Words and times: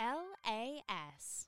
LAS. 0.00 1.46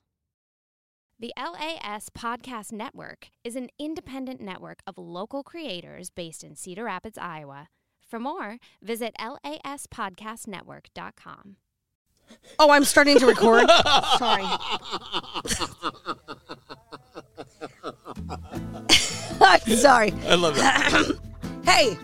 The 1.19 1.33
LAS 1.37 2.09
Podcast 2.09 2.71
Network 2.71 3.29
is 3.43 3.55
an 3.55 3.69
independent 3.79 4.39
network 4.39 4.79
of 4.85 4.97
local 4.97 5.43
creators 5.43 6.09
based 6.09 6.43
in 6.43 6.55
Cedar 6.55 6.85
Rapids, 6.85 7.17
Iowa. 7.17 7.69
For 8.07 8.19
more, 8.19 8.57
visit 8.81 9.13
laspodcastnetwork.com. 9.19 11.57
Oh, 12.59 12.71
I'm 12.71 12.83
starting 12.83 13.17
to 13.19 13.25
record. 13.25 13.69
Sorry. 14.17 14.43
I'm 19.41 19.75
sorry. 19.75 20.13
I 20.27 20.35
love 20.35 20.55
it. 20.57 21.17
Hey, 21.63 21.97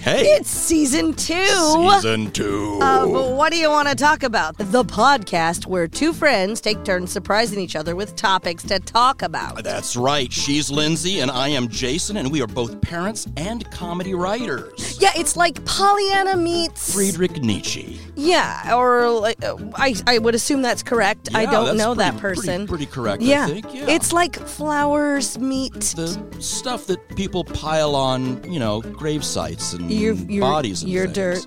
Hey, 0.00 0.22
it's 0.26 0.48
season 0.48 1.12
two. 1.12 1.44
season 1.44 2.30
two. 2.30 2.78
of 2.80 3.10
What 3.10 3.52
Do 3.52 3.58
You 3.58 3.68
Want 3.68 3.88
to 3.88 3.96
Talk 3.96 4.22
About? 4.22 4.56
The 4.56 4.84
podcast 4.84 5.66
where 5.66 5.88
two 5.88 6.12
friends 6.12 6.60
take 6.60 6.84
turns 6.84 7.10
surprising 7.10 7.58
each 7.58 7.74
other 7.74 7.96
with 7.96 8.14
topics 8.14 8.62
to 8.64 8.78
talk 8.78 9.22
about. 9.22 9.64
That's 9.64 9.96
right. 9.96 10.32
She's 10.32 10.70
Lindsay 10.70 11.18
and 11.18 11.32
I 11.32 11.48
am 11.48 11.66
Jason, 11.68 12.16
and 12.16 12.30
we 12.30 12.40
are 12.40 12.46
both 12.46 12.80
parents 12.80 13.26
and 13.36 13.68
comedy 13.72 14.14
writers. 14.14 14.98
Yeah, 15.00 15.10
it's 15.16 15.36
like 15.36 15.62
Pollyanna 15.64 16.36
meets. 16.36 16.94
Friedrich 16.94 17.42
Nietzsche. 17.42 18.00
Yeah, 18.14 18.76
or 18.76 19.10
like, 19.10 19.44
uh, 19.44 19.56
I, 19.74 19.96
I 20.06 20.18
would 20.18 20.36
assume 20.36 20.62
that's 20.62 20.84
correct. 20.84 21.28
I 21.34 21.44
don't 21.44 21.76
know 21.76 21.94
that 21.94 22.16
person. 22.18 22.66
Pretty, 22.68 22.86
pretty 22.86 22.86
correct, 22.86 23.20
yeah. 23.22 23.46
I 23.46 23.48
think. 23.48 23.74
Yeah. 23.74 23.86
it's 23.88 24.12
like 24.12 24.36
flowers 24.36 25.38
meet. 25.38 25.72
the 25.74 26.18
stuff 26.38 26.86
that 26.86 27.16
people 27.16 27.42
pile 27.42 27.96
on, 27.96 28.42
you 28.50 28.60
know, 28.60 28.80
grave 28.80 29.24
sites 29.24 29.72
and 29.72 29.87
Your- 29.88 30.14
your- 30.14 30.40
bodies 30.42 30.82
and 30.82 30.90
your 30.92 31.06
things. 31.06 31.46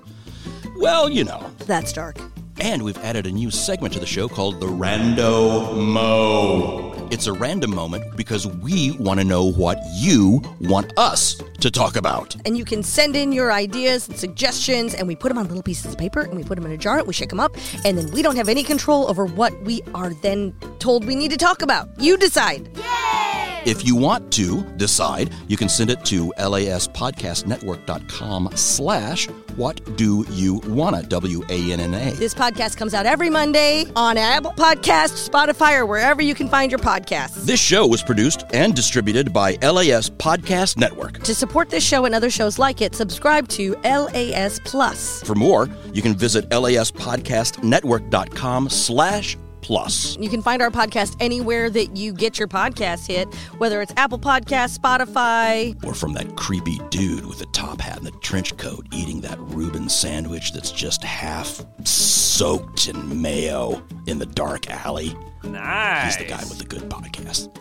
Well, 0.78 1.08
you 1.10 1.24
know. 1.24 1.44
That's 1.66 1.92
dark. 1.92 2.18
And 2.62 2.82
we've 2.84 2.96
added 2.98 3.26
a 3.26 3.32
new 3.32 3.50
segment 3.50 3.92
to 3.94 3.98
the 3.98 4.06
show 4.06 4.28
called 4.28 4.60
the 4.60 4.68
Rando 4.68 5.76
Mo. 5.76 7.08
It's 7.10 7.26
a 7.26 7.32
random 7.32 7.74
moment 7.74 8.16
because 8.16 8.46
we 8.46 8.92
want 8.92 9.18
to 9.18 9.24
know 9.24 9.50
what 9.50 9.78
you 9.96 10.40
want 10.60 10.96
us 10.96 11.42
to 11.58 11.72
talk 11.72 11.96
about. 11.96 12.36
And 12.46 12.56
you 12.56 12.64
can 12.64 12.84
send 12.84 13.16
in 13.16 13.32
your 13.32 13.52
ideas 13.52 14.08
and 14.08 14.16
suggestions, 14.16 14.94
and 14.94 15.08
we 15.08 15.16
put 15.16 15.30
them 15.30 15.38
on 15.38 15.48
little 15.48 15.64
pieces 15.64 15.92
of 15.92 15.98
paper, 15.98 16.20
and 16.20 16.36
we 16.36 16.44
put 16.44 16.54
them 16.54 16.64
in 16.64 16.70
a 16.70 16.76
jar, 16.76 16.98
and 16.98 17.06
we 17.08 17.12
shake 17.12 17.30
them 17.30 17.40
up, 17.40 17.56
and 17.84 17.98
then 17.98 18.08
we 18.12 18.22
don't 18.22 18.36
have 18.36 18.48
any 18.48 18.62
control 18.62 19.10
over 19.10 19.26
what 19.26 19.60
we 19.62 19.82
are 19.92 20.14
then 20.14 20.54
told 20.78 21.04
we 21.04 21.16
need 21.16 21.32
to 21.32 21.36
talk 21.36 21.62
about. 21.62 21.88
You 21.98 22.16
decide. 22.16 22.68
Yay! 22.76 23.32
If 23.64 23.86
you 23.86 23.94
want 23.94 24.32
to 24.32 24.64
decide, 24.76 25.32
you 25.46 25.56
can 25.56 25.68
send 25.68 25.88
it 25.90 26.04
to 26.06 26.32
laspodcastnetwork.com 26.36 28.48
slash 28.56 29.28
what 29.54 29.96
do 29.96 30.26
you 30.30 30.54
wanna, 30.66 31.04
W-A-N-N-A. 31.04 32.10
This 32.12 32.34
podcast 32.34 32.51
comes 32.76 32.94
out 32.94 33.06
every 33.06 33.30
Monday 33.30 33.86
on 33.96 34.18
Apple 34.18 34.52
Podcast, 34.52 35.28
Spotify, 35.28 35.78
or 35.78 35.86
wherever 35.86 36.22
you 36.22 36.34
can 36.34 36.48
find 36.48 36.70
your 36.70 36.78
podcasts. 36.78 37.44
This 37.44 37.60
show 37.60 37.86
was 37.86 38.02
produced 38.02 38.44
and 38.52 38.74
distributed 38.74 39.32
by 39.32 39.52
LAS 39.62 40.10
Podcast 40.10 40.76
Network. 40.76 41.22
To 41.22 41.34
support 41.34 41.70
this 41.70 41.84
show 41.84 42.04
and 42.04 42.14
other 42.14 42.30
shows 42.30 42.58
like 42.58 42.80
it, 42.80 42.94
subscribe 42.94 43.48
to 43.48 43.74
LAS 43.84 44.60
Plus. 44.64 45.22
For 45.22 45.34
more, 45.34 45.68
you 45.92 46.02
can 46.02 46.14
visit 46.14 46.48
laspodcastnetwork.com 46.50 48.68
slash 48.68 49.36
plus. 49.62 50.16
You 50.18 50.28
can 50.28 50.42
find 50.42 50.60
our 50.60 50.70
podcast 50.70 51.16
anywhere 51.20 51.70
that 51.70 51.96
you 51.96 52.12
get 52.12 52.38
your 52.38 52.48
podcast 52.48 53.06
hit, 53.06 53.32
whether 53.58 53.80
it's 53.80 53.92
Apple 53.96 54.18
Podcast, 54.18 54.78
Spotify. 54.78 55.82
Or 55.84 55.94
from 55.94 56.12
that 56.14 56.36
creepy 56.36 56.78
dude 56.90 57.24
with 57.24 57.38
the 57.38 57.46
top 57.46 57.80
hat 57.80 57.96
and 57.98 58.06
the 58.06 58.10
trench 58.18 58.56
coat 58.58 58.86
eating 58.92 59.20
that 59.22 59.38
Reuben 59.40 59.88
sandwich 59.88 60.52
that's 60.52 60.70
just 60.70 61.02
half 61.02 61.64
soaked 61.84 62.88
in 62.88 63.22
mayo 63.22 63.82
in 64.06 64.18
the 64.18 64.26
dark 64.26 64.68
alley. 64.68 65.16
Nice. 65.44 66.16
He's 66.16 66.26
the 66.26 66.30
guy 66.30 66.42
with 66.48 66.58
the 66.58 66.64
good 66.64 66.82
podcast. 66.90 67.56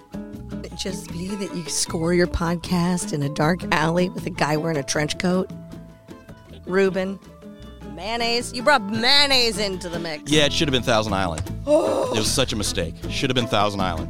It 0.66 0.76
just 0.76 1.12
be 1.12 1.28
that 1.28 1.56
you 1.56 1.64
score 1.66 2.14
your 2.14 2.28
podcast 2.28 3.14
in 3.14 3.24
a 3.24 3.30
dark 3.30 3.62
alley 3.74 4.10
with 4.10 4.26
a 4.26 4.30
guy 4.30 4.58
wearing 4.58 4.78
a 4.78 4.84
trench 4.84 5.18
coat. 5.18 5.50
Reuben. 6.66 7.20
Mayonnaise. 7.96 8.54
You 8.54 8.64
brought 8.64 8.82
mayonnaise 8.84 9.58
into 9.58 9.90
the 9.90 10.00
mix. 10.00 10.32
Yeah, 10.32 10.46
it 10.46 10.54
should 10.54 10.68
have 10.68 10.74
been 10.74 10.84
Thousand 10.84 11.14
Island. 11.14 11.44
It 11.66 12.18
was 12.18 12.32
such 12.32 12.54
a 12.54 12.56
mistake. 12.56 12.96
Should 13.10 13.30
have 13.30 13.36
been 13.36 13.48
Thousand 13.48 13.82
Island. 13.82 14.10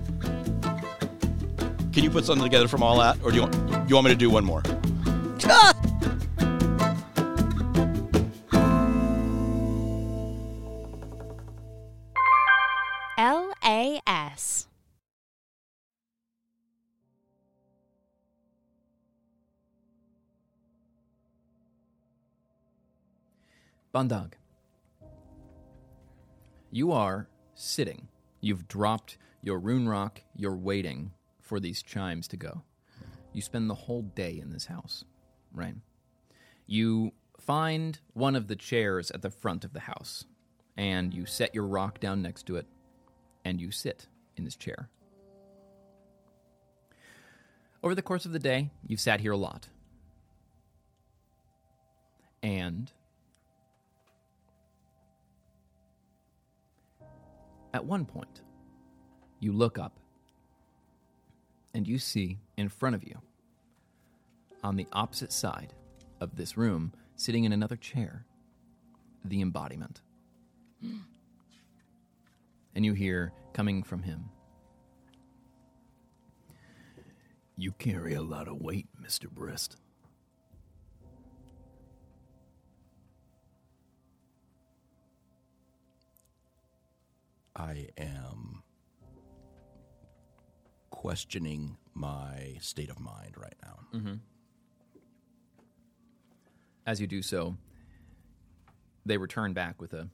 Can 1.94 2.04
you 2.04 2.10
put 2.10 2.26
something 2.26 2.44
together 2.44 2.68
from 2.68 2.84
all 2.84 2.98
that, 3.00 3.18
or 3.24 3.32
do 3.32 3.38
you 3.38 3.42
want, 3.44 3.90
you 3.90 3.96
want 3.96 4.06
me 4.06 4.12
to 4.12 4.18
do 4.18 4.30
one 4.30 4.46
more? 4.46 4.64
Ah! 5.44 5.74
LAS. 13.18 14.71
Bandag. 23.94 24.34
You 26.72 26.94
are 26.94 27.28
sitting. 27.54 28.08
You've 28.40 28.68
dropped 28.68 29.18
your 29.42 29.60
rune 29.60 29.90
rock. 29.90 30.22
You're 30.36 30.56
waiting 30.56 31.12
for 31.42 31.60
these 31.60 31.84
chimes 31.84 32.28
to 32.30 32.38
go. 32.38 32.64
You 33.34 33.42
spend 33.42 33.70
the 33.70 33.76
whole 33.76 34.04
day 34.04 34.40
in 34.42 34.52
this 34.52 34.66
house, 34.66 35.04
right? 35.54 35.76
You 36.68 37.12
find 37.38 38.00
one 38.14 38.36
of 38.36 38.48
the 38.48 38.56
chairs 38.56 39.12
at 39.12 39.22
the 39.22 39.30
front 39.30 39.66
of 39.66 39.74
the 39.74 39.82
house, 39.82 40.26
and 40.78 41.14
you 41.14 41.26
set 41.26 41.54
your 41.54 41.66
rock 41.66 42.00
down 42.00 42.22
next 42.22 42.46
to 42.48 42.56
it, 42.56 42.68
and 43.44 43.60
you 43.60 43.72
sit 43.72 44.08
in 44.38 44.46
this 44.46 44.56
chair. 44.56 44.90
Over 47.84 47.96
the 47.96 48.02
course 48.02 48.26
of 48.26 48.32
the 48.32 48.40
day, 48.40 48.70
you've 48.88 49.00
sat 49.02 49.20
here 49.20 49.32
a 49.32 49.38
lot. 49.38 49.68
And 52.44 52.92
At 57.74 57.86
one 57.86 58.06
point, 58.06 58.42
you 59.40 59.52
look 59.52 59.80
up 59.80 60.00
and 61.74 61.88
you 61.88 62.00
see 62.00 62.40
in 62.58 62.70
front 62.70 62.96
of 62.96 63.04
you, 63.04 63.18
on 64.64 64.76
the 64.76 64.88
opposite 64.92 65.32
side 65.32 65.74
of 66.20 66.36
this 66.36 66.58
room, 66.58 66.94
sitting 67.16 67.46
in 67.46 67.54
another 67.54 67.78
chair, 67.78 68.26
the 69.24 69.42
embodiment. 69.42 70.02
And 72.74 72.86
you 72.86 72.94
hear 72.94 73.34
coming 73.52 73.84
from 73.84 74.04
him 74.04 74.30
You 77.62 77.74
carry 77.74 78.16
a 78.16 78.24
lot 78.24 78.48
of 78.48 78.60
weight, 78.60 78.88
Mr. 79.00 79.28
Brist. 79.28 79.76
I 87.56 87.90
am 87.98 88.64
questioning 90.90 91.78
my 91.94 92.58
state 92.62 92.90
of 92.90 93.00
mind 93.00 93.36
right 93.38 93.56
now. 93.64 93.80
Mm-hmm. 93.94 94.14
As 96.86 97.02
you 97.02 97.08
do 97.08 97.22
so, 97.22 97.58
they 99.06 99.18
return 99.18 99.54
back 99.54 99.82
with 99.82 99.94
a. 99.94 100.10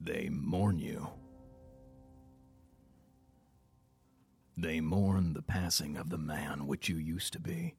They 0.00 0.28
mourn 0.30 0.78
you. 0.78 1.08
They 4.56 4.80
mourn 4.80 5.34
the 5.34 5.42
passing 5.42 5.96
of 5.96 6.10
the 6.10 6.18
man 6.18 6.66
which 6.66 6.88
you 6.88 6.96
used 6.96 7.32
to 7.34 7.40
be. 7.40 7.76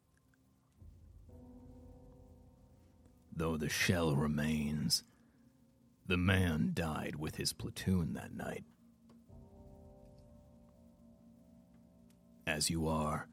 Though 3.35 3.57
the 3.57 3.69
shell 3.69 4.15
remains, 4.15 5.03
the 6.09 6.17
man 6.17 6.71
died 6.73 7.15
with 7.15 7.35
his 7.35 7.53
platoon 7.53 8.13
that 8.13 8.35
night. 8.35 8.63
As 12.47 12.71
you 12.71 12.87
are, 12.87 13.29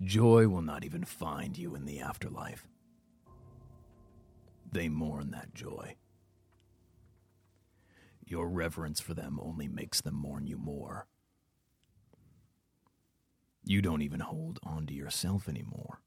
Joy 0.00 0.46
will 0.46 0.62
not 0.62 0.84
even 0.84 1.04
find 1.04 1.58
you 1.58 1.74
in 1.74 1.84
the 1.84 1.98
afterlife. 1.98 2.68
They 4.70 4.88
mourn 4.88 5.32
that 5.32 5.52
joy. 5.52 5.96
Your 8.24 8.48
reverence 8.48 9.00
for 9.00 9.14
them 9.14 9.40
only 9.42 9.66
makes 9.66 10.00
them 10.00 10.14
mourn 10.14 10.46
you 10.46 10.58
more. 10.58 11.08
You 13.64 13.82
don't 13.82 14.02
even 14.02 14.20
hold 14.20 14.60
on 14.62 14.86
to 14.86 14.94
yourself 14.94 15.48
anymore. 15.48 16.02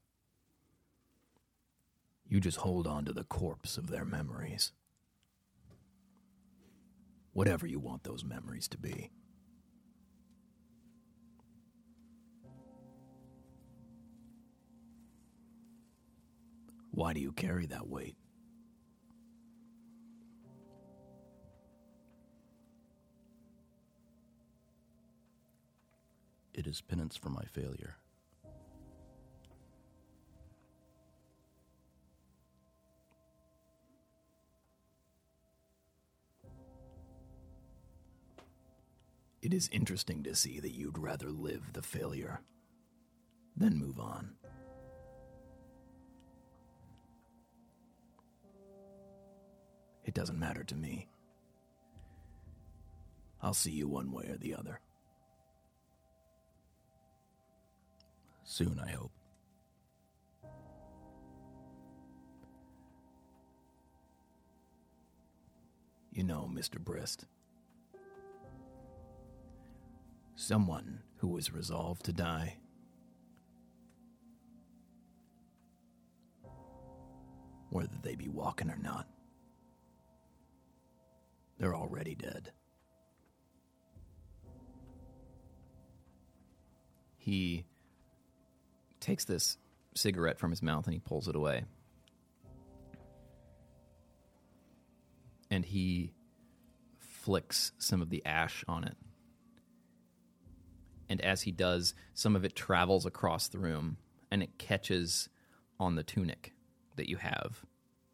You 2.26 2.40
just 2.40 2.58
hold 2.58 2.86
on 2.86 3.04
to 3.04 3.12
the 3.12 3.24
corpse 3.24 3.76
of 3.76 3.88
their 3.88 4.06
memories 4.06 4.72
whatever 7.32 7.66
you 7.66 7.78
want 7.78 8.04
those 8.04 8.24
memories 8.24 8.68
to 8.68 8.78
be. 8.78 9.10
Why 16.90 17.12
do 17.12 17.20
you 17.20 17.32
carry 17.32 17.66
that 17.66 17.88
weight? 17.88 18.16
It 26.52 26.66
is 26.66 26.80
penance 26.82 27.16
for 27.16 27.30
my 27.30 27.44
failure. 27.44 27.99
It 39.42 39.54
is 39.54 39.70
interesting 39.72 40.22
to 40.24 40.34
see 40.34 40.60
that 40.60 40.74
you'd 40.74 40.98
rather 40.98 41.30
live 41.30 41.72
the 41.72 41.82
failure 41.82 42.40
than 43.56 43.78
move 43.78 43.98
on. 43.98 44.34
It 50.04 50.12
doesn't 50.12 50.38
matter 50.38 50.64
to 50.64 50.74
me. 50.74 51.08
I'll 53.42 53.54
see 53.54 53.70
you 53.70 53.88
one 53.88 54.12
way 54.12 54.26
or 54.28 54.36
the 54.36 54.54
other. 54.54 54.80
Soon, 58.44 58.78
I 58.78 58.90
hope. 58.90 59.12
You 66.12 66.24
know, 66.24 66.50
Mr. 66.52 66.78
Brist. 66.78 67.24
Someone 70.40 71.02
who 71.18 71.28
was 71.28 71.52
resolved 71.52 72.06
to 72.06 72.14
die. 72.14 72.56
Whether 77.68 77.98
they 78.00 78.14
be 78.14 78.30
walking 78.30 78.70
or 78.70 78.78
not, 78.78 79.06
they're 81.58 81.76
already 81.76 82.14
dead. 82.14 82.52
He 87.18 87.66
takes 88.98 89.26
this 89.26 89.58
cigarette 89.94 90.38
from 90.38 90.52
his 90.52 90.62
mouth 90.62 90.86
and 90.86 90.94
he 90.94 91.00
pulls 91.00 91.28
it 91.28 91.36
away. 91.36 91.64
And 95.50 95.66
he 95.66 96.14
flicks 96.98 97.72
some 97.76 98.00
of 98.00 98.08
the 98.08 98.24
ash 98.24 98.64
on 98.66 98.84
it. 98.84 98.96
And 101.10 101.20
as 101.20 101.42
he 101.42 101.50
does, 101.50 101.92
some 102.14 102.36
of 102.36 102.44
it 102.44 102.54
travels 102.54 103.04
across 103.04 103.48
the 103.48 103.58
room 103.58 103.96
and 104.30 104.42
it 104.44 104.56
catches 104.58 105.28
on 105.80 105.96
the 105.96 106.04
tunic 106.04 106.54
that 106.94 107.08
you 107.08 107.16
have 107.16 107.64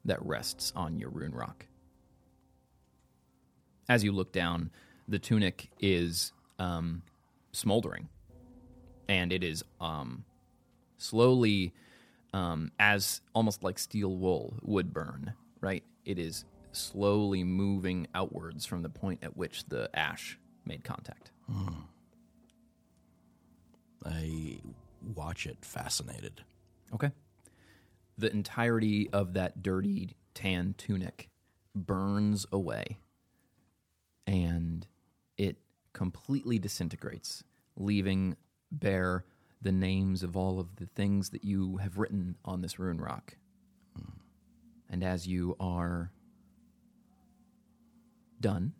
that 0.07 0.25
rests 0.25 0.73
on 0.75 0.99
your 0.99 1.11
rune 1.11 1.35
rock. 1.35 1.67
As 3.89 4.03
you 4.03 4.13
look 4.13 4.33
down, 4.33 4.71
the 5.07 5.19
tunic 5.19 5.69
is 5.79 6.33
um, 6.59 7.03
smoldering 7.53 8.09
and 9.09 9.31
it 9.31 9.45
is 9.45 9.63
um, 9.81 10.25
slowly, 10.97 11.75
um, 12.33 12.73
as 12.79 13.21
almost 13.35 13.63
like 13.63 13.79
steel 13.79 14.17
wool 14.17 14.55
would 14.63 14.95
burn, 14.95 15.35
right? 15.61 15.85
It 16.07 16.19
is 16.19 16.47
slowly 16.73 17.45
moving 17.45 18.07
outwards 18.15 18.65
from 18.65 18.83
the 18.83 18.89
point 18.89 19.21
at 19.23 19.37
which 19.37 19.67
the 19.67 19.91
ash 19.95 20.39
made 20.65 20.83
contact. 20.83 21.31
I 24.06 24.58
watch 25.14 25.47
it 25.47 25.64
fascinated. 25.64 26.43
Okay. 26.94 27.11
The 28.17 28.31
entirety 28.31 29.11
of 29.12 29.35
that 29.35 29.62
dirty 29.62 30.17
tan 30.35 30.75
tunic 30.79 31.29
burns 31.75 32.47
away 32.53 32.99
and 34.26 34.87
it 35.37 35.56
completely 35.93 36.58
disintegrates, 36.58 37.44
leaving 37.76 38.37
bare 38.70 39.25
the 39.61 39.73
names 39.73 40.23
of 40.23 40.37
all 40.37 40.61
of 40.61 40.76
the 40.76 40.87
things 40.87 41.31
that 41.31 41.44
you 41.44 41.79
have 41.79 41.99
written 41.99 42.37
on 42.44 42.61
this 42.61 42.79
rune 42.79 43.00
rock. 43.00 43.37
Hmm. 43.97 44.11
And 44.91 45.05
as 45.05 45.26
you 45.26 45.56
are 45.59 46.12
done 48.41 48.73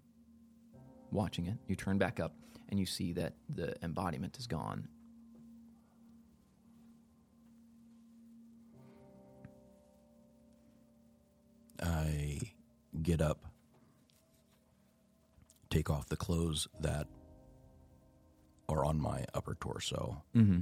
watching 1.11 1.47
it, 1.47 1.57
you 1.67 1.77
turn 1.77 1.99
back 1.99 2.21
up 2.21 2.35
and 2.69 2.79
you 2.79 2.87
see 2.87 3.13
that 3.15 3.35
the 3.49 3.75
embodiment 3.83 4.37
is 4.39 4.47
gone. 4.47 4.89
I 11.83 12.41
get 13.03 13.21
up, 13.21 13.45
take 15.71 15.91
off 15.91 16.09
the 16.09 16.17
clothes 16.17 16.69
that 16.81 17.07
are 18.69 18.85
on 18.85 19.01
my 19.01 19.25
upper 19.35 19.55
torso, 19.61 20.23
Mm-hmm. 20.35 20.61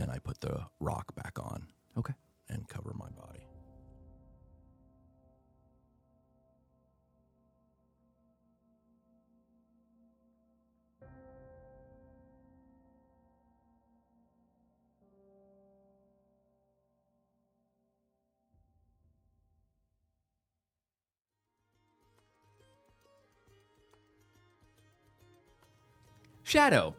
and 0.00 0.10
I 0.10 0.18
put 0.18 0.40
the 0.40 0.66
rock 0.80 1.14
back 1.14 1.38
on 1.38 1.66
Okay. 1.98 2.14
and 2.48 2.68
cover 2.68 2.92
my 2.94 3.08
body. 3.10 3.40
Shadow, 26.54 26.94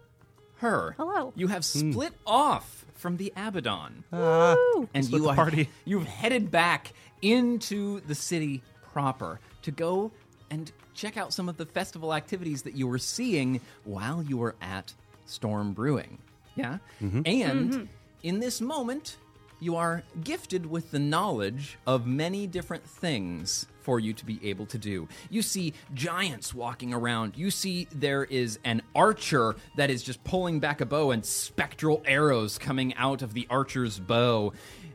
her. 0.57 0.96
Hello. 0.98 1.31
You 1.34 1.48
have 1.48 1.66
hmm. 1.66 1.92
split 1.92 2.12
off 2.28 2.84
from 2.94 3.16
the 3.16 3.31
Abaddon. 3.38 4.04
Ah. 4.12 4.54
Woo! 4.75 4.90
and 4.94 5.10
you 5.10 5.18
the 5.18 5.30
are 5.30 5.36
party. 5.36 5.69
you've 5.86 6.06
headed 6.07 6.52
back 6.52 6.92
into 7.22 8.02
the 8.02 8.16
city 8.16 8.62
proper 8.92 9.40
to 9.62 9.72
go 9.72 10.12
and 10.52 10.74
check 10.94 11.16
out 11.16 11.34
some 11.34 11.48
of 11.48 11.56
the 11.56 11.66
festival 11.66 12.13
activities 12.13 12.63
that 12.63 12.75
you 12.75 12.86
were 12.86 12.98
seeing 12.98 13.62
while 13.86 14.22
you 14.22 14.36
were 14.36 14.56
at 14.62 14.94
Storm 15.25 15.72
Brewing. 15.72 16.18
Yeah? 16.56 16.80
Mm-hmm. 17.01 17.22
And 17.25 17.72
mm-hmm. 17.72 17.84
in 18.24 18.42
this 18.42 18.60
moment, 18.60 19.16
you 19.60 19.75
are 19.75 20.04
gifted 20.24 20.66
with 20.66 20.92
the 20.92 21.00
knowledge 21.00 21.78
of 21.88 22.06
many 22.06 22.48
different 22.48 22.86
things 22.88 23.68
for 23.81 24.00
you 24.00 24.13
to 24.13 24.25
be 24.25 24.40
able 24.44 24.66
to 24.66 24.78
do. 24.78 25.07
You 25.30 25.42
see 25.42 25.74
giants 25.94 26.53
walking 26.56 26.94
around. 26.94 27.38
You 27.38 27.51
see 27.51 27.88
there 27.91 28.24
is 28.24 28.58
an 28.63 28.82
archer 28.96 29.56
that 29.77 29.89
is 29.89 30.01
just 30.03 30.24
pulling 30.24 30.60
back 30.60 30.82
a 30.82 30.86
bow 30.86 31.12
and 31.12 31.24
spectral 31.25 32.01
arrows 32.06 32.58
coming 32.58 32.96
out 32.96 33.22
of 33.22 33.34
the 33.34 33.46
archer's 33.50 34.00
bow. 34.00 34.53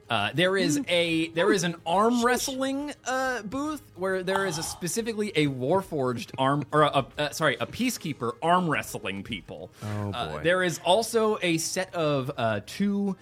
Uh, 0.08 0.30
there 0.34 0.56
is 0.56 0.80
a 0.88 1.28
there 1.28 1.52
is 1.52 1.62
an 1.62 1.76
arm 1.86 2.24
wrestling 2.24 2.92
uh, 3.04 3.42
booth 3.42 3.80
where 3.94 4.24
there 4.24 4.44
is 4.44 4.58
a 4.58 4.62
specifically 4.64 5.30
a 5.36 5.46
warforged 5.46 6.32
arm 6.36 6.64
or 6.72 6.82
a, 6.82 7.06
a, 7.16 7.32
sorry 7.32 7.56
a 7.60 7.66
peacekeeper 7.66 8.32
arm 8.42 8.68
wrestling 8.68 9.22
people. 9.22 9.70
Oh, 9.84 10.10
Uh, 10.12 10.32
boy. 10.32 10.42
there 10.42 10.64
is 10.64 10.80
also 10.84 11.38
a 11.42 11.58
set 11.58 11.94
of 11.94 12.28
uh, 12.36 12.60
two. 12.66 13.16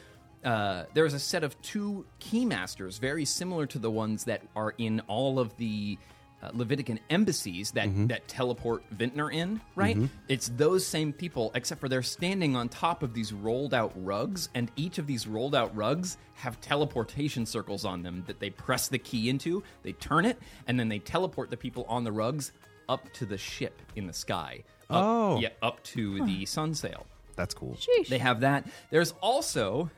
Uh, 0.49 0.85
there 0.95 1.05
is 1.05 1.13
a 1.13 1.19
set 1.19 1.45
of 1.45 1.61
two 1.61 2.07
keymasters, 2.21 2.99
very 2.99 3.27
similar 3.27 3.67
to 3.67 3.79
the 3.79 3.91
ones 3.91 4.25
that 4.25 4.41
are 4.57 4.75
in 4.79 4.99
all 5.07 5.39
of 5.39 5.55
the 5.59 5.99
uh, 6.43 6.51
Levitican 6.53 6.99
embassies 7.11 7.71
that 7.73 7.89
that 8.09 8.27
teleport 8.29 8.83
Vintner 8.97 9.31
in. 9.31 9.61
Right? 9.75 9.99
It's 10.29 10.49
those 10.57 10.87
same 10.87 11.13
people, 11.13 11.51
except 11.55 11.81
for 11.83 11.89
they're 11.91 12.03
standing 12.03 12.57
on 12.57 12.71
top 12.71 13.03
of 13.03 13.13
these 13.13 13.31
rolled 13.33 13.75
out 13.75 13.93
rugs, 13.97 14.49
and 14.55 14.71
each 14.77 14.97
of 14.97 15.07
these 15.07 15.27
rolled 15.27 15.55
out 15.55 15.75
rugs 15.77 16.17
have 16.37 16.59
teleportation 16.63 17.45
circles 17.45 17.85
on 17.85 18.03
them 18.03 18.25
that 18.27 18.41
they 18.41 18.49
press 18.49 18.89
the 18.89 18.99
key 18.99 19.29
into. 19.29 19.63
They 19.83 19.93
turn 19.93 20.25
it, 20.25 20.39
and 20.67 20.81
then 20.81 20.89
they 20.89 20.99
teleport 21.01 21.51
the 21.51 21.57
people 21.59 21.85
on 21.91 22.05
the 22.05 22.13
rugs 22.13 22.53
up 22.89 23.13
to 23.15 23.27
the 23.27 23.37
ship 23.37 23.83
in 23.97 24.07
the 24.07 24.15
sky. 24.15 24.63
Up, 24.89 25.05
Oh. 25.05 25.39
yeah, 25.41 25.51
up 25.61 25.83
to 25.93 26.25
the 26.25 26.47
sun 26.47 26.73
sail. 26.75 27.05
That's 27.37 27.53
cool. 27.53 27.77
They 28.09 28.19
have 28.19 28.41
that. 28.41 28.67
There's 28.91 29.13
also, 29.21 29.91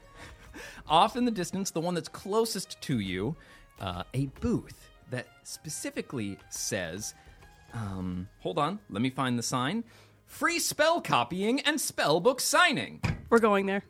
off 0.88 1.16
in 1.16 1.24
the 1.24 1.30
distance, 1.30 1.70
the 1.70 1.80
one 1.80 1.94
that's 1.94 2.08
closest 2.08 2.80
to 2.82 2.98
you, 2.98 3.36
uh, 3.80 4.02
a 4.14 4.26
booth 4.40 4.88
that 5.10 5.26
specifically 5.42 6.38
says, 6.50 7.14
um, 7.74 8.28
hold 8.40 8.58
on, 8.58 8.78
let 8.88 9.02
me 9.02 9.10
find 9.10 9.38
the 9.38 9.42
sign. 9.42 9.84
Free 10.26 10.58
spell 10.58 11.00
copying 11.00 11.60
and 11.60 11.80
spell 11.80 12.20
book 12.20 12.40
signing. 12.40 13.00
We're 13.30 13.40
going 13.40 13.66
there. 13.66 13.82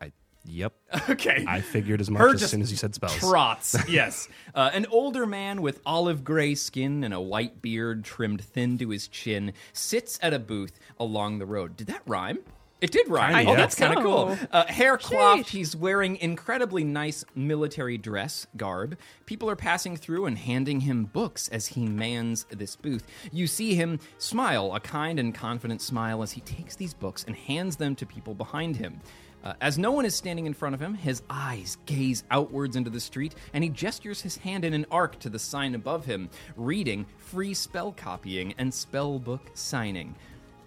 I, 0.00 0.12
yep. 0.44 0.74
Okay. 1.08 1.44
I 1.48 1.60
figured 1.60 2.00
as 2.00 2.10
much 2.10 2.20
Her 2.20 2.34
as 2.34 2.50
soon 2.50 2.60
as 2.60 2.70
you 2.70 2.76
said 2.76 2.94
spells. 2.94 3.16
Trots, 3.16 3.76
yes. 3.88 4.28
Uh, 4.54 4.70
an 4.74 4.86
older 4.90 5.24
man 5.24 5.62
with 5.62 5.80
olive 5.86 6.22
gray 6.22 6.54
skin 6.54 7.02
and 7.04 7.14
a 7.14 7.20
white 7.20 7.62
beard 7.62 8.04
trimmed 8.04 8.42
thin 8.42 8.76
to 8.78 8.90
his 8.90 9.08
chin 9.08 9.54
sits 9.72 10.18
at 10.22 10.34
a 10.34 10.38
booth 10.38 10.78
along 10.98 11.38
the 11.38 11.46
road. 11.46 11.76
Did 11.76 11.86
that 11.86 12.02
rhyme? 12.06 12.40
It 12.80 12.92
did 12.92 13.08
rhyme. 13.08 13.34
Kinda, 13.34 13.50
oh, 13.50 13.52
yeah. 13.52 13.60
that's 13.60 13.74
kind 13.74 13.96
of 13.96 14.02
cool. 14.02 14.38
Uh, 14.50 14.66
hair 14.66 14.96
coiffed. 14.96 15.50
He's 15.50 15.76
wearing 15.76 16.16
incredibly 16.16 16.82
nice 16.82 17.24
military 17.34 17.98
dress 17.98 18.46
garb. 18.56 18.96
People 19.26 19.50
are 19.50 19.56
passing 19.56 19.96
through 19.96 20.26
and 20.26 20.38
handing 20.38 20.80
him 20.80 21.04
books 21.04 21.48
as 21.48 21.68
he 21.68 21.86
mans 21.86 22.44
this 22.50 22.76
booth. 22.76 23.06
You 23.32 23.46
see 23.46 23.74
him 23.74 24.00
smile, 24.18 24.74
a 24.74 24.80
kind 24.80 25.18
and 25.18 25.34
confident 25.34 25.82
smile, 25.82 26.22
as 26.22 26.32
he 26.32 26.40
takes 26.40 26.76
these 26.76 26.94
books 26.94 27.24
and 27.26 27.36
hands 27.36 27.76
them 27.76 27.94
to 27.96 28.06
people 28.06 28.34
behind 28.34 28.76
him. 28.76 29.00
Uh, 29.42 29.54
as 29.60 29.78
no 29.78 29.90
one 29.90 30.04
is 30.04 30.14
standing 30.14 30.44
in 30.44 30.52
front 30.52 30.74
of 30.74 30.80
him, 30.80 30.94
his 30.94 31.22
eyes 31.30 31.78
gaze 31.86 32.24
outwards 32.30 32.76
into 32.76 32.90
the 32.90 33.00
street, 33.00 33.34
and 33.54 33.64
he 33.64 33.70
gestures 33.70 34.20
his 34.20 34.36
hand 34.36 34.64
in 34.64 34.74
an 34.74 34.84
arc 34.90 35.18
to 35.18 35.30
the 35.30 35.38
sign 35.38 35.74
above 35.74 36.04
him, 36.04 36.28
reading 36.56 37.06
free 37.16 37.54
spell 37.54 37.92
copying 37.92 38.52
and 38.58 38.72
spell 38.72 39.18
book 39.18 39.50
signing. 39.54 40.14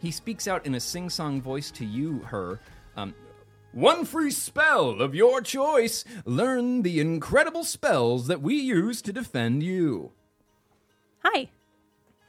He 0.04 0.12
speaks 0.12 0.50
out 0.50 0.66
in 0.66 0.76
a 0.76 0.82
sing 0.82 1.10
song 1.10 1.42
voice 1.42 1.72
to 1.72 1.86
you, 1.86 2.20
her. 2.26 2.60
Um, 2.98 3.16
one 3.72 4.04
free 4.04 4.32
spell 4.32 5.02
of 5.02 5.16
your 5.16 5.40
choice. 5.40 6.04
Learn 6.26 6.82
the 6.82 7.00
incredible 7.00 7.64
spells 7.64 8.28
that 8.28 8.42
we 8.42 8.56
use 8.56 9.02
to 9.02 9.14
defend 9.14 9.64
you. 9.64 10.12
Hi. 11.20 11.50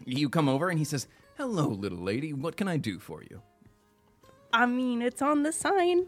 You 0.07 0.29
come 0.29 0.49
over 0.49 0.69
and 0.69 0.79
he 0.79 0.85
says, 0.85 1.09
Hello, 1.37 1.67
little 1.67 1.99
lady. 1.99 2.33
What 2.33 2.57
can 2.57 2.69
I 2.69 2.77
do 2.77 3.01
for 3.01 3.25
you? 3.25 3.43
I 4.53 4.67
mean, 4.67 5.03
it's 5.03 5.21
on 5.21 5.43
the 5.43 5.51
sign. 5.51 6.07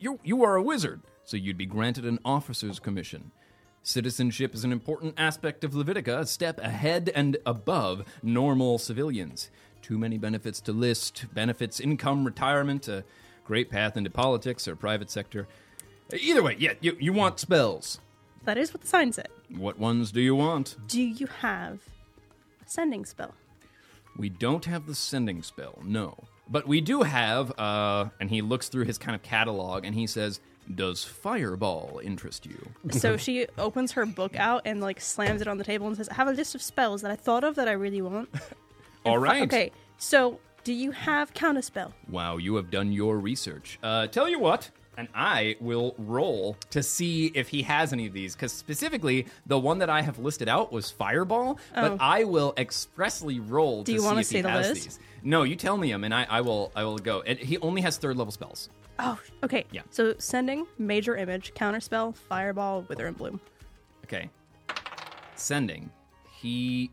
You, 0.00 0.18
you 0.24 0.42
are 0.42 0.56
a 0.56 0.62
wizard, 0.62 1.02
so 1.22 1.36
you'd 1.36 1.56
be 1.56 1.66
granted 1.66 2.04
an 2.04 2.18
officer's 2.24 2.80
commission. 2.80 3.30
Citizenship 3.84 4.52
is 4.56 4.64
an 4.64 4.72
important 4.72 5.14
aspect 5.16 5.62
of 5.62 5.70
Levitica, 5.70 6.18
a 6.18 6.26
step 6.26 6.58
ahead 6.58 7.08
and 7.14 7.36
above 7.46 8.04
normal 8.20 8.78
civilians. 8.78 9.48
Too 9.86 9.98
many 9.98 10.18
benefits 10.18 10.60
to 10.62 10.72
list 10.72 11.26
benefits, 11.32 11.78
income, 11.78 12.24
retirement, 12.24 12.88
a 12.88 13.04
great 13.44 13.70
path 13.70 13.96
into 13.96 14.10
politics 14.10 14.66
or 14.66 14.74
private 14.74 15.12
sector. 15.12 15.46
Either 16.12 16.42
way, 16.42 16.56
yeah, 16.58 16.72
you, 16.80 16.96
you 16.98 17.12
want 17.12 17.38
spells. 17.38 18.00
That 18.42 18.58
is 18.58 18.74
what 18.74 18.80
the 18.80 18.88
sign 18.88 19.12
said. 19.12 19.28
What 19.48 19.78
ones 19.78 20.10
do 20.10 20.20
you 20.20 20.34
want? 20.34 20.74
Do 20.88 21.00
you 21.00 21.28
have 21.28 21.78
a 22.60 22.68
sending 22.68 23.04
spell? 23.04 23.36
We 24.16 24.28
don't 24.28 24.64
have 24.64 24.86
the 24.86 24.94
sending 24.96 25.44
spell, 25.44 25.78
no. 25.84 26.16
But 26.48 26.66
we 26.66 26.80
do 26.80 27.02
have, 27.02 27.56
uh, 27.56 28.06
and 28.18 28.28
he 28.28 28.42
looks 28.42 28.68
through 28.68 28.86
his 28.86 28.98
kind 28.98 29.14
of 29.14 29.22
catalog 29.22 29.84
and 29.84 29.94
he 29.94 30.08
says, 30.08 30.40
Does 30.74 31.04
Fireball 31.04 32.00
interest 32.02 32.44
you? 32.44 32.70
so 32.90 33.16
she 33.16 33.46
opens 33.56 33.92
her 33.92 34.04
book 34.04 34.34
out 34.34 34.62
and 34.64 34.80
like 34.80 35.00
slams 35.00 35.42
it 35.42 35.46
on 35.46 35.58
the 35.58 35.64
table 35.64 35.86
and 35.86 35.96
says, 35.96 36.08
"I 36.08 36.14
have 36.14 36.26
a 36.26 36.32
list 36.32 36.56
of 36.56 36.62
spells 36.62 37.02
that 37.02 37.12
I 37.12 37.16
thought 37.16 37.44
of 37.44 37.54
that 37.54 37.68
I 37.68 37.72
really 37.72 38.02
want." 38.02 38.30
All 39.06 39.18
right. 39.18 39.42
Okay, 39.44 39.72
so 39.98 40.38
do 40.64 40.72
you 40.72 40.90
have 40.90 41.32
counterspell? 41.34 41.92
Wow, 42.08 42.36
you 42.38 42.56
have 42.56 42.70
done 42.70 42.92
your 42.92 43.18
research. 43.18 43.78
Uh, 43.82 44.06
tell 44.08 44.28
you 44.28 44.38
what, 44.38 44.70
and 44.96 45.08
I 45.14 45.56
will 45.60 45.94
roll 45.98 46.56
to 46.70 46.82
see 46.82 47.26
if 47.34 47.48
he 47.48 47.62
has 47.62 47.92
any 47.92 48.06
of 48.06 48.12
these, 48.12 48.34
because 48.34 48.52
specifically 48.52 49.26
the 49.46 49.58
one 49.58 49.78
that 49.78 49.90
I 49.90 50.02
have 50.02 50.18
listed 50.18 50.48
out 50.48 50.72
was 50.72 50.90
Fireball, 50.90 51.58
Oh. 51.76 51.90
but 51.90 51.98
I 52.00 52.24
will 52.24 52.52
expressly 52.56 53.38
roll. 53.40 53.82
Do 53.84 53.92
to 53.92 53.94
you 53.94 54.00
see 54.00 54.04
wanna 54.06 54.20
if 54.20 54.30
he 54.30 54.40
the 54.40 54.50
has 54.50 54.68
list? 54.70 54.84
these. 54.84 54.98
No, 55.22 55.42
you 55.42 55.56
tell 55.56 55.76
me 55.76 55.90
them, 55.90 56.04
and 56.04 56.14
I, 56.14 56.26
I 56.28 56.40
will 56.40 56.72
I 56.76 56.84
will 56.84 56.98
go. 56.98 57.22
And 57.22 57.38
he 57.38 57.58
only 57.58 57.82
has 57.82 57.96
third 57.98 58.16
level 58.16 58.32
spells. 58.32 58.70
Oh, 58.98 59.20
okay. 59.42 59.64
Yeah. 59.72 59.82
So 59.90 60.14
sending, 60.18 60.66
major 60.78 61.16
image, 61.16 61.52
counterspell, 61.54 62.16
fireball, 62.16 62.82
wither 62.88 63.06
and 63.06 63.16
bloom. 63.16 63.40
Okay. 64.04 64.30
Sending. 65.34 65.90
He 66.40 66.90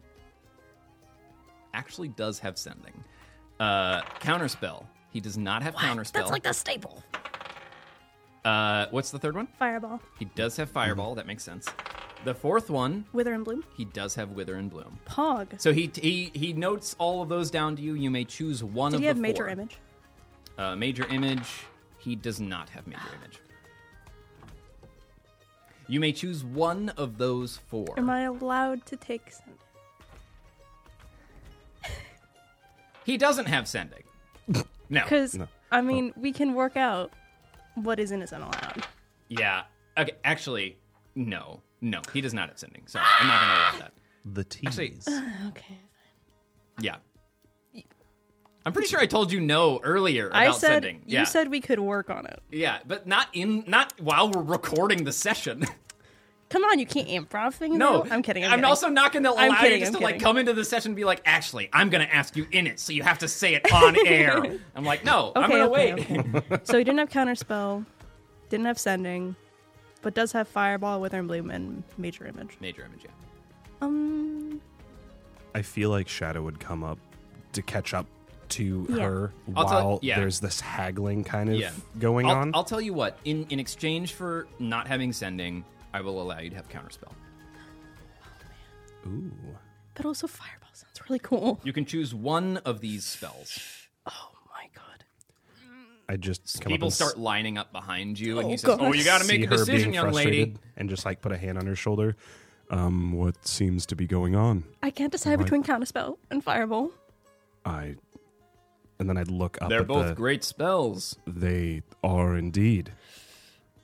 actually 1.73 2.09
does 2.09 2.39
have 2.39 2.57
sending. 2.57 2.93
Uh, 3.59 4.01
counterspell. 4.19 4.85
He 5.11 5.19
does 5.19 5.37
not 5.37 5.61
have 5.63 5.75
counterspell. 5.75 6.13
That's 6.13 6.31
like 6.31 6.43
the 6.43 6.53
staple. 6.53 7.03
uh, 8.45 8.87
what's 8.91 9.11
the 9.11 9.19
third 9.19 9.35
one? 9.35 9.47
Fireball, 9.59 10.01
He 10.19 10.25
does 10.25 10.57
have 10.57 10.69
fireball. 10.69 11.15
That 11.15 11.27
makes 11.27 11.43
sense. 11.43 11.67
The 12.25 12.33
fourth 12.33 12.69
one, 12.69 13.05
wither 13.11 13.33
and 13.33 13.43
bloom, 13.43 13.65
he 13.75 13.83
does 13.83 14.15
have 14.15 14.31
wither 14.31 14.55
and 14.55 14.69
bloom. 14.69 14.97
pog. 15.05 15.59
So 15.59 15.73
he 15.73 15.91
he 15.93 16.31
he 16.33 16.53
notes 16.53 16.95
all 16.97 17.21
of 17.21 17.27
those 17.27 17.51
down 17.51 17.75
to 17.75 17.81
you. 17.81 17.95
You 17.95 18.09
may 18.09 18.23
choose 18.23 18.63
one 18.63 18.91
Did 18.91 18.95
of 18.97 19.01
he 19.01 19.07
the 19.07 19.07
have 19.09 19.17
major 19.17 19.43
four. 19.43 19.49
image? 19.49 19.77
Uh, 20.57 20.75
major 20.77 21.05
image. 21.07 21.49
He 21.99 22.15
does 22.15 22.39
not 22.39 22.69
have 22.69 22.87
major 22.87 23.01
image. 23.19 23.39
You 25.87 25.99
may 25.99 26.13
choose 26.13 26.45
one 26.45 26.89
of 26.95 27.17
those 27.17 27.57
four. 27.67 27.93
Am 27.97 28.09
I 28.09 28.21
allowed 28.21 28.85
to 28.85 28.95
take 28.95 29.29
sending? 29.31 29.57
He 33.05 33.17
doesn't 33.17 33.45
have 33.47 33.67
sending. 33.67 34.03
No. 34.47 35.01
Because 35.03 35.37
I 35.71 35.81
mean, 35.81 36.13
we 36.15 36.31
can 36.31 36.53
work 36.53 36.77
out 36.77 37.11
what 37.75 37.99
is 37.99 38.11
and 38.11 38.21
isn't 38.23 38.41
allowed. 38.41 38.85
Yeah. 39.29 39.63
Okay. 39.97 40.13
Actually, 40.23 40.77
no. 41.15 41.61
No. 41.81 42.01
He 42.13 42.21
does 42.21 42.33
not 42.33 42.49
have 42.49 42.59
sending. 42.59 42.85
Sorry, 42.87 43.05
I'm 43.19 43.27
not 43.27 43.41
gonna 43.41 43.53
allow 43.53 43.79
that. 43.79 43.93
The 44.25 44.43
tease. 44.43 44.67
Actually, 44.67 44.97
Okay. 45.49 45.77
yeah. 46.79 46.95
I'm 48.65 48.71
pretty 48.71 48.87
sure 48.87 48.99
I 49.01 49.05
told 49.07 49.29
you 49.31 49.41
no 49.41 49.81
earlier 49.83 50.27
about 50.29 50.41
I 50.41 50.51
said 50.51 50.83
sending. 50.83 51.01
you 51.05 51.25
said 51.25 51.49
we 51.49 51.59
could 51.59 51.79
work 51.79 52.09
on 52.09 52.25
it. 52.25 52.39
Yeah, 52.49 52.79
but 52.87 53.05
not 53.05 53.27
in 53.33 53.65
not 53.67 53.93
while 53.99 54.29
we're 54.31 54.41
recording 54.41 55.03
the 55.03 55.11
session. 55.11 55.65
Come 56.53 56.65
on, 56.65 56.77
you 56.77 56.85
can't 56.85 57.07
improv 57.07 57.55
things. 57.55 57.75
No, 57.75 58.05
I'm 58.11 58.21
kidding. 58.21 58.43
I'm, 58.45 58.51
I'm 58.51 58.57
kidding. 58.59 58.65
also 58.65 58.87
not 58.87 59.11
going 59.11 59.23
to 59.23 59.31
allow 59.31 59.39
I'm 59.41 59.71
you 59.71 59.79
just 59.79 59.91
I'm 59.95 59.99
to 59.99 60.03
like 60.03 60.19
come 60.19 60.37
into 60.37 60.53
the 60.53 60.63
session 60.63 60.89
and 60.91 60.95
be 60.95 61.03
like, 61.03 61.19
actually, 61.25 61.67
I'm 61.73 61.89
going 61.89 62.05
to 62.07 62.13
ask 62.13 62.35
you 62.37 62.45
in 62.51 62.67
it, 62.67 62.79
so 62.79 62.93
you 62.93 63.01
have 63.01 63.17
to 63.19 63.27
say 63.27 63.55
it 63.55 63.73
on 63.73 63.95
air. 64.05 64.59
I'm 64.75 64.85
like, 64.85 65.03
no, 65.03 65.31
I'm 65.35 65.49
going 65.49 65.63
to 65.63 65.71
okay, 65.71 65.93
wait. 65.95 66.35
okay. 66.35 66.59
so 66.63 66.77
he 66.77 66.83
didn't 66.83 66.99
have 66.99 67.09
counterspell, 67.09 67.87
didn't 68.49 68.67
have 68.67 68.77
sending, 68.77 69.35
but 70.03 70.13
does 70.13 70.31
have 70.33 70.47
fireball, 70.47 71.01
wither 71.01 71.17
and 71.17 71.27
bloom, 71.27 71.49
and 71.49 71.81
major 71.97 72.27
image. 72.27 72.55
Major 72.61 72.85
image, 72.85 73.03
yeah. 73.03 73.09
Um, 73.81 74.61
I 75.55 75.63
feel 75.63 75.89
like 75.89 76.07
Shadow 76.07 76.43
would 76.43 76.59
come 76.59 76.83
up 76.83 76.99
to 77.53 77.63
catch 77.63 77.95
up 77.95 78.05
to 78.49 78.85
Yeah. 78.89 78.97
her 79.05 79.33
I'll 79.55 79.65
tell- 79.65 79.85
while 79.87 79.99
yeah. 80.03 80.19
there's 80.19 80.39
this 80.39 80.61
haggling 80.61 81.23
kind 81.23 81.49
of 81.49 81.55
Yeah. 81.55 81.71
going 81.97 82.27
I'll, 82.27 82.35
on. 82.35 82.51
I'll 82.53 82.63
tell 82.63 82.79
you 82.79 82.93
what. 82.93 83.17
In 83.25 83.47
in 83.49 83.59
exchange 83.59 84.13
for 84.13 84.45
not 84.59 84.87
having 84.87 85.11
sending, 85.13 85.65
I 85.93 86.01
will 86.01 86.21
allow 86.21 86.39
you 86.39 86.49
to 86.49 86.55
have 86.55 86.69
counterspell. 86.69 87.13
Ooh. 89.05 89.31
but 89.95 90.05
also 90.05 90.27
fireball 90.27 90.69
sounds 90.73 91.01
really 91.09 91.19
cool. 91.19 91.59
You 91.63 91.73
can 91.73 91.85
choose 91.85 92.15
one 92.15 92.57
of 92.57 92.79
these 92.79 93.03
spells. 93.05 93.59
Oh 94.05 94.29
my 94.49 94.67
god. 94.73 95.03
I 96.07 96.15
just 96.15 96.61
come 96.61 96.71
People 96.71 96.85
up 96.87 96.91
and 96.91 96.93
start 96.93 97.17
lining 97.19 97.57
up 97.57 97.71
behind 97.73 98.17
you, 98.19 98.39
and 98.39 98.47
he 98.47 98.53
Oh, 98.53 98.57
says, 98.57 98.67
God. 98.77 98.79
"Oh, 98.81 98.93
you 98.93 99.03
got 99.03 99.19
to 99.19 99.25
see 99.25 99.37
make 99.39 99.45
a 99.47 99.49
her 99.49 99.57
decision, 99.57 99.91
being 99.91 99.93
young 99.93 100.11
lady." 100.13 100.29
frustrated 100.29 100.59
and 100.77 100.89
just 100.89 101.05
like 101.05 101.21
put 101.21 101.31
a 101.33 101.37
hand 101.37 101.57
on 101.57 101.65
her 101.67 101.75
shoulder. 101.75 102.15
Um, 102.69 103.11
what 103.11 103.45
seems 103.45 103.85
to 103.87 103.95
be 103.95 104.07
going 104.07 104.35
on? 104.35 104.63
I 104.81 104.89
can't 104.89 105.11
decide 105.11 105.31
Right. 105.37 105.39
between 105.43 105.63
counterspell 105.63 106.17
and 106.31 106.41
fireball. 106.43 106.91
I 107.65 107.95
and 108.99 109.09
then 109.09 109.17
I'd 109.17 109.29
look 109.29 109.57
up 109.61 109.67
They're 109.69 109.81
at 109.81 109.87
both 109.87 110.07
the, 110.07 110.15
great 110.15 110.43
spells. 110.45 111.17
They 111.27 111.81
are 112.03 112.37
indeed. 112.37 112.93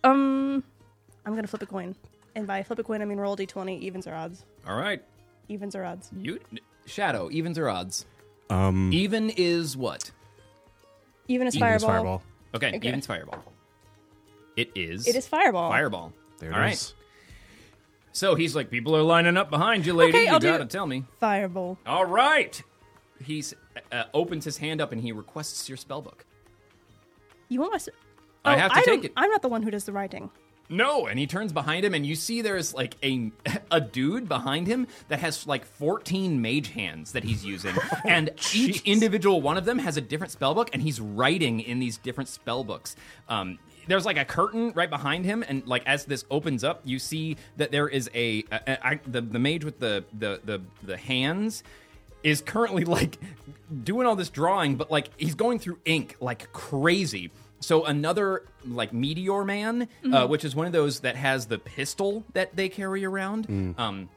Um, 0.03 0.63
I'm 1.29 1.35
gonna 1.35 1.47
flip 1.47 1.61
a 1.61 1.67
coin, 1.67 1.95
and 2.35 2.47
by 2.47 2.63
flip 2.63 2.79
a 2.79 2.83
coin 2.83 3.03
I 3.03 3.05
mean 3.05 3.19
roll 3.19 3.37
d20. 3.37 3.81
Evens 3.81 4.07
or 4.07 4.15
odds? 4.15 4.45
All 4.67 4.75
right, 4.75 5.03
Evens 5.47 5.75
or 5.75 5.85
odds? 5.85 6.09
you 6.17 6.39
shadow 6.87 7.29
evens 7.31 7.59
or 7.59 7.69
odds. 7.69 8.07
Um, 8.49 8.91
Even 8.91 9.29
is 9.29 9.77
what? 9.77 10.09
Even 11.27 11.45
is 11.45 11.55
even 11.55 11.67
fireball. 11.67 11.87
fireball. 11.89 12.23
Okay, 12.55 12.75
Okay. 12.77 12.87
evens 12.87 13.05
fireball. 13.05 13.43
It 14.57 14.71
is. 14.73 15.07
It 15.07 15.15
is 15.15 15.27
fireball. 15.27 15.69
fireball. 15.69 16.13
There 16.39 16.49
it 16.49 16.53
All 16.55 16.59
right. 16.59 16.73
is. 16.73 16.95
So 18.11 18.33
he's 18.33 18.55
like, 18.55 18.71
people 18.71 18.95
are 18.95 19.03
lining 19.03 19.37
up 19.37 19.51
behind 19.51 19.85
you, 19.85 19.93
lady. 19.93 20.13
Okay, 20.17 20.25
you 20.25 20.31
I'll 20.31 20.39
do 20.39 20.47
gotta 20.49 20.63
it. 20.63 20.71
tell 20.71 20.87
me. 20.87 21.05
Fireball. 21.19 21.77
All 21.85 22.05
right. 22.05 22.59
He 23.23 23.43
uh, 23.91 24.05
opens 24.15 24.45
his 24.45 24.57
hand 24.57 24.81
up 24.81 24.91
and 24.91 24.99
he 24.99 25.11
requests 25.11 25.69
your 25.69 25.77
spell 25.77 26.01
book. 26.01 26.25
You 27.49 27.59
want 27.59 27.73
my? 27.73 27.75
s- 27.75 27.89
I 28.43 28.55
Oh, 28.55 28.57
have 28.57 28.71
to 28.73 28.75
don't- 28.81 28.85
take 28.85 29.03
it. 29.05 29.13
I'm 29.15 29.29
not 29.29 29.43
the 29.43 29.49
one 29.49 29.61
who 29.61 29.69
does 29.69 29.83
the 29.83 29.91
writing. 29.93 30.31
No, 30.69 31.07
and 31.07 31.17
he 31.17 31.25
turns 31.25 31.51
behind 31.51 31.83
him, 31.83 31.95
and 31.95 32.05
you 32.05 32.15
see 32.15 32.41
there's 32.41 32.73
like 32.73 32.95
a 33.03 33.31
a 33.71 33.81
dude 33.81 34.29
behind 34.29 34.67
him 34.67 34.87
that 35.07 35.19
has 35.19 35.47
like 35.47 35.65
14 35.65 36.41
mage 36.41 36.69
hands 36.69 37.13
that 37.13 37.23
he's 37.23 37.43
using, 37.43 37.75
and 38.05 38.29
each 38.53 38.81
individual 38.83 39.41
one 39.41 39.57
of 39.57 39.65
them 39.65 39.79
has 39.79 39.97
a 39.97 40.01
different 40.01 40.31
spell 40.31 40.53
book, 40.53 40.69
and 40.71 40.81
he's 40.81 41.01
writing 41.01 41.59
in 41.59 41.79
these 41.79 41.97
different 41.97 42.29
spell 42.29 42.63
books. 42.63 42.95
Um, 43.27 43.57
there's 43.87 44.05
like 44.05 44.17
a 44.17 44.25
curtain 44.25 44.71
right 44.75 44.89
behind 44.89 45.25
him, 45.25 45.43
and 45.47 45.65
like 45.65 45.83
as 45.87 46.05
this 46.05 46.23
opens 46.29 46.63
up, 46.63 46.81
you 46.85 46.99
see 46.99 47.37
that 47.57 47.71
there 47.71 47.87
is 47.87 48.09
a 48.13 48.43
the 49.07 49.21
the 49.21 49.39
mage 49.39 49.65
with 49.65 49.79
the 49.79 50.05
the 50.17 50.39
the, 50.43 50.61
the 50.83 50.97
hands 50.97 51.63
is 52.23 52.41
currently 52.41 52.85
like 52.85 53.17
doing 53.83 54.05
all 54.05 54.15
this 54.15 54.29
drawing, 54.29 54.75
but 54.75 54.91
like 54.91 55.09
he's 55.17 55.35
going 55.35 55.59
through 55.59 55.79
ink 55.85 56.15
like 56.19 56.51
crazy. 56.53 57.31
So 57.59 57.85
another 57.85 58.43
like 58.65 58.93
meteor 58.93 59.43
man, 59.43 59.87
uh, 60.11 60.27
which 60.27 60.45
is 60.45 60.55
one 60.55 60.65
of 60.65 60.71
those 60.71 61.01
that 61.01 61.15
has 61.15 61.45
the 61.47 61.57
pistol 61.57 62.23
that 62.33 62.55
they 62.55 62.69
carry 62.69 63.05
around. 63.05 63.75
Um, 63.77 64.09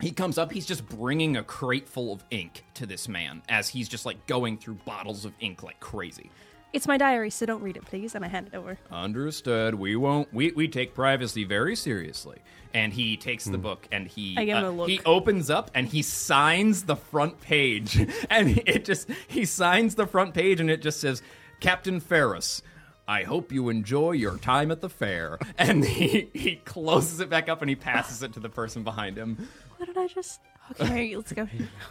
he 0.00 0.10
comes 0.10 0.38
up. 0.38 0.50
He's 0.50 0.66
just 0.66 0.88
bringing 0.88 1.36
a 1.36 1.42
crate 1.42 1.88
full 1.88 2.12
of 2.12 2.24
ink 2.30 2.64
to 2.74 2.86
this 2.86 3.08
man 3.08 3.42
as 3.48 3.68
he's 3.68 3.88
just 3.88 4.06
like 4.06 4.26
going 4.26 4.56
through 4.58 4.74
bottles 4.86 5.24
of 5.24 5.32
ink 5.40 5.62
like 5.62 5.78
crazy. 5.78 6.30
It's 6.72 6.86
my 6.86 6.96
diary, 6.96 7.30
so 7.30 7.46
don't 7.46 7.62
read 7.62 7.76
it, 7.76 7.84
please. 7.84 8.14
And 8.14 8.24
I 8.24 8.28
hand 8.28 8.46
it 8.52 8.56
over. 8.56 8.78
Understood. 8.92 9.74
We 9.74 9.96
won't. 9.96 10.32
We, 10.32 10.52
we 10.52 10.68
take 10.68 10.94
privacy 10.94 11.42
very 11.44 11.74
seriously. 11.74 12.38
And 12.72 12.92
he 12.92 13.16
takes 13.16 13.44
the 13.46 13.58
book 13.58 13.88
and 13.90 14.06
he 14.06 14.36
I 14.38 14.44
give 14.44 14.58
him 14.58 14.64
uh, 14.64 14.68
a 14.68 14.70
look. 14.70 14.88
he 14.88 15.00
opens 15.04 15.50
up 15.50 15.72
and 15.74 15.88
he 15.88 16.02
signs 16.02 16.84
the 16.84 16.94
front 16.94 17.40
page 17.40 17.98
and 18.30 18.62
it 18.64 18.84
just 18.84 19.08
he 19.26 19.44
signs 19.44 19.96
the 19.96 20.06
front 20.06 20.34
page 20.34 20.60
and 20.60 20.70
it 20.70 20.80
just 20.80 21.00
says 21.00 21.20
Captain 21.58 21.98
Ferris. 21.98 22.62
I 23.10 23.24
hope 23.24 23.50
you 23.50 23.70
enjoy 23.70 24.12
your 24.12 24.38
time 24.38 24.70
at 24.70 24.80
the 24.80 24.88
fair. 24.88 25.40
And 25.58 25.84
he, 25.84 26.30
he 26.32 26.56
closes 26.64 27.18
it 27.18 27.28
back 27.28 27.48
up 27.48 27.60
and 27.60 27.68
he 27.68 27.74
passes 27.74 28.22
it 28.22 28.32
to 28.34 28.40
the 28.40 28.48
person 28.48 28.84
behind 28.84 29.16
him. 29.16 29.48
What 29.76 29.86
did 29.86 29.98
I 29.98 30.06
just? 30.06 30.40
Okay, 30.80 31.16
let's 31.16 31.32
go. 31.32 31.48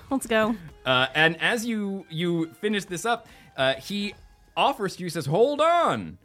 Let's 0.09 0.25
go. 0.25 0.55
Uh, 0.85 1.07
and 1.13 1.39
as 1.39 1.65
you 1.65 2.03
you 2.09 2.47
finish 2.61 2.85
this 2.85 3.05
up, 3.05 3.27
uh, 3.57 3.75
he 3.75 4.15
offers 4.57 4.95
to 4.95 5.03
you 5.03 5.09
says, 5.09 5.27
"Hold 5.27 5.61
on, 5.61 6.17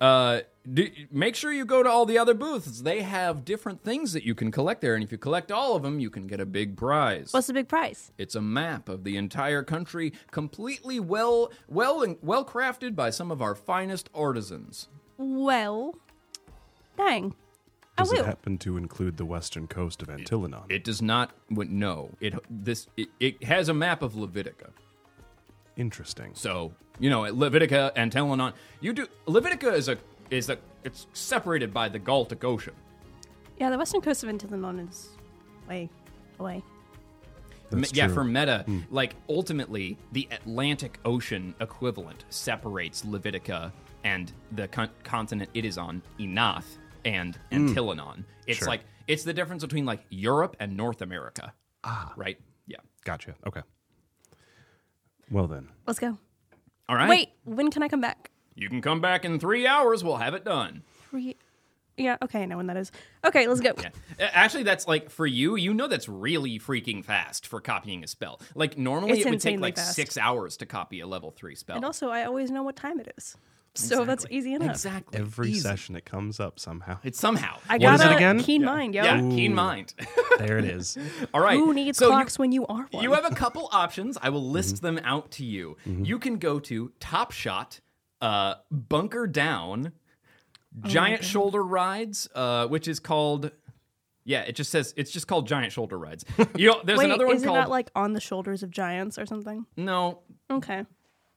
uh, 0.00 0.40
d- 0.74 1.06
make 1.10 1.34
sure 1.34 1.52
you 1.52 1.64
go 1.64 1.82
to 1.82 1.88
all 1.88 2.06
the 2.06 2.18
other 2.18 2.34
booths. 2.34 2.82
They 2.82 3.02
have 3.02 3.44
different 3.44 3.82
things 3.82 4.12
that 4.12 4.24
you 4.24 4.34
can 4.34 4.50
collect 4.50 4.80
there, 4.80 4.94
and 4.94 5.02
if 5.04 5.10
you 5.12 5.18
collect 5.18 5.50
all 5.52 5.76
of 5.76 5.82
them, 5.82 6.00
you 6.00 6.10
can 6.10 6.26
get 6.26 6.40
a 6.40 6.46
big 6.46 6.76
prize. 6.76 7.32
What's 7.32 7.46
the 7.46 7.52
big 7.54 7.68
prize? 7.68 8.12
It's 8.18 8.34
a 8.34 8.40
map 8.40 8.88
of 8.88 9.04
the 9.04 9.16
entire 9.16 9.62
country, 9.62 10.12
completely 10.30 11.00
well 11.00 11.50
well 11.68 12.04
well 12.22 12.44
crafted 12.44 12.94
by 12.94 13.10
some 13.10 13.30
of 13.30 13.40
our 13.42 13.54
finest 13.54 14.08
artisans. 14.14 14.88
Well, 15.16 15.96
dang. 16.96 17.34
I 17.96 18.02
Does 18.02 18.12
it 18.12 18.24
happen 18.24 18.58
to 18.58 18.76
include 18.76 19.16
the 19.16 19.24
western 19.24 19.66
coast 19.66 20.02
of 20.02 20.08
Antillanon? 20.08 20.70
It 20.70 20.84
does 20.84 21.02
not. 21.02 21.32
w- 21.50 21.68
No, 21.68 22.10
it 22.20 22.34
this 22.48 22.86
it, 22.96 23.08
it 23.18 23.42
has 23.42 23.68
a 23.68 23.74
map 23.74 24.02
of 24.02 24.12
Levitica." 24.12 24.70
Interesting. 25.76 26.30
So 26.34 26.72
you 27.00 27.10
know, 27.10 27.22
Levitica 27.22 27.92
and 27.96 28.10
Telenon, 28.12 28.52
you 28.80 28.92
do 28.92 29.06
Levitica 29.26 29.72
is 29.72 29.88
a 29.88 29.96
is 30.30 30.46
that 30.46 30.60
it's 30.84 31.06
separated 31.12 31.72
by 31.72 31.88
the 31.88 31.98
Baltic 31.98 32.44
Ocean. 32.44 32.74
yeah, 33.58 33.70
the 33.70 33.78
western 33.78 34.00
coast 34.00 34.22
of 34.22 34.30
Antillanon 34.30 34.88
is 34.88 35.08
way 35.68 35.88
away. 36.38 36.62
Me- 37.70 37.80
That's 37.80 37.92
yeah, 37.92 38.06
true. 38.06 38.14
for 38.14 38.24
meta, 38.24 38.64
like 38.90 39.14
ultimately, 39.28 39.98
the 40.12 40.26
Atlantic 40.30 40.98
Ocean 41.04 41.54
equivalent 41.60 42.24
separates 42.30 43.02
Levitica 43.02 43.72
and 44.04 44.32
the 44.52 44.68
con- 44.68 44.88
continent 45.04 45.50
it 45.54 45.64
is 45.66 45.76
on, 45.76 46.00
Enath 46.18 46.78
and 47.04 47.38
Antillanon. 47.52 48.24
It's 48.46 48.60
Sure. 48.60 48.68
like 48.68 48.80
it's 49.06 49.24
the 49.24 49.34
difference 49.34 49.62
between 49.62 49.84
like 49.84 50.00
Europe 50.08 50.56
and 50.60 50.76
North 50.76 51.02
America. 51.02 51.52
Ah, 51.84 52.12
right. 52.16 52.38
Yeah. 52.66 52.78
Gotcha. 53.04 53.34
Okay. 53.46 53.60
Well 55.30 55.46
then, 55.46 55.68
Let's 55.86 55.98
go. 55.98 56.16
All 56.88 56.96
right. 56.96 57.08
Wait, 57.08 57.28
when 57.44 57.70
can 57.70 57.82
I 57.82 57.88
come 57.88 58.00
back? 58.00 58.30
You 58.58 58.68
can 58.68 58.82
come 58.82 59.00
back 59.00 59.24
in 59.24 59.38
three 59.38 59.66
hours. 59.66 60.02
We'll 60.02 60.16
have 60.16 60.34
it 60.34 60.44
done. 60.44 60.82
Three. 61.10 61.36
Yeah. 61.96 62.16
Okay, 62.22 62.42
I 62.42 62.44
know 62.44 62.56
when 62.56 62.66
that 62.68 62.76
is. 62.76 62.92
Okay, 63.24 63.46
let's 63.48 63.60
go. 63.60 63.72
Yeah. 63.80 63.90
Actually, 64.32 64.62
that's 64.64 64.86
like 64.86 65.10
for 65.10 65.26
you. 65.26 65.56
You 65.56 65.74
know 65.74 65.86
that's 65.88 66.08
really 66.08 66.58
freaking 66.58 67.04
fast 67.04 67.46
for 67.46 67.60
copying 67.60 68.04
a 68.04 68.06
spell. 68.06 68.40
Like 68.54 68.76
normally, 68.78 69.12
It's 69.18 69.26
it 69.26 69.30
would 69.30 69.40
take 69.40 69.60
like 69.60 69.76
fast. 69.76 69.94
six 69.94 70.16
hours 70.16 70.56
to 70.58 70.66
copy 70.66 71.00
a 71.00 71.06
level 71.06 71.30
three 71.30 71.54
spell. 71.54 71.76
And 71.76 71.84
also, 71.84 72.08
I 72.10 72.24
always 72.24 72.50
know 72.50 72.62
what 72.62 72.76
time 72.76 73.00
it 73.00 73.12
is, 73.16 73.36
so 73.74 74.04
that's 74.04 74.26
easy 74.30 74.54
enough. 74.54 74.70
Exactly. 74.70 75.18
every 75.18 75.50
Easy. 75.50 75.60
session 75.60 75.96
it 75.96 76.04
comes 76.04 76.38
up 76.38 76.60
somehow. 76.60 76.98
It's 77.02 77.18
somehow. 77.18 77.58
I 77.68 77.74
What 77.74 77.80
got 77.80 77.94
is 77.94 78.00
it 78.02 78.12
again? 78.12 78.42
keen 78.44 78.64
mind, 78.64 78.94
yo. 78.94 79.02
yeah, 79.02 79.18
keen 79.20 79.52
mind. 79.54 79.94
there 80.38 80.58
it 80.58 80.66
is. 80.66 80.96
All 81.34 81.40
right. 81.40 81.58
Who 81.58 81.74
needs 81.74 81.98
so 81.98 82.06
you- 82.06 82.10
clocks 82.12 82.38
when 82.38 82.52
you 82.52 82.64
are 82.66 82.86
one? 82.92 83.02
You 83.02 83.12
have 83.14 83.24
a 83.24 83.34
couple 83.34 83.68
options. 83.72 84.16
I 84.22 84.28
will 84.28 84.48
list 84.48 84.76
Mm-hmm. 84.76 84.96
them 84.96 85.00
out 85.04 85.32
to 85.32 85.44
you. 85.44 85.76
You 85.84 86.18
can 86.20 86.38
go 86.38 86.60
to 86.60 86.92
Top 87.00 87.32
Shot, 87.32 87.80
uh, 88.20 88.54
Bunker 88.70 89.26
Down, 89.26 89.92
Oh 90.84 90.88
Giant 90.88 91.24
Shoulder 91.24 91.62
Rides, 91.62 92.28
uh, 92.34 92.66
which 92.66 92.88
is 92.88 93.00
called. 93.00 93.50
Yeah, 94.24 94.42
it 94.42 94.54
just 94.56 94.70
says 94.70 94.92
it's 94.96 95.10
just 95.10 95.26
called 95.26 95.46
Giant 95.48 95.72
Shoulder 95.72 95.98
Rides. 95.98 96.24
You 96.54 96.68
know, 96.68 96.80
there's 96.84 96.98
Wait, 96.98 97.06
another 97.06 97.26
one 97.26 97.36
is 97.36 97.42
it 97.42 97.46
called 97.46 97.58
not 97.58 97.70
like 97.70 97.90
on 97.94 98.12
the 98.12 98.20
shoulders 98.20 98.62
of 98.62 98.70
giants 98.70 99.18
or 99.18 99.24
something? 99.26 99.64
no. 99.76 100.20
Okay. 100.50 100.84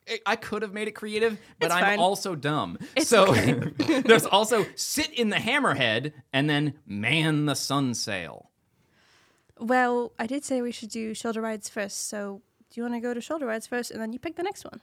I- 0.09 0.19
I 0.25 0.35
could 0.35 0.63
have 0.63 0.73
made 0.73 0.87
it 0.87 0.93
creative, 0.93 1.37
but 1.59 1.67
It's 1.67 1.75
I'm 1.75 1.83
fine. 1.83 1.99
also 1.99 2.35
dumb. 2.35 2.79
so 2.97 3.31
there's 4.05 4.25
also 4.25 4.65
sit 4.75 5.11
in 5.13 5.29
the 5.29 5.37
hammerhead 5.37 6.11
and 6.33 6.49
then 6.49 6.73
man 6.87 7.45
the 7.45 7.53
sun 7.55 7.93
sail. 7.93 8.49
Well, 9.59 10.11
I 10.17 10.25
did 10.27 10.43
say 10.43 10.61
we 10.61 10.71
should 10.71 10.89
do 10.89 11.13
shoulder 11.13 11.39
rides 11.41 11.69
first, 11.69 12.09
so 12.09 12.41
do 12.71 12.79
you 12.81 12.83
want 12.83 12.95
to 12.95 12.99
go 12.99 13.13
to 13.13 13.21
shoulder 13.21 13.45
rides 13.45 13.67
first, 13.67 13.91
and 13.91 14.01
then 14.01 14.11
you 14.11 14.19
pick 14.19 14.35
the 14.35 14.43
next 14.43 14.65
one? 14.65 14.81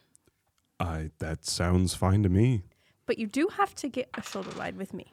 I 0.81 1.11
that 1.19 1.45
sounds 1.45 1.95
fine 1.95 2.23
to 2.23 2.29
me. 2.29 2.63
But 3.07 3.19
you 3.19 3.27
do 3.27 3.49
have 3.57 3.75
to 3.77 3.89
get 3.89 4.09
a 4.15 4.23
shoulder 4.23 4.51
ride 4.51 4.77
with 4.77 4.93
me. 4.93 5.13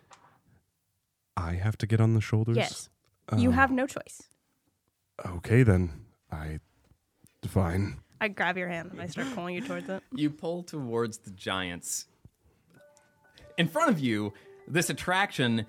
I 1.38 1.54
have 1.54 1.78
to 1.80 1.88
get 1.88 2.00
on 2.00 2.14
the 2.14 2.22
shoulders. 2.22 2.58
Yes. 2.58 2.90
You 3.36 3.50
oh. 3.50 3.54
have 3.54 3.72
no 3.72 3.88
choice. 3.88 4.24
Okay 5.26 5.64
then. 5.64 5.92
I 6.32 6.60
fine. 7.48 7.98
I 8.20 8.28
grab 8.28 8.58
your 8.58 8.68
hand 8.68 8.92
and 8.92 9.02
I 9.02 9.08
start 9.08 9.28
pulling 9.34 9.56
you 9.56 9.62
towards 9.62 9.90
it. 9.90 10.02
You 10.12 10.30
pull 10.30 10.64
towards 10.64 11.20
the 11.20 11.32
giants. 11.32 12.08
In 13.58 13.68
front 13.68 13.90
of 13.90 14.00
you, 14.00 14.34
this 14.68 14.90
attraction, 14.90 15.66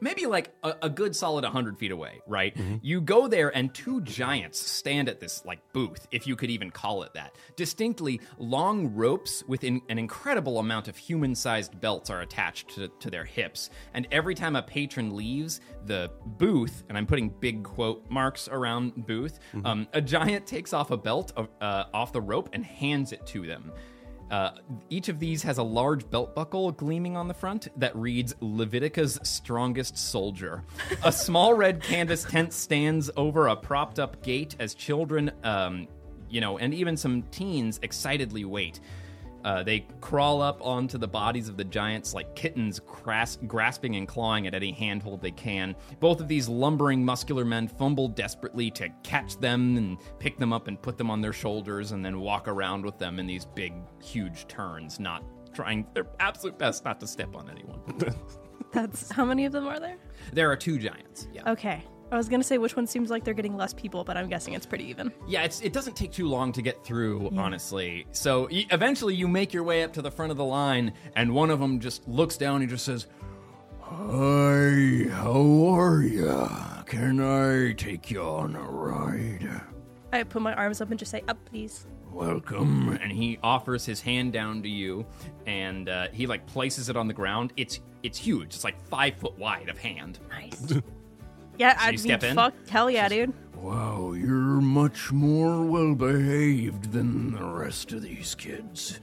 maybe 0.00 0.26
like 0.26 0.50
a, 0.62 0.74
a 0.82 0.90
good 0.90 1.14
solid 1.14 1.44
100 1.44 1.78
feet 1.78 1.90
away, 1.90 2.20
right? 2.26 2.56
You 2.82 3.00
go 3.00 3.28
there, 3.28 3.54
and 3.56 3.72
two 3.74 4.00
giants 4.02 4.58
stand 4.60 5.08
at 5.08 5.20
this 5.20 5.44
like 5.44 5.60
booth, 5.72 6.06
if 6.12 6.26
you 6.26 6.36
could 6.36 6.50
even 6.50 6.70
call 6.70 7.02
it 7.02 7.14
that. 7.14 7.36
Distinctly 7.56 8.20
long 8.38 8.94
ropes 8.94 9.42
with 9.46 9.64
an 9.64 9.80
incredible 9.88 10.58
amount 10.58 10.88
of 10.88 10.96
human 10.96 11.34
sized 11.34 11.80
belts 11.80 12.10
are 12.10 12.20
attached 12.20 12.70
to, 12.74 12.88
to 13.00 13.10
their 13.10 13.24
hips. 13.24 13.70
And 13.94 14.06
every 14.10 14.34
time 14.34 14.56
a 14.56 14.62
patron 14.62 15.14
leaves 15.16 15.60
the 15.86 16.10
booth, 16.24 16.84
and 16.88 16.96
I'm 16.96 17.06
putting 17.06 17.28
big 17.28 17.64
quote 17.64 18.08
marks 18.10 18.48
around 18.48 19.06
booth, 19.06 19.38
um, 19.64 19.86
a 19.92 20.00
giant 20.00 20.46
takes 20.46 20.72
off 20.72 20.90
a 20.90 20.96
belt 20.96 21.32
of, 21.36 21.48
uh, 21.60 21.84
off 21.92 22.12
the 22.12 22.20
rope 22.20 22.50
and 22.52 22.64
hands 22.64 23.12
it 23.12 23.26
to 23.26 23.46
them. 23.46 23.72
Uh, 24.30 24.50
each 24.90 25.08
of 25.08 25.18
these 25.18 25.42
has 25.42 25.58
a 25.58 25.62
large 25.62 26.08
belt 26.10 26.34
buckle 26.34 26.70
gleaming 26.72 27.16
on 27.16 27.28
the 27.28 27.34
front 27.34 27.68
that 27.78 27.94
reads 27.96 28.34
Levitica's 28.40 29.18
strongest 29.22 29.96
soldier. 29.96 30.64
a 31.04 31.12
small 31.12 31.54
red 31.54 31.82
canvas 31.82 32.24
tent 32.24 32.52
stands 32.52 33.10
over 33.16 33.48
a 33.48 33.56
propped 33.56 33.98
up 33.98 34.22
gate 34.22 34.56
as 34.58 34.74
children, 34.74 35.30
um, 35.44 35.88
you 36.28 36.40
know, 36.40 36.58
and 36.58 36.74
even 36.74 36.96
some 36.96 37.22
teens 37.30 37.80
excitedly 37.82 38.44
wait. 38.44 38.80
Uh, 39.44 39.62
they 39.62 39.86
crawl 40.00 40.42
up 40.42 40.58
onto 40.60 40.98
the 40.98 41.06
bodies 41.08 41.48
of 41.48 41.56
the 41.56 41.64
giants 41.64 42.14
like 42.14 42.34
kittens, 42.34 42.80
cras- 42.80 43.38
grasping 43.46 43.96
and 43.96 44.08
clawing 44.08 44.46
at 44.46 44.54
any 44.54 44.72
handhold 44.72 45.22
they 45.22 45.30
can. 45.30 45.74
Both 46.00 46.20
of 46.20 46.28
these 46.28 46.48
lumbering, 46.48 47.04
muscular 47.04 47.44
men 47.44 47.68
fumble 47.68 48.08
desperately 48.08 48.70
to 48.72 48.88
catch 49.02 49.36
them 49.38 49.76
and 49.76 49.98
pick 50.18 50.38
them 50.38 50.52
up 50.52 50.68
and 50.68 50.80
put 50.80 50.98
them 50.98 51.10
on 51.10 51.20
their 51.20 51.32
shoulders 51.32 51.92
and 51.92 52.04
then 52.04 52.20
walk 52.20 52.48
around 52.48 52.84
with 52.84 52.98
them 52.98 53.18
in 53.18 53.26
these 53.26 53.44
big, 53.44 53.72
huge 54.02 54.46
turns, 54.48 54.98
not 54.98 55.22
trying 55.54 55.86
their 55.94 56.06
absolute 56.20 56.58
best 56.58 56.84
not 56.84 57.00
to 57.00 57.06
step 57.06 57.34
on 57.34 57.48
anyone. 57.50 57.80
That's 58.72 59.10
how 59.10 59.24
many 59.24 59.44
of 59.44 59.52
them 59.52 59.66
are 59.66 59.80
there? 59.80 59.96
there 60.32 60.50
are 60.50 60.56
two 60.56 60.78
giants. 60.78 61.28
Yeah. 61.32 61.50
Okay. 61.50 61.82
I 62.10 62.16
was 62.16 62.28
gonna 62.28 62.42
say 62.42 62.58
which 62.58 62.74
one 62.74 62.86
seems 62.86 63.10
like 63.10 63.24
they're 63.24 63.34
getting 63.34 63.56
less 63.56 63.74
people, 63.74 64.02
but 64.04 64.16
I'm 64.16 64.28
guessing 64.28 64.54
it's 64.54 64.66
pretty 64.66 64.84
even. 64.84 65.12
Yeah, 65.26 65.42
it's, 65.42 65.60
it 65.60 65.72
doesn't 65.72 65.94
take 65.94 66.12
too 66.12 66.26
long 66.28 66.52
to 66.52 66.62
get 66.62 66.82
through, 66.84 67.30
honestly. 67.36 68.06
So 68.12 68.48
y- 68.50 68.66
eventually 68.70 69.14
you 69.14 69.28
make 69.28 69.52
your 69.52 69.62
way 69.64 69.82
up 69.82 69.92
to 69.94 70.02
the 70.02 70.10
front 70.10 70.30
of 70.30 70.36
the 70.38 70.44
line, 70.44 70.94
and 71.16 71.34
one 71.34 71.50
of 71.50 71.60
them 71.60 71.80
just 71.80 72.08
looks 72.08 72.36
down 72.36 72.62
and 72.62 72.70
just 72.70 72.84
says, 72.84 73.06
Hi, 73.82 75.06
how 75.10 75.74
are 75.74 76.02
ya? 76.02 76.82
Can 76.82 77.20
I 77.20 77.72
take 77.72 78.10
you 78.10 78.22
on 78.22 78.54
a 78.54 78.62
ride? 78.62 79.48
I 80.12 80.22
put 80.22 80.42
my 80.42 80.54
arms 80.54 80.80
up 80.80 80.90
and 80.90 80.98
just 80.98 81.10
say, 81.10 81.22
"Up, 81.28 81.38
please." 81.46 81.86
Welcome. 82.10 82.98
And 83.02 83.12
he 83.12 83.38
offers 83.42 83.84
his 83.84 84.00
hand 84.00 84.32
down 84.32 84.62
to 84.62 84.68
you, 84.68 85.06
and 85.46 85.88
uh, 85.88 86.08
he 86.12 86.26
like 86.26 86.46
places 86.46 86.88
it 86.88 86.96
on 86.96 87.06
the 87.08 87.14
ground. 87.14 87.52
It's 87.56 87.80
it's 88.02 88.18
huge. 88.18 88.54
It's 88.54 88.64
like 88.64 88.80
five 88.88 89.16
foot 89.16 89.38
wide 89.38 89.68
of 89.68 89.78
hand. 89.78 90.18
Nice. 90.30 90.74
yeah, 91.58 91.76
I 91.78 91.86
you 91.86 91.92
mean, 91.92 91.98
step 91.98 92.22
in? 92.24 92.34
fuck, 92.34 92.54
hell 92.68 92.90
yeah, 92.90 93.08
dude. 93.08 93.32
Wow, 93.56 94.12
you're 94.12 94.60
much 94.60 95.10
more 95.12 95.64
well 95.64 95.94
behaved 95.94 96.92
than 96.92 97.32
the 97.32 97.44
rest 97.44 97.92
of 97.92 98.02
these 98.02 98.34
kids. 98.34 99.00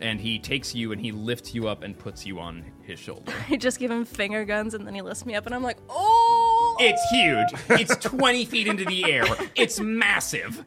And 0.00 0.20
he 0.20 0.38
takes 0.38 0.74
you 0.74 0.92
and 0.92 1.00
he 1.00 1.10
lifts 1.10 1.52
you 1.54 1.66
up 1.66 1.82
and 1.82 1.98
puts 1.98 2.24
you 2.24 2.38
on 2.38 2.64
his 2.82 3.00
shoulder. 3.00 3.32
I 3.50 3.56
just 3.56 3.80
give 3.80 3.90
him 3.90 4.04
finger 4.04 4.44
guns 4.44 4.74
and 4.74 4.86
then 4.86 4.94
he 4.94 5.02
lifts 5.02 5.26
me 5.26 5.34
up 5.34 5.46
and 5.46 5.54
I'm 5.54 5.64
like, 5.64 5.78
oh! 5.88 6.76
It's 6.78 7.02
huge. 7.10 7.80
It's 7.80 7.96
20 7.96 8.44
feet 8.44 8.68
into 8.68 8.84
the 8.84 9.10
air. 9.10 9.24
It's 9.56 9.80
massive. 9.80 10.64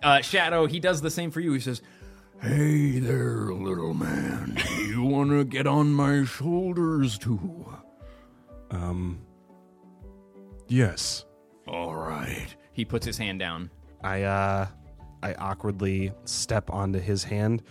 Uh, 0.00 0.20
Shadow, 0.20 0.66
he 0.66 0.78
does 0.78 1.00
the 1.00 1.10
same 1.10 1.32
for 1.32 1.40
you. 1.40 1.52
He 1.52 1.58
says, 1.60 1.82
Hey 2.40 3.00
there, 3.00 3.52
little 3.52 3.94
man. 3.94 4.56
You 4.78 5.02
want 5.02 5.30
to 5.30 5.42
get 5.42 5.66
on 5.66 5.92
my 5.92 6.22
shoulders 6.22 7.18
too? 7.18 7.66
Yes. 10.68 11.24
All 11.66 11.94
right. 11.96 12.54
he 12.72 12.84
puts 12.84 13.04
his 13.04 13.18
hand 13.18 13.38
down. 13.38 13.70
I 14.02 14.22
uh 14.22 14.66
I 15.22 15.34
awkwardly 15.34 16.12
step 16.24 16.70
onto 16.70 16.98
his 17.00 17.24
hand 17.24 17.62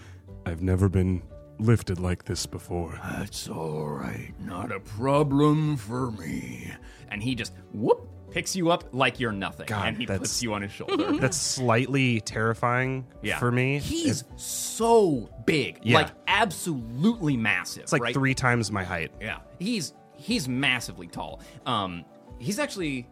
I've 0.46 0.62
never 0.62 0.88
been 0.90 1.22
lifted 1.60 2.00
like 2.00 2.26
this 2.26 2.46
before. 2.46 3.00
That's 3.04 3.50
all 3.50 3.88
right. 3.88 4.34
Not 4.40 4.72
a 4.72 4.80
problem 4.80 5.76
for 5.78 6.12
me. 6.12 6.72
And 7.10 7.22
he 7.24 7.34
just 7.36 7.54
whoop 7.74 8.08
picks 8.30 8.56
you 8.56 8.70
up 8.70 8.84
like 8.92 9.20
you're 9.20 9.32
nothing, 9.32 9.66
God, 9.68 9.88
and 9.88 9.98
he 9.98 10.06
that's- 10.06 10.20
puts 10.20 10.44
you 10.44 10.54
on 10.54 10.62
his 10.62 10.72
shoulder. 10.72 11.18
That's 11.20 11.38
slightly 11.38 12.20
terrifying 12.22 13.08
yeah, 13.24 13.40
for 13.40 13.52
me. 13.52 13.80
He's 13.80 14.22
It- 14.22 14.28
so 14.40 15.30
big, 15.46 15.80
Yeah. 15.84 16.00
like 16.00 16.12
absolutely 16.28 17.38
massive. 17.38 17.84
it's 17.84 17.94
like 17.94 18.02
right? 18.02 18.14
three 18.14 18.34
times 18.34 18.70
my 18.72 18.84
height. 18.84 19.12
Yeah, 19.22 19.40
he's 19.60 19.94
he's 20.18 20.48
massively 20.50 21.08
tall. 21.08 21.42
Um, 21.66 22.04
he's 22.40 22.60
actually, 22.60 23.08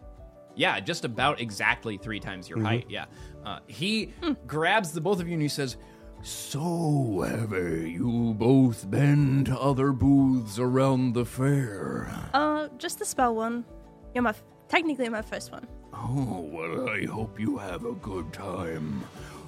yeah, 0.55 0.79
just 0.79 1.05
about 1.05 1.39
exactly 1.41 1.97
three 1.97 2.19
times 2.19 2.49
your 2.49 2.61
height. 2.61 2.85
Yeah, 2.89 3.05
uh, 3.45 3.59
he 3.67 4.13
grabs 4.47 4.91
the 4.91 5.01
both 5.01 5.19
of 5.19 5.27
you 5.27 5.33
and 5.33 5.41
he 5.41 5.47
says, 5.49 5.77
"So 6.23 7.21
have 7.27 7.51
you 7.53 8.33
both 8.37 8.89
been 8.89 9.43
to 9.45 9.59
other 9.59 9.91
booths 9.91 10.59
around 10.59 11.13
the 11.13 11.25
fair?" 11.25 12.09
Uh, 12.33 12.67
just 12.77 12.99
the 12.99 13.05
spell 13.05 13.35
one. 13.35 13.65
You're 14.13 14.23
my 14.23 14.33
technically 14.67 15.07
my 15.09 15.21
first 15.21 15.51
one. 15.51 15.67
Oh, 15.93 16.41
well, 16.51 16.89
I 16.89 17.05
hope 17.05 17.39
you 17.39 17.57
have 17.57 17.85
a 17.85 17.93
good 17.93 18.33
time. 18.33 19.03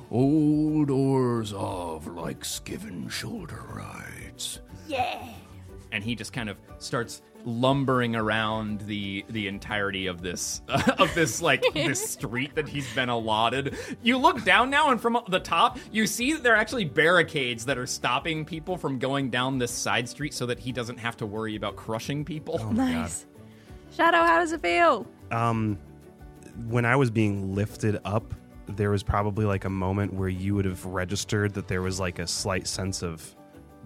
Old 0.10 0.88
Orzov 0.88 2.14
likes 2.16 2.60
giving 2.60 3.10
shoulder 3.10 3.62
rides. 3.74 4.62
Yeah. 4.88 5.22
and 5.92 6.04
he 6.04 6.16
just 6.16 6.32
kind 6.34 6.50
of 6.50 6.58
starts 6.80 7.22
lumbering 7.48 8.16
around 8.16 8.82
the 8.82 9.26
the 9.30 9.48
entirety 9.48 10.08
of 10.08 10.22
this 10.22 10.62
of 11.00 11.14
this 11.16 11.42
like 11.42 11.64
this 11.74 12.10
street 12.12 12.54
that 12.56 12.68
he's 12.68 12.94
been 12.94 13.10
allotted. 13.10 13.76
You 14.04 14.18
look 14.18 14.44
down 14.44 14.70
now 14.70 14.92
and 14.92 15.02
from 15.02 15.18
the 15.30 15.40
top, 15.40 15.80
you 15.92 16.06
see 16.06 16.34
that 16.34 16.44
there 16.44 16.54
are 16.54 16.58
actually 16.58 16.86
barricades 16.86 17.66
that 17.66 17.78
are 17.78 17.88
stopping 17.88 18.44
people 18.44 18.78
from 18.78 19.00
going 19.00 19.30
down 19.30 19.58
this 19.58 19.72
side 19.72 20.10
street 20.10 20.34
so 20.34 20.46
that 20.46 20.60
he 20.60 20.72
doesn't 20.72 20.98
have 20.98 21.16
to 21.18 21.26
worry 21.26 21.56
about 21.56 21.76
crushing 21.76 22.26
people. 22.26 22.60
Nice. 22.74 23.26
Shadow, 23.96 24.18
how 24.18 24.40
does 24.40 24.52
it 24.52 24.62
feel? 24.62 25.08
Um, 25.32 25.80
when 26.68 26.86
I 26.86 26.96
was 26.96 27.10
being 27.10 27.56
lifted 27.56 28.00
up, 28.04 28.34
there 28.68 28.92
was 28.92 29.04
probably 29.04 29.46
like 29.46 29.64
a 29.64 29.70
moment 29.70 30.14
where 30.14 30.28
you 30.28 30.54
would 30.56 30.66
have 30.66 30.86
registered 30.86 31.54
that 31.54 31.68
there 31.70 31.82
was 31.82 32.00
like 32.00 32.20
a 32.20 32.28
slight 32.28 32.68
sense 32.68 33.02
of 33.02 33.34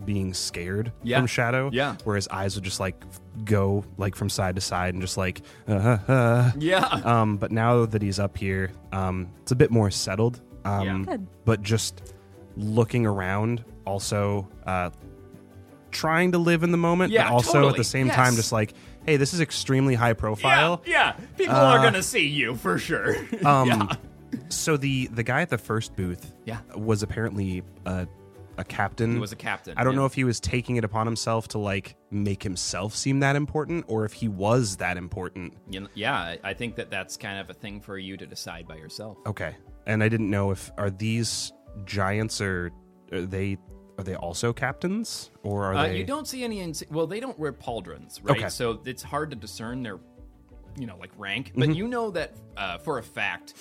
being 0.05 0.33
scared 0.33 0.91
Yeah. 1.03 1.17
from 1.17 1.27
Shadow. 1.27 1.69
Yeah. 1.73 1.95
Where 2.03 2.15
his 2.15 2.27
eyes 2.27 2.55
would 2.55 2.63
just 2.63 2.79
like 2.79 2.95
go 3.45 3.83
like 3.97 4.15
from 4.15 4.29
side 4.29 4.55
to 4.55 4.61
side 4.61 4.93
and 4.93 5.01
just 5.01 5.17
like, 5.17 5.41
uh, 5.67 5.71
uh. 6.07 6.51
Yeah. 6.57 6.85
Um, 6.85 7.37
but 7.37 7.51
now 7.51 7.85
that 7.85 8.01
he's 8.01 8.19
up 8.19 8.37
here, 8.37 8.71
um, 8.91 9.29
it's 9.41 9.51
a 9.51 9.55
bit 9.55 9.71
more 9.71 9.89
settled. 9.91 10.41
Um, 10.65 10.85
Yeah. 10.85 10.97
Good. 11.17 11.27
But 11.45 11.61
just 11.61 12.13
looking 12.57 13.05
around, 13.05 13.63
also 13.85 14.47
uh, 14.65 14.89
trying 15.91 16.31
to 16.33 16.37
live 16.37 16.63
in 16.63 16.71
the 16.71 16.77
moment, 16.77 17.11
Yeah, 17.11 17.23
but 17.29 17.33
also 17.33 17.49
at 17.49 17.53
totally. 17.61 17.77
the 17.77 17.83
same 17.83 18.07
Yes. 18.07 18.15
time, 18.15 18.35
just 18.35 18.51
like, 18.51 18.73
hey, 19.05 19.17
this 19.17 19.33
is 19.33 19.41
extremely 19.41 19.95
high 19.95 20.13
profile. 20.13 20.81
Yeah, 20.85 20.91
yeah. 21.17 21.25
People 21.37 21.55
are 21.55 21.79
gonna 21.79 22.03
see 22.03 22.27
you 22.27 22.55
for 22.55 22.77
sure. 22.77 23.15
Um, 23.45 23.67
yeah. 23.67 23.87
So 24.49 24.77
the 24.77 25.07
the 25.07 25.23
guy 25.23 25.41
at 25.41 25.49
the 25.49 25.57
first 25.57 25.95
booth, 25.95 26.33
Yeah. 26.45 26.59
was 26.75 27.03
apparently 27.03 27.63
a, 27.85 28.07
a 28.57 28.63
captain. 28.63 29.13
He 29.13 29.19
was 29.19 29.31
a 29.31 29.35
captain, 29.37 29.73
I 29.77 29.83
don't 29.83 29.93
yeah. 29.93 29.99
know 29.99 30.05
if 30.05 30.13
he 30.13 30.23
was 30.23 30.39
taking 30.39 30.75
it 30.75 30.83
upon 30.83 31.05
himself 31.07 31.47
to 31.49 31.57
like 31.57 31.95
make 32.11 32.43
himself 32.43 32.95
seem 32.95 33.19
that 33.21 33.35
important, 33.35 33.85
or 33.87 34.05
if 34.05 34.13
he 34.13 34.27
was 34.27 34.77
that 34.77 34.97
important. 34.97 35.53
You 35.69 35.81
know, 35.81 35.87
yeah, 35.93 36.35
I- 36.43 36.53
think 36.53 36.75
that 36.75 36.91
that's 36.91 37.17
kind 37.17 37.39
of 37.39 37.49
a 37.49 37.53
thing 37.53 37.79
for 37.81 37.97
you 37.97 38.17
to 38.17 38.25
decide 38.25 38.67
by 38.67 38.75
yourself. 38.75 39.17
Okay, 39.25 39.55
and 39.87 40.03
I 40.03 40.09
didn't 40.09 40.29
know 40.29 40.51
if 40.51 40.71
are 40.77 40.89
these 40.89 41.53
giants 41.85 42.41
or 42.41 42.71
are 43.11 43.21
they 43.21 43.57
are 43.97 44.03
they 44.03 44.15
also 44.15 44.51
captains 44.53 45.31
or 45.43 45.65
are 45.65 45.75
Uh, 45.75 45.83
they? 45.87 45.97
you 45.99 46.03
don't 46.03 46.27
see 46.27 46.43
any. 46.43 46.59
Ins- 46.59 46.83
well, 46.91 47.07
they 47.07 47.19
don't 47.19 47.37
wear 47.39 47.53
pauldrons, 47.53 48.19
right? 48.23 48.37
Okay. 48.37 48.49
So 48.49 48.81
it's 48.85 49.03
hard 49.03 49.29
to 49.31 49.35
discern 49.35 49.83
their, 49.83 49.99
you 50.77 50.87
know, 50.87 50.97
like 50.97 51.11
rank. 51.17 51.49
Mm-hmm. 51.49 51.59
But 51.59 51.75
you 51.75 51.87
know 51.87 52.11
that 52.11 52.35
uh, 52.57 52.77
for 52.79 52.97
a 52.97 53.03
fact, 53.03 53.53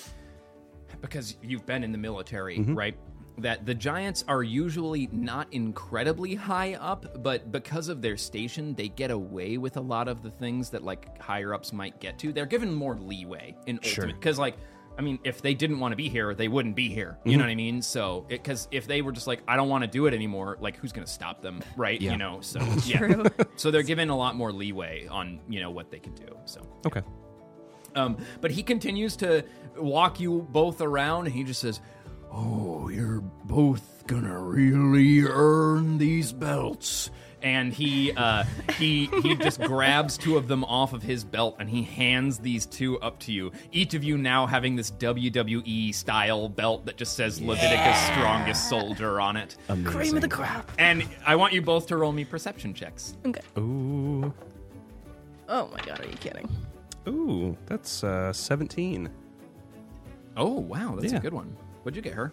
because 1.00 1.36
you've 1.42 1.66
been 1.66 1.84
in 1.84 1.92
the 1.92 1.98
military, 1.98 2.58
Mm-hmm. 2.58 2.74
right? 2.74 2.96
That 3.40 3.66
the 3.66 3.74
giants 3.74 4.24
are 4.28 4.42
usually 4.42 5.08
not 5.12 5.48
incredibly 5.52 6.34
high 6.34 6.74
up, 6.74 7.22
but 7.22 7.50
because 7.52 7.88
of 7.88 8.02
their 8.02 8.16
station, 8.16 8.74
they 8.74 8.88
get 8.88 9.10
away 9.10 9.56
with 9.58 9.76
a 9.76 9.80
lot 9.80 10.08
of 10.08 10.22
the 10.22 10.30
things 10.30 10.70
that 10.70 10.82
like 10.82 11.20
higher 11.20 11.54
ups 11.54 11.72
might 11.72 11.98
get 12.00 12.18
to. 12.20 12.32
They're 12.32 12.46
given 12.46 12.74
more 12.74 12.96
leeway 12.96 13.56
in 13.66 13.78
Sure. 13.82 14.04
ultimate 14.04 14.20
because 14.20 14.38
like. 14.38 14.56
I 14.98 15.02
mean, 15.02 15.18
if 15.24 15.40
they 15.40 15.54
didn't 15.54 15.78
want 15.80 15.92
to 15.92 15.96
be 15.96 16.10
here, 16.10 16.34
they 16.34 16.48
wouldn't 16.48 16.76
be 16.76 16.90
here. 16.90 17.16
You 17.24 17.30
Mm-hmm. 17.30 17.38
know 17.38 17.44
what 17.46 17.50
I 17.50 17.54
mean? 17.54 17.80
So, 17.80 18.26
because 18.28 18.68
if 18.70 18.86
they 18.86 19.00
were 19.00 19.12
just 19.12 19.26
like, 19.26 19.40
I 19.48 19.56
don't 19.56 19.70
want 19.70 19.82
to 19.82 19.88
do 19.88 20.04
it 20.04 20.12
anymore, 20.12 20.58
like, 20.60 20.76
who's 20.76 20.92
going 20.92 21.06
to 21.06 21.10
stop 21.10 21.40
them, 21.40 21.62
right? 21.74 21.98
Yeah. 21.98 22.10
You 22.12 22.18
know, 22.18 22.40
so 22.42 22.58
yeah. 22.84 22.98
True. 22.98 23.24
So 23.56 23.70
they're 23.70 23.84
given 23.84 24.10
a 24.10 24.16
lot 24.16 24.36
more 24.36 24.52
leeway 24.52 25.06
on 25.06 25.40
you 25.48 25.60
know 25.60 25.70
what 25.70 25.90
they 25.90 26.00
can 26.00 26.12
do. 26.16 26.26
So, 26.44 26.60
okay. 26.84 27.00
um, 27.94 28.18
but 28.42 28.50
he 28.50 28.62
continues 28.62 29.16
to 29.18 29.42
walk 29.76 30.20
you 30.20 30.46
both 30.50 30.82
around. 30.82 31.26
And 31.26 31.34
he 31.34 31.44
just 31.44 31.60
says, 31.60 31.80
"Oh, 32.32 32.88
you're 32.88 33.20
both 33.44 34.04
gonna 34.06 34.38
really 34.40 35.22
earn 35.22 35.98
these 35.98 36.32
belts." 36.32 37.10
And 37.42 37.72
he 37.72 38.12
uh, 38.12 38.44
he 38.78 39.06
he 39.22 39.34
just 39.34 39.60
grabs 39.62 40.18
two 40.18 40.36
of 40.36 40.46
them 40.46 40.62
off 40.64 40.92
of 40.92 41.02
his 41.02 41.24
belt 41.24 41.56
and 41.58 41.70
he 41.70 41.82
hands 41.82 42.38
these 42.38 42.66
two 42.66 43.00
up 43.00 43.18
to 43.20 43.32
you. 43.32 43.50
Each 43.72 43.94
of 43.94 44.04
you 44.04 44.18
now 44.18 44.44
having 44.46 44.76
this 44.76 44.90
WWE 44.90 45.94
style 45.94 46.50
belt 46.50 46.84
that 46.84 46.98
just 46.98 47.14
says 47.16 47.40
Levitica's 47.40 47.98
Strongest 48.08 48.68
Soldier 48.68 49.22
on 49.22 49.38
it. 49.38 49.56
Cream 49.84 50.16
of 50.16 50.20
the 50.20 50.28
crop. 50.28 50.70
And 50.78 51.02
I 51.24 51.34
want 51.36 51.54
you 51.54 51.62
both 51.62 51.86
to 51.86 51.96
roll 51.96 52.12
me 52.12 52.26
perception 52.26 52.74
checks. 52.74 53.16
Okay. 53.24 53.40
Ooh, 53.58 54.34
Oh 55.48 55.68
my 55.72 55.80
god, 55.80 56.00
are 56.04 56.08
you 56.10 56.16
kidding? 56.18 56.46
ooh, 57.08 57.56
that's 57.64 58.04
uh, 58.04 58.34
seventeen. 58.34 59.08
Oh 60.36 60.60
wow, 60.60 60.94
that's 61.00 61.12
Yeah. 61.14 61.18
a 61.20 61.22
good 61.22 61.32
one. 61.32 61.56
What'd 61.82 61.96
you 61.96 62.02
get 62.02 62.14
her? 62.14 62.32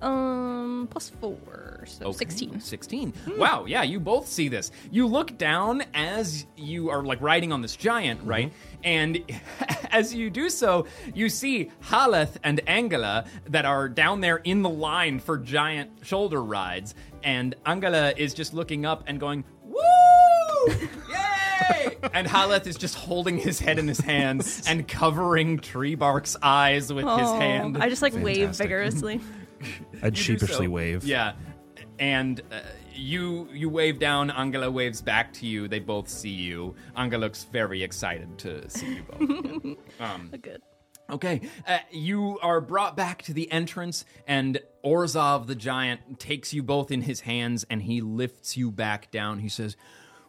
Um, 0.00 0.86
plus 0.90 1.10
four, 1.10 1.82
so 1.86 2.06
Okay, 2.06 2.18
sixteen. 2.18 2.60
16. 2.60 3.12
Wow, 3.36 3.64
yeah, 3.66 3.82
you 3.82 3.98
both 3.98 4.28
see 4.28 4.46
this. 4.48 4.70
You 4.92 5.08
look 5.08 5.36
down 5.36 5.82
as 5.92 6.46
you 6.56 6.88
are 6.90 7.02
like 7.02 7.20
riding 7.20 7.50
on 7.50 7.62
this 7.62 7.74
giant, 7.74 8.20
right? 8.22 8.52
And 8.84 9.24
as 9.90 10.14
you 10.14 10.30
do 10.30 10.50
so, 10.50 10.86
you 11.14 11.28
see 11.28 11.72
Haleth 11.82 12.36
and 12.44 12.60
Angela 12.68 13.24
that 13.48 13.64
are 13.64 13.88
down 13.88 14.20
there 14.20 14.36
in 14.36 14.62
the 14.62 14.70
line 14.70 15.18
for 15.18 15.36
giant 15.36 15.90
shoulder 16.02 16.44
rides. 16.44 16.94
And 17.24 17.56
Angela 17.66 18.12
is 18.16 18.34
just 18.34 18.54
looking 18.54 18.86
up 18.86 19.02
and 19.08 19.18
going, 19.18 19.42
Woo! 19.64 19.78
Yay! 22.02 22.08
and 22.14 22.26
Haleth 22.26 22.66
is 22.66 22.76
just 22.76 22.94
holding 22.94 23.38
his 23.38 23.58
head 23.58 23.78
in 23.78 23.88
his 23.88 24.00
hands 24.00 24.64
and 24.68 24.86
covering 24.86 25.58
Treebark's 25.58 26.36
eyes 26.42 26.92
with 26.92 27.04
his 27.04 27.14
Oh, 27.28 27.38
hand. 27.38 27.78
I 27.78 27.88
just 27.88 28.02
like 28.02 28.14
wave 28.14 28.36
Fantastic. 28.56 28.64
vigorously. 28.66 29.20
I'd 30.02 30.16
You 30.16 30.22
sheepishly 30.22 30.66
so. 30.66 30.70
wave. 30.70 31.04
Yeah, 31.04 31.32
and 31.98 32.40
uh, 32.52 32.60
you 32.94 33.48
you 33.52 33.68
wave 33.68 33.98
down. 33.98 34.30
Angela 34.30 34.70
waves 34.70 35.00
back 35.02 35.32
to 35.34 35.46
you. 35.46 35.66
They 35.68 35.80
both 35.80 36.08
see 36.08 36.30
you. 36.30 36.74
Angela 36.96 37.20
looks 37.22 37.44
very 37.44 37.82
excited 37.82 38.38
to 38.38 38.68
see 38.70 38.96
you 38.96 39.02
both. 39.02 39.76
um, 40.00 40.30
Good. 40.40 40.62
okay, 41.10 41.40
uh, 41.66 41.78
you 41.90 42.38
are 42.40 42.60
brought 42.60 42.96
back 42.96 43.22
to 43.22 43.32
the 43.32 43.50
entrance, 43.50 44.04
and 44.26 44.60
Orzov 44.84 45.46
the 45.48 45.54
giant 45.56 46.20
takes 46.20 46.54
you 46.54 46.62
both 46.62 46.90
in 46.92 47.02
his 47.02 47.20
hands, 47.22 47.64
and 47.68 47.82
he 47.82 48.00
lifts 48.00 48.56
you 48.56 48.70
back 48.70 49.10
down. 49.10 49.40
He 49.40 49.48
says. 49.48 49.76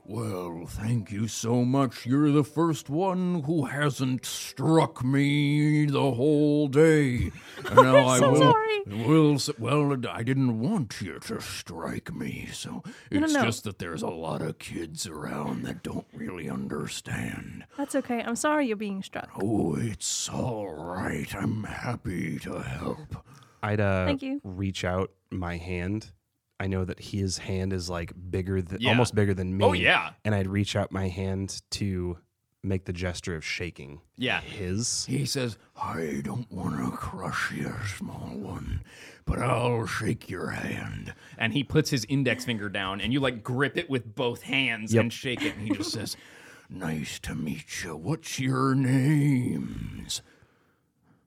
Well, 0.10 0.66
thank 0.66 1.12
you 1.12 1.28
so 1.28 1.64
much. 1.64 2.08
You're 2.08 2.32
the 2.32 2.44
first 2.44 2.90
one 2.90 3.44
who 3.44 3.66
hasn't 3.66 4.26
struck 4.26 5.04
me 5.06 5.86
the 5.86 6.12
whole 6.14 6.68
day. 6.68 7.32
And 7.70 7.76
now 7.76 8.08
I 8.08 8.18
so 8.18 8.32
will, 8.32 8.40
sorry. 8.40 8.82
will 8.88 9.38
well, 9.60 9.96
I 10.10 10.24
didn't 10.24 10.60
want 10.60 11.00
you 11.00 11.20
to 11.20 11.40
strike 11.40 12.12
me, 12.12 12.48
so 12.52 12.82
No, 13.12 13.20
no, 13.20 13.26
it's 13.26 13.34
no. 13.36 13.44
just 13.44 13.64
that 13.66 13.78
there's 13.78 14.02
a 14.02 14.08
lot 14.08 14.42
of 14.42 14.58
kids 14.58 15.06
around 15.06 15.62
that 15.66 15.84
don't 15.84 16.08
really 16.12 16.50
understand. 16.50 17.66
That's 17.78 17.94
okay. 17.94 18.24
I'm 18.24 18.36
sorry 18.36 18.66
you're 18.66 18.78
being 18.78 19.04
struck. 19.04 19.30
Oh, 19.40 19.76
it's 19.76 20.28
all 20.28 20.74
right. 20.74 21.32
I'm 21.36 21.66
happy 21.66 22.40
to 22.40 22.60
help. 22.64 23.16
I'd 23.62 23.80
uh, 23.80 24.06
Thank 24.06 24.24
you. 24.24 24.42
reach 24.44 24.84
out 24.84 25.12
my 25.30 25.58
hand. 25.58 26.12
I 26.60 26.68
know 26.68 26.84
that 26.86 27.00
his 27.00 27.38
hand 27.38 27.72
is 27.74 27.90
like 27.90 28.12
bigger 28.30 28.62
than 28.62 28.82
Yeah. 28.82 28.90
almost 28.90 29.16
bigger 29.16 29.34
than 29.34 29.54
oh, 29.54 29.58
me. 29.58 29.66
Oh, 29.66 29.74
yeah. 29.74 30.12
And 30.26 30.36
I'd 30.36 30.48
reach 30.48 30.76
out 30.76 30.92
my 30.92 31.08
hand 31.08 31.62
to 31.72 32.18
make 32.62 32.84
the 32.86 32.92
gesture 32.94 33.36
of 33.36 33.46
shaking. 33.46 34.02
Yeah. 34.18 34.42
His. 34.42 35.06
He 35.06 35.26
says, 35.26 35.58
I 35.82 36.20
don't 36.24 36.52
want 36.52 36.76
to 36.84 36.92
crush 36.98 37.54
your 37.54 37.80
small 37.98 38.32
one, 38.38 38.84
but 39.26 39.40
I'll 39.40 39.86
shake 39.86 40.30
your 40.30 40.50
hand. 40.50 41.14
And 41.38 41.54
he 41.54 41.64
puts 41.64 41.90
his 41.90 42.06
index 42.10 42.44
finger 42.44 42.68
down, 42.68 43.00
and 43.00 43.14
you 43.14 43.22
like 43.22 43.42
grip 43.44 43.78
it 43.78 43.90
with 43.90 44.14
both 44.16 44.42
hands 44.42 44.94
Yep. 44.94 45.02
and 45.04 45.14
shake 45.14 45.42
it. 45.42 45.56
And 45.56 45.66
he 45.66 45.74
just 45.74 45.92
says, 45.94 46.18
Nice 46.70 47.18
to 47.22 47.34
meet 47.34 47.84
you. 47.84 47.96
What's 47.96 48.38
your 48.40 48.76
names? 48.76 50.22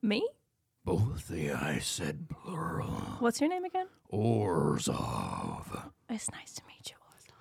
Me? 0.01 0.27
Both 0.85 1.27
the 1.29 1.51
I 1.51 1.79
said 1.79 2.27
plural. 2.29 2.91
What's 3.19 3.41
your 3.41 3.49
name 3.49 3.65
again? 3.65 3.87
Orzov. 4.13 5.89
It's 6.07 6.29
nice 6.31 6.53
to 6.53 6.61
meet 6.67 6.91
you, 6.91 6.95
Orzov. 6.97 7.33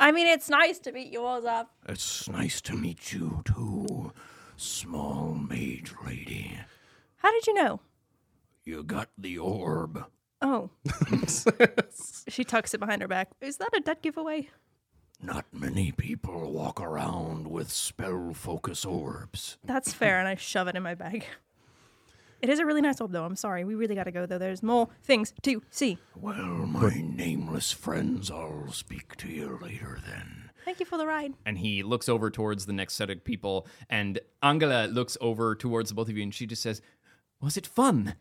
I 0.00 0.10
mean, 0.10 0.26
it's 0.26 0.48
nice 0.48 0.78
to 0.80 0.92
meet 0.92 1.12
you, 1.12 1.20
Orzov. 1.20 1.66
It's 1.86 2.28
nice 2.28 2.62
to 2.62 2.74
meet 2.74 3.12
you 3.12 3.42
too, 3.44 4.12
small 4.56 5.34
mage 5.34 5.92
lady. 6.06 6.58
How 7.16 7.30
did 7.30 7.46
you 7.46 7.54
know? 7.54 7.80
You 8.64 8.82
got 8.82 9.10
the 9.18 9.38
orb. 9.38 10.06
Oh. 10.40 10.70
she 12.28 12.42
tucks 12.42 12.72
it 12.72 12.80
behind 12.80 13.02
her 13.02 13.08
back. 13.08 13.30
Is 13.40 13.58
that 13.58 13.76
a 13.76 13.80
dead 13.80 14.00
giveaway? 14.00 14.48
Not 15.22 15.44
many 15.52 15.92
people 15.92 16.52
walk 16.52 16.80
around 16.80 17.48
with 17.48 17.70
spell 17.70 18.32
focus 18.34 18.84
orbs. 18.84 19.58
That's 19.64 19.92
fair, 19.92 20.18
and 20.18 20.28
I 20.28 20.36
shove 20.36 20.68
it 20.68 20.76
in 20.76 20.82
my 20.82 20.94
bag. 20.94 21.26
It 22.42 22.48
is 22.48 22.58
a 22.58 22.66
really 22.66 22.80
nice 22.82 23.00
orb, 23.00 23.12
though. 23.12 23.24
I'm 23.24 23.36
sorry. 23.36 23.64
We 23.64 23.74
really 23.74 23.94
got 23.94 24.04
to 24.04 24.10
go, 24.12 24.26
though. 24.26 24.38
There's 24.38 24.62
more 24.62 24.88
things 25.02 25.32
to 25.42 25.62
see. 25.70 25.98
Well, 26.14 26.34
my 26.36 26.90
nameless 27.02 27.72
friends, 27.72 28.30
I'll 28.30 28.70
speak 28.72 29.16
to 29.16 29.28
you 29.28 29.58
later 29.62 29.98
then. 30.06 30.50
Thank 30.64 30.80
you 30.80 30.86
for 30.86 30.98
the 30.98 31.06
ride. 31.06 31.32
and 31.46 31.58
he 31.58 31.82
looks 31.84 32.08
over 32.08 32.28
towards 32.30 32.66
the 32.66 32.72
next 32.72 32.94
set 32.94 33.08
of 33.08 33.22
people 33.22 33.68
and 33.88 34.18
angela 34.42 34.86
looks 34.86 35.16
over 35.20 35.54
towards 35.54 35.90
the 35.90 35.94
both 35.94 36.08
of 36.08 36.16
you 36.16 36.24
and 36.24 36.34
she 36.34 36.44
just 36.44 36.60
says 36.60 36.82
was 37.40 37.56
it 37.56 37.66
fun 37.68 38.16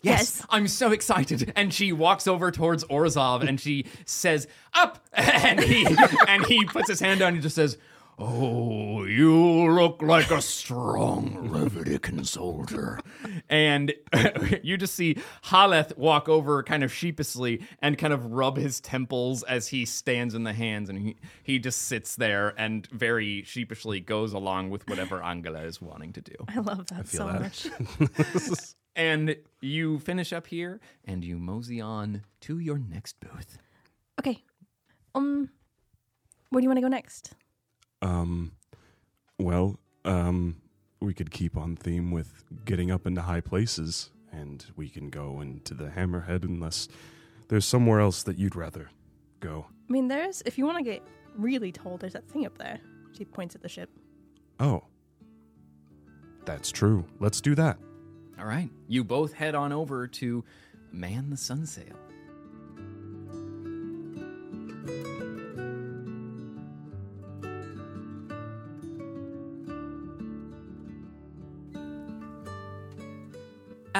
Yes. 0.00 0.46
I'm 0.48 0.68
so 0.68 0.92
excited. 0.92 1.52
And 1.56 1.74
she 1.74 1.92
walks 1.92 2.28
over 2.28 2.52
towards 2.52 2.84
Orzov 2.84 3.46
and 3.46 3.58
she 3.60 3.86
says, 4.06 4.46
"Up!" 4.72 5.04
And 5.12 5.58
he 5.58 5.84
and 6.28 6.46
he 6.46 6.64
puts 6.66 6.88
his 6.88 7.00
hand 7.00 7.18
down 7.18 7.32
and 7.34 7.42
just 7.42 7.56
says, 7.56 7.78
Oh, 8.20 9.04
you 9.04 9.70
look 9.70 10.02
like 10.02 10.30
a 10.32 10.42
strong 10.42 11.48
Levitican 11.50 12.26
soldier. 12.26 12.98
and 13.48 13.94
you 14.62 14.76
just 14.76 14.94
see 14.96 15.18
Haleth 15.44 15.96
walk 15.96 16.28
over 16.28 16.62
kind 16.64 16.82
of 16.82 16.92
sheepishly 16.92 17.62
and 17.80 17.96
kind 17.96 18.12
of 18.12 18.26
rub 18.26 18.56
his 18.56 18.80
temples 18.80 19.44
as 19.44 19.68
he 19.68 19.84
stands 19.84 20.34
in 20.34 20.42
the 20.42 20.52
hands 20.52 20.88
and 20.88 20.98
he, 20.98 21.16
he 21.44 21.58
just 21.60 21.82
sits 21.82 22.16
there 22.16 22.54
and 22.58 22.88
very 22.88 23.44
sheepishly 23.44 24.00
goes 24.00 24.32
along 24.32 24.70
with 24.70 24.88
whatever 24.88 25.22
Angela 25.22 25.62
is 25.62 25.80
wanting 25.80 26.12
to 26.14 26.20
do. 26.20 26.34
I 26.48 26.58
love 26.58 26.88
that 26.88 27.06
so 27.06 27.26
that. 27.26 27.40
much. 27.40 27.68
And 28.98 29.36
you 29.60 30.00
finish 30.00 30.32
up 30.32 30.48
here 30.48 30.80
and 31.04 31.22
you 31.24 31.38
mosey 31.38 31.80
on 31.80 32.22
to 32.40 32.58
your 32.58 32.78
next 32.78 33.20
booth. 33.20 33.58
Okay. 34.18 34.42
Um, 35.14 35.50
where 36.50 36.60
do 36.60 36.64
you 36.64 36.68
want 36.68 36.78
to 36.78 36.82
go 36.82 36.88
next? 36.88 37.32
Um, 38.02 38.52
well, 39.38 39.78
um, 40.04 40.56
we 41.00 41.14
could 41.14 41.30
keep 41.30 41.56
on 41.56 41.76
theme 41.76 42.10
with 42.10 42.44
getting 42.64 42.90
up 42.90 43.06
into 43.06 43.22
high 43.22 43.40
places, 43.40 44.10
and 44.32 44.64
we 44.76 44.88
can 44.88 45.10
go 45.10 45.40
into 45.40 45.74
the 45.74 45.86
Hammerhead 45.86 46.44
unless 46.44 46.88
there's 47.48 47.64
somewhere 47.64 48.00
else 48.00 48.22
that 48.24 48.38
you'd 48.38 48.56
rather 48.56 48.90
go. 49.40 49.66
I 49.88 49.92
mean, 49.92 50.08
there's, 50.08 50.42
if 50.44 50.58
you 50.58 50.66
want 50.66 50.78
to 50.78 50.84
get 50.84 51.02
really 51.36 51.72
told, 51.72 52.00
there's 52.00 52.12
that 52.12 52.28
thing 52.28 52.46
up 52.46 52.58
there. 52.58 52.80
She 53.16 53.24
points 53.24 53.54
at 53.54 53.62
the 53.62 53.68
ship. 53.68 53.90
Oh, 54.60 54.84
that's 56.44 56.70
true. 56.70 57.04
Let's 57.20 57.40
do 57.40 57.54
that. 57.54 57.78
All 58.38 58.46
right. 58.46 58.70
You 58.86 59.04
both 59.04 59.32
head 59.32 59.54
on 59.54 59.72
over 59.72 60.06
to 60.06 60.44
man 60.92 61.30
the 61.30 61.36
sun 61.36 61.62
sunsail. 61.62 61.94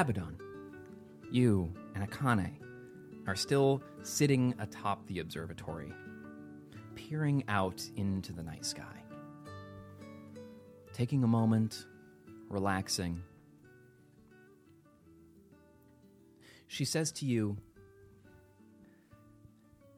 Abaddon, 0.01 0.39
you 1.33 1.75
and 1.97 2.09
Akane 2.09 2.53
are 3.27 3.35
still 3.35 3.83
sitting 4.05 4.55
atop 4.61 5.05
the 5.09 5.19
observatory, 5.19 5.93
peering 6.95 7.43
out 7.49 7.83
into 7.97 8.33
the 8.33 8.41
night 8.45 8.65
sky. 8.65 9.03
Taking 10.93 11.25
a 11.25 11.27
moment, 11.27 11.85
relaxing, 12.49 13.21
she 16.69 16.85
says 16.85 17.11
to 17.11 17.27
you, 17.27 17.57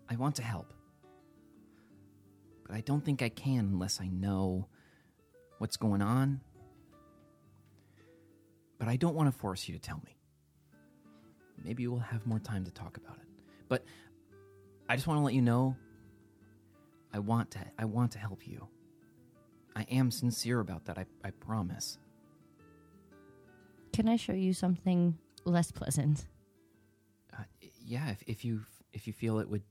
I 0.09 0.17
want 0.17 0.35
to 0.37 0.43
help, 0.43 0.73
but 2.67 2.75
I 2.75 2.81
don't 2.81 3.05
think 3.05 3.21
I 3.21 3.29
can 3.29 3.67
unless 3.71 4.01
I 4.01 4.09
know 4.09 4.67
what's 5.59 5.77
going 5.77 6.01
on. 6.01 6.41
But 8.81 8.89
I 8.89 8.97
don't 8.97 9.15
want 9.15 9.33
to 9.33 9.39
force 9.39 9.69
you 9.69 9.75
to 9.75 9.81
tell 9.81 10.03
me. 10.05 10.17
Maybe 11.63 11.87
we'll 11.87 12.01
have 12.01 12.27
more 12.27 12.41
time 12.41 12.65
to 12.65 12.71
talk 12.73 12.97
about 12.97 13.17
it. 13.19 13.29
But 13.69 13.85
I 14.89 14.97
just 14.97 15.07
want 15.07 15.19
to 15.21 15.25
let 15.25 15.35
you 15.35 15.43
know 15.43 15.77
I 17.13 17.19
want 17.21 17.51
to 17.53 17.61
I 17.79 17.85
want 17.85 18.11
to 18.13 18.19
help 18.19 18.49
you. 18.49 18.67
I 19.77 19.83
am 19.91 20.11
sincere 20.11 20.59
about 20.61 20.87
that. 20.87 20.99
I, 20.99 21.05
I 21.23 21.31
promise. 21.31 21.99
Can 23.93 24.09
I 24.09 24.17
show 24.17 24.33
you 24.33 24.53
something 24.53 25.17
less 25.45 25.71
pleasant? 25.71 26.27
Uh, 27.33 27.43
yeah, 27.85 28.11
if, 28.11 28.23
if 28.27 28.45
you 28.45 28.63
if 28.93 29.07
you 29.07 29.13
feel 29.13 29.39
it 29.39 29.49
would 29.49 29.63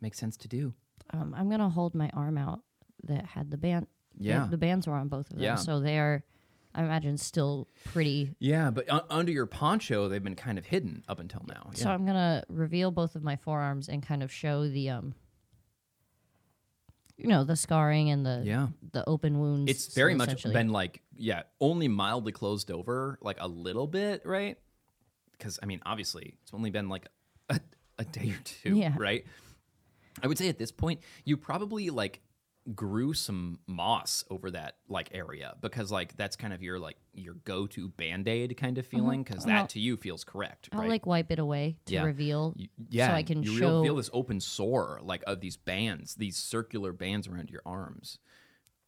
make 0.00 0.14
sense 0.14 0.36
to 0.38 0.48
do. 0.48 0.74
Um, 1.10 1.34
I'm 1.36 1.48
gonna 1.48 1.68
hold 1.70 1.94
my 1.94 2.10
arm 2.12 2.36
out 2.36 2.60
that 3.04 3.24
had 3.24 3.50
the 3.50 3.56
band. 3.56 3.86
the- 4.18 4.24
Yeah. 4.24 4.46
the, 4.50 4.58
bands 4.58 4.86
were 4.86 4.94
on 4.94 5.08
both 5.08 5.30
of 5.30 5.36
them, 5.36 5.42
Yeah. 5.44 5.54
so 5.56 5.78
they're, 5.80 6.24
I 6.76 6.82
imagine, 6.84 7.16
still 7.16 7.66
pretty. 7.86 8.34
Yeah, 8.38 8.70
but 8.70 8.86
u- 8.92 9.00
under 9.10 9.32
your 9.32 9.46
poncho, 9.46 10.08
they've 10.08 10.22
been 10.22 10.36
kind 10.36 10.58
of 10.58 10.66
hidden 10.66 11.02
up 11.08 11.18
until 11.18 11.42
now. 11.48 11.70
So 11.74 11.88
Yeah. 11.88 11.94
I'm 11.94 12.04
gonna 12.06 12.44
reveal 12.48 12.90
both 12.90 13.16
of 13.16 13.24
my 13.24 13.36
forearms 13.36 13.88
and 13.88 14.02
kind 14.02 14.22
of 14.22 14.30
show 14.30 14.68
the 14.68 14.90
um, 14.90 15.14
you 17.16 17.28
know, 17.28 17.44
the 17.44 17.56
scarring 17.56 18.10
and 18.10 18.26
the 18.26 18.42
yeah. 18.44 18.68
the 18.92 19.08
open 19.08 19.38
wounds. 19.40 19.70
It's 19.70 19.94
very 19.94 20.12
so 20.12 20.18
much 20.18 20.42
been 20.44 20.68
like, 20.68 21.00
yeah, 21.16 21.42
only 21.60 21.88
mildly 21.88 22.32
closed 22.32 22.70
over, 22.70 23.18
like 23.22 23.38
a 23.40 23.48
little 23.48 23.86
bit, 23.86 24.22
right? 24.26 24.58
Because, 25.32 25.58
I 25.62 25.66
mean, 25.66 25.80
obviously, 25.86 26.34
it's 26.42 26.52
only 26.52 26.70
been 26.70 26.88
like 26.88 27.08
a, 27.48 27.58
a 27.98 28.04
day 28.04 28.30
or 28.30 28.40
two, 28.44 28.76
Yeah. 28.76 28.94
right? 28.98 29.24
I 30.22 30.26
would 30.28 30.38
say 30.38 30.48
at 30.48 30.58
this 30.58 30.72
point, 30.72 31.00
you 31.24 31.36
probably 31.36 31.90
like 31.90 32.20
grew 32.74 33.14
some 33.14 33.60
moss 33.68 34.24
over 34.28 34.50
that 34.50 34.74
like 34.88 35.10
area 35.14 35.54
because 35.60 35.92
like 35.92 36.16
that's 36.16 36.34
kind 36.34 36.52
of 36.52 36.62
your 36.62 36.78
like 36.80 36.96
your 37.14 37.34
go-to 37.44 37.88
band-aid 37.90 38.56
kind 38.56 38.76
of 38.78 38.86
feeling 38.86 39.22
because 39.22 39.44
that 39.44 39.68
to 39.70 39.78
you 39.80 39.96
feels 39.96 40.24
correct 40.24 40.68
I'll 40.72 40.80
right 40.80 40.88
like 40.88 41.06
wipe 41.06 41.30
it 41.30 41.38
away 41.38 41.76
to 41.86 41.94
Yeah. 41.94 42.04
reveal. 42.04 42.54
Y- 42.58 42.68
yeah, 42.90 43.08
so 43.08 43.14
I 43.14 43.22
can 43.22 43.42
you 43.44 43.56
show- 43.56 43.82
feel 43.84 43.94
this 43.96 44.10
open 44.12 44.40
sore, 44.40 44.98
like 45.02 45.22
of 45.28 45.40
these 45.40 45.56
bands, 45.56 46.16
these 46.16 46.36
circular 46.36 46.92
bands 46.92 47.28
around 47.28 47.50
your 47.50 47.62
arms. 47.64 48.18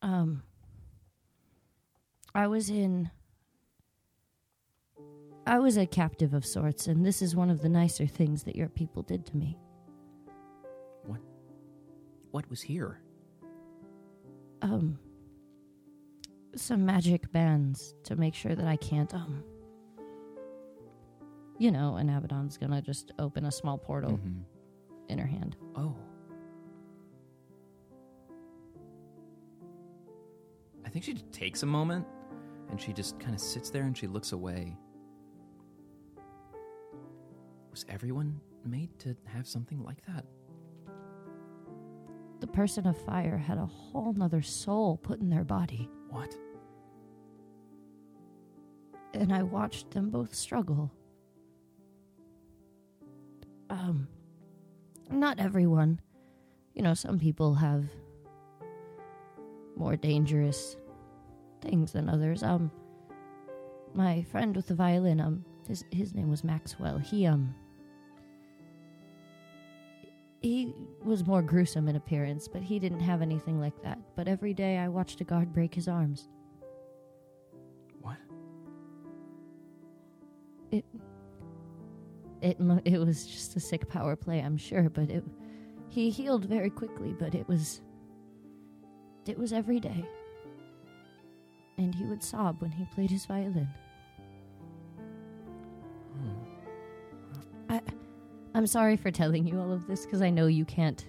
Um, 0.02 0.42
I 2.34 2.46
was 2.48 2.68
in. 2.70 3.10
I 5.46 5.58
was 5.60 5.76
a 5.78 5.86
captive 5.86 6.34
of 6.34 6.44
sorts, 6.44 6.86
and 6.88 7.06
this 7.06 7.22
is 7.22 7.34
one 7.34 7.48
of 7.48 7.62
the 7.62 7.68
nicer 7.70 8.06
things 8.06 8.42
that 8.42 8.54
your 8.56 8.68
people 8.68 9.02
did 9.02 9.24
to 9.26 9.36
me. 9.36 9.56
What? 11.04 11.20
What 12.32 12.50
was 12.50 12.60
here? 12.60 13.00
Um, 14.62 14.98
some 16.56 16.84
magic 16.84 17.30
bands 17.32 17.94
to 18.04 18.16
make 18.16 18.34
sure 18.34 18.54
that 18.54 18.66
I 18.66 18.76
can't, 18.76 19.12
um, 19.14 19.44
you 21.58 21.70
know, 21.70 21.96
and 21.96 22.10
Abaddon's 22.10 22.56
gonna 22.58 22.82
just 22.82 23.12
open 23.18 23.44
a 23.44 23.52
small 23.52 23.78
portal 23.78 24.18
Mhm. 24.18 24.42
in 25.08 25.18
her 25.18 25.26
hand. 25.26 25.56
Oh. 25.76 25.94
I 30.84 30.88
think 30.88 31.04
she 31.04 31.12
just 31.12 31.30
takes 31.32 31.62
a 31.62 31.66
moment 31.66 32.06
and 32.70 32.80
she 32.80 32.92
just 32.92 33.18
kind 33.20 33.34
of 33.34 33.40
sits 33.40 33.70
there 33.70 33.82
and 33.84 33.96
she 33.96 34.06
looks 34.06 34.32
away. 34.32 34.76
Was 37.70 37.84
everyone 37.88 38.40
made 38.64 38.98
to 39.00 39.14
have 39.26 39.46
something 39.46 39.82
like 39.82 40.04
that? 40.06 40.24
The 42.40 42.46
person 42.46 42.86
of 42.86 42.96
fire 42.96 43.36
had 43.36 43.58
a 43.58 43.66
whole 43.66 44.12
nother 44.12 44.42
soul 44.42 44.96
put 44.96 45.20
in 45.20 45.28
their 45.30 45.44
body, 45.44 45.88
What? 46.10 46.34
and 49.14 49.32
I 49.32 49.42
watched 49.42 49.90
them 49.90 50.10
both 50.10 50.34
struggle. 50.34 50.92
Um, 53.70 54.06
not 55.10 55.40
everyone. 55.40 56.00
You 56.74 56.82
know, 56.82 56.94
some 56.94 57.18
people 57.18 57.54
have 57.54 57.86
more 59.76 59.96
dangerous 59.96 60.76
things 61.60 61.92
than 61.92 62.08
others. 62.08 62.42
Um, 62.42 62.70
my 63.94 64.22
friend 64.22 64.54
with 64.54 64.66
the 64.68 64.74
violin, 64.74 65.20
um, 65.20 65.44
his 65.66 65.84
his 65.90 66.14
name 66.14 66.28
was 66.28 66.44
Maxwell. 66.44 66.98
He 66.98 67.26
um, 67.26 67.54
he 70.48 70.74
was 71.04 71.26
more 71.26 71.42
gruesome 71.42 71.88
in 71.88 71.96
appearance, 71.96 72.48
but 72.48 72.62
he 72.62 72.78
didn't 72.78 73.00
have 73.00 73.20
anything 73.20 73.60
like 73.60 73.82
that. 73.82 73.98
But 74.16 74.28
every 74.28 74.54
day 74.54 74.78
I 74.78 74.88
watched 74.88 75.20
a 75.20 75.24
guard 75.24 75.52
break 75.52 75.74
his 75.74 75.88
arms. 75.88 76.28
What? 78.00 78.16
It 80.70 80.84
it 82.40 82.56
it 82.84 82.98
was 82.98 83.26
just 83.26 83.56
a 83.56 83.60
sick 83.60 83.88
power 83.90 84.16
play, 84.16 84.40
I'm 84.40 84.56
sure, 84.56 84.88
but 84.88 85.10
it 85.10 85.24
he 85.88 86.08
healed 86.08 86.46
very 86.46 86.70
quickly, 86.70 87.14
but 87.18 87.34
it 87.34 87.46
was 87.46 87.82
it 89.26 89.38
was 89.38 89.52
every 89.52 89.80
day. 89.80 90.02
And 91.76 91.94
he 91.94 92.04
would 92.04 92.22
sob 92.22 92.62
when 92.62 92.72
he 92.72 92.86
played 92.86 93.10
his 93.10 93.26
violin. 93.26 93.68
I'm 98.58 98.66
sorry 98.66 98.96
for 98.96 99.12
telling 99.12 99.46
you 99.46 99.60
all 99.60 99.72
of 99.72 99.86
this 99.86 100.04
because 100.04 100.20
I 100.20 100.30
know 100.30 100.48
you 100.48 100.64
can't 100.64 101.06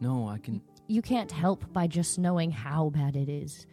No, 0.00 0.26
I 0.26 0.38
can. 0.38 0.62
you 0.86 1.02
can't 1.02 1.30
help 1.30 1.70
by 1.74 1.86
just 1.86 2.18
knowing 2.18 2.50
how 2.50 2.88
bad 2.88 3.16
it 3.16 3.28
is. 3.28 3.66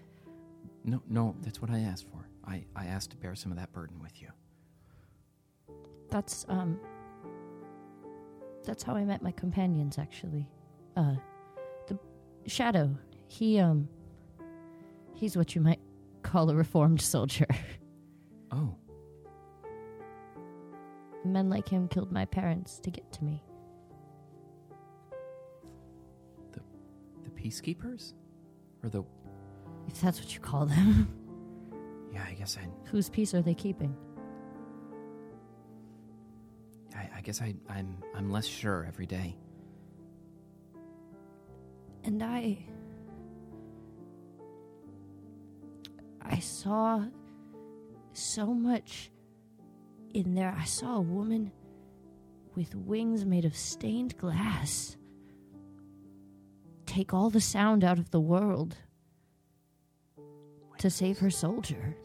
No, 0.83 1.01
no, 1.07 1.35
that's 1.41 1.61
what 1.61 1.71
I 1.71 1.79
asked 1.79 2.05
for. 2.11 2.27
I, 2.45 2.65
I 2.75 2.87
asked 2.87 3.11
to 3.11 3.15
bear 3.17 3.33
some 3.33 3.53
of 3.53 3.57
that 3.57 3.71
burden 3.71 3.97
with 4.01 4.21
you. 4.21 4.27
That's 6.09 6.45
um 6.49 6.77
that's 8.65 8.83
how 8.83 8.93
I 8.93 9.05
met 9.05 9.21
my 9.21 9.31
companions 9.31 9.97
actually. 9.97 10.45
Uh 10.97 11.15
the 11.87 11.97
Shadow, 12.45 12.93
he 13.29 13.57
um 13.57 13.87
he's 15.13 15.37
what 15.37 15.55
you 15.55 15.61
might 15.61 15.79
call 16.23 16.49
a 16.49 16.55
reformed 16.55 16.99
soldier. 16.99 17.47
Oh, 18.51 18.75
Men 21.25 21.49
like 21.49 21.67
him 21.67 21.87
killed 21.87 22.11
my 22.11 22.25
parents 22.25 22.79
to 22.79 22.91
get 22.91 23.11
to 23.13 23.23
me. 23.23 23.43
the 26.53 26.61
peacekeepers? 27.41 28.13
Or 28.83 28.89
the. 28.89 29.03
If 29.87 30.01
that's 30.01 30.19
what 30.19 30.33
you 30.33 30.39
call 30.39 30.65
them. 30.65 31.09
Yeah, 32.13 32.23
I 32.25 32.31
guess 32.31 32.57
I. 32.57 32.65
Whose 32.91 33.09
peace 33.09 33.33
are 33.33 33.41
they 33.41 33.53
keeping? 33.53 33.93
I, 36.95 37.09
I 37.17 37.19
guess 37.19 37.41
I, 37.41 37.53
I'm, 37.67 37.97
I'm 38.15 38.31
less 38.31 38.45
sure 38.45 38.85
every 38.87 39.05
day. 39.05 39.35
And 42.05 42.23
I 42.23 42.57
I 46.21 46.39
saw 46.39 47.03
so 48.13 48.53
much 48.53 49.11
in 50.15 50.33
there. 50.33 50.55
I 50.57 50.63
saw 50.63 50.95
a 50.95 51.01
woman 51.01 51.51
with 52.55 52.73
wings 52.73 53.25
made 53.25 53.43
of 53.43 53.55
stained 53.55 54.17
glass 54.17 54.95
take 56.85 57.13
all 57.13 57.29
the 57.29 57.41
sound 57.41 57.83
out 57.83 57.99
of 57.99 58.11
the 58.11 58.19
world 58.19 58.77
to 60.77 60.89
save 60.89 61.19
her 61.19 61.29
soldier. 61.29 61.97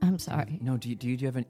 I'm 0.00 0.18
sorry. 0.18 0.60
No, 0.62 0.76
do 0.76 0.88
you, 0.88 0.94
do 0.94 1.08
you, 1.08 1.16
do 1.16 1.22
you 1.22 1.26
have 1.26 1.36
any 1.36 1.46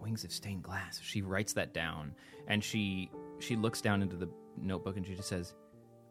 wings 0.00 0.24
of 0.24 0.32
stained 0.32 0.64
glass? 0.64 1.00
She 1.00 1.22
writes 1.22 1.52
that 1.52 1.72
down, 1.72 2.16
and 2.48 2.62
she 2.62 3.08
she 3.38 3.54
looks 3.54 3.80
down 3.80 4.02
into 4.02 4.16
the 4.16 4.28
notebook 4.60 4.96
and 4.96 5.06
she 5.06 5.14
just 5.14 5.28
says, 5.28 5.54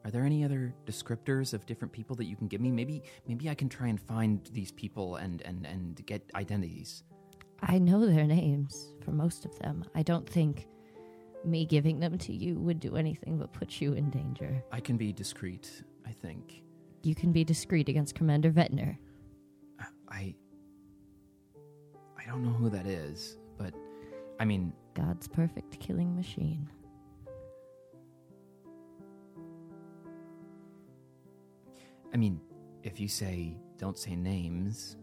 "Are 0.04 0.10
there 0.10 0.24
any 0.24 0.44
other 0.44 0.74
descriptors 0.86 1.54
of 1.54 1.66
different 1.66 1.92
people 1.92 2.16
that 2.16 2.24
you 2.24 2.36
can 2.36 2.48
give 2.48 2.60
me? 2.60 2.70
Maybe 2.70 3.02
maybe 3.26 3.48
I 3.48 3.54
can 3.54 3.68
try 3.68 3.88
and 3.88 4.00
find 4.00 4.40
these 4.52 4.72
people 4.72 5.16
and 5.16 5.42
and 5.42 5.66
and 5.66 6.04
get 6.06 6.30
identities." 6.34 7.04
I 7.60 7.78
know 7.78 8.06
their 8.06 8.26
names 8.26 8.92
for 9.00 9.12
most 9.12 9.44
of 9.44 9.56
them. 9.60 9.84
I 9.94 10.02
don't 10.02 10.28
think 10.28 10.66
me 11.44 11.64
giving 11.64 12.00
them 12.00 12.18
to 12.18 12.32
you 12.32 12.58
would 12.58 12.80
do 12.80 12.96
anything 12.96 13.38
but 13.38 13.52
put 13.52 13.80
you 13.80 13.92
in 13.92 14.10
danger. 14.10 14.64
I 14.72 14.80
can 14.80 14.96
be 14.96 15.12
discreet. 15.12 15.82
I 16.06 16.12
think. 16.12 16.62
You 17.04 17.14
can 17.14 17.32
be 17.32 17.44
discreet 17.44 17.88
against 17.88 18.14
Commander 18.14 18.52
Vetner. 18.52 18.96
I 20.08 20.34
I 22.18 22.26
don't 22.26 22.44
know 22.44 22.52
who 22.52 22.68
that 22.70 22.86
is, 22.86 23.38
but 23.58 23.74
I 24.38 24.44
mean, 24.44 24.72
God's 24.94 25.26
perfect 25.28 25.78
killing 25.80 26.14
machine. 26.14 26.68
I 32.12 32.16
mean, 32.16 32.40
if 32.82 33.00
you 33.00 33.08
say 33.08 33.56
don't 33.78 33.96
say 33.96 34.14
names 34.14 34.96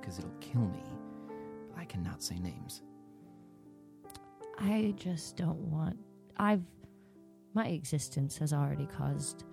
because 0.00 0.18
it'll 0.18 0.30
kill 0.40 0.62
me, 0.62 0.84
I 1.76 1.84
cannot 1.84 2.22
say 2.22 2.38
names. 2.38 2.82
I 4.58 4.94
just 4.96 5.36
don't 5.36 5.58
want. 5.70 5.96
I've. 6.36 6.62
My 7.52 7.68
existence 7.68 8.36
has 8.38 8.52
already 8.52 8.86
caused 8.86 9.44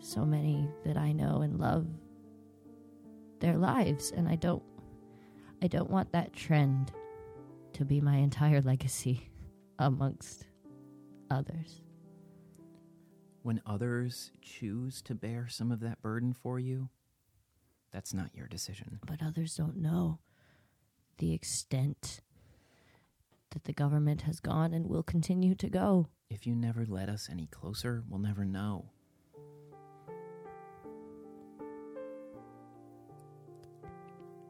so 0.00 0.24
many 0.24 0.68
that 0.84 0.96
I 0.96 1.12
know 1.12 1.42
and 1.42 1.60
love 1.60 1.86
their 3.38 3.56
lives, 3.56 4.12
and 4.12 4.28
I 4.28 4.36
don't. 4.36 4.62
I 5.62 5.66
don't 5.66 5.90
want 5.90 6.12
that 6.12 6.32
trend 6.32 6.92
to 7.74 7.84
be 7.84 8.00
my 8.00 8.16
entire 8.16 8.60
legacy 8.64 9.30
amongst 9.78 10.46
others. 11.30 11.82
When 13.50 13.62
others 13.66 14.30
choose 14.40 15.02
to 15.02 15.12
bear 15.12 15.48
some 15.48 15.72
of 15.72 15.80
that 15.80 16.00
burden 16.00 16.32
for 16.32 16.60
you, 16.60 16.88
that's 17.92 18.14
not 18.14 18.32
your 18.32 18.46
decision. 18.46 19.00
But 19.04 19.20
others 19.20 19.56
don't 19.56 19.78
know 19.78 20.20
the 21.18 21.34
extent 21.34 22.20
that 23.50 23.64
the 23.64 23.72
government 23.72 24.22
has 24.22 24.38
gone 24.38 24.72
and 24.72 24.86
will 24.86 25.02
continue 25.02 25.56
to 25.56 25.68
go. 25.68 26.06
If 26.30 26.46
you 26.46 26.54
never 26.54 26.86
let 26.86 27.08
us 27.08 27.28
any 27.28 27.48
closer, 27.48 28.04
we'll 28.08 28.20
never 28.20 28.44
know. 28.44 28.84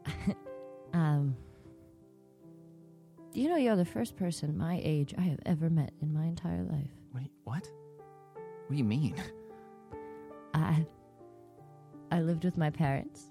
Um, 0.93 1.35
you 3.33 3.49
know, 3.49 3.55
you're 3.55 3.75
the 3.77 3.85
first 3.85 4.15
person 4.15 4.55
my 4.55 4.79
age 4.83 5.15
I 5.17 5.21
have 5.21 5.39
ever 5.45 5.71
met 5.71 5.93
in 6.01 6.13
my 6.13 6.25
entire 6.25 6.63
life. 6.63 6.91
You, 7.15 7.29
what? 7.45 7.67
What 8.71 8.75
do 8.75 8.77
you 8.77 8.85
mean? 8.85 9.15
I, 10.53 10.85
I 12.09 12.21
lived 12.21 12.45
with 12.45 12.57
my 12.57 12.69
parents, 12.69 13.25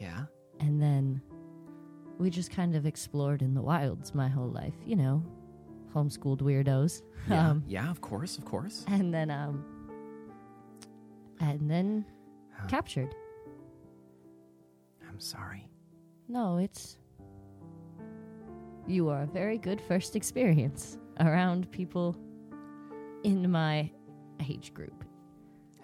Yeah. 0.00 0.24
and 0.58 0.82
then 0.82 1.22
we 2.18 2.28
just 2.28 2.50
kind 2.50 2.74
of 2.74 2.84
explored 2.84 3.40
in 3.40 3.54
the 3.54 3.62
wilds 3.62 4.16
my 4.16 4.26
whole 4.26 4.48
life. 4.50 4.74
You 4.84 4.96
know, 4.96 5.22
homeschooled 5.94 6.40
weirdos. 6.42 7.02
Yeah. 7.28 7.50
Um, 7.50 7.62
yeah. 7.68 7.88
Of 7.88 8.00
course. 8.00 8.36
Of 8.36 8.44
course. 8.46 8.84
and 8.88 9.14
then, 9.14 9.30
um, 9.30 9.64
and 11.38 11.70
then 11.70 12.04
Huh. 12.52 12.66
captured. 12.66 13.14
I'm 15.08 15.20
sorry. 15.20 15.68
No, 16.26 16.56
it's. 16.58 16.98
You 18.88 19.08
are 19.08 19.22
a 19.22 19.26
very 19.26 19.56
good 19.56 19.80
first 19.80 20.16
experience 20.16 20.98
around 21.20 21.70
people 21.70 22.16
in 23.22 23.48
my 23.48 23.88
age 24.40 24.72
group. 24.74 25.04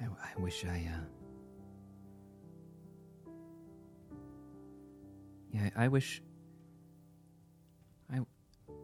I, 0.00 0.04
I 0.04 0.40
wish 0.40 0.64
I. 0.64 0.88
uh... 0.92 1.04
Yeah, 5.52 5.70
I 5.76 5.88
wish. 5.88 6.22
I 8.12 8.20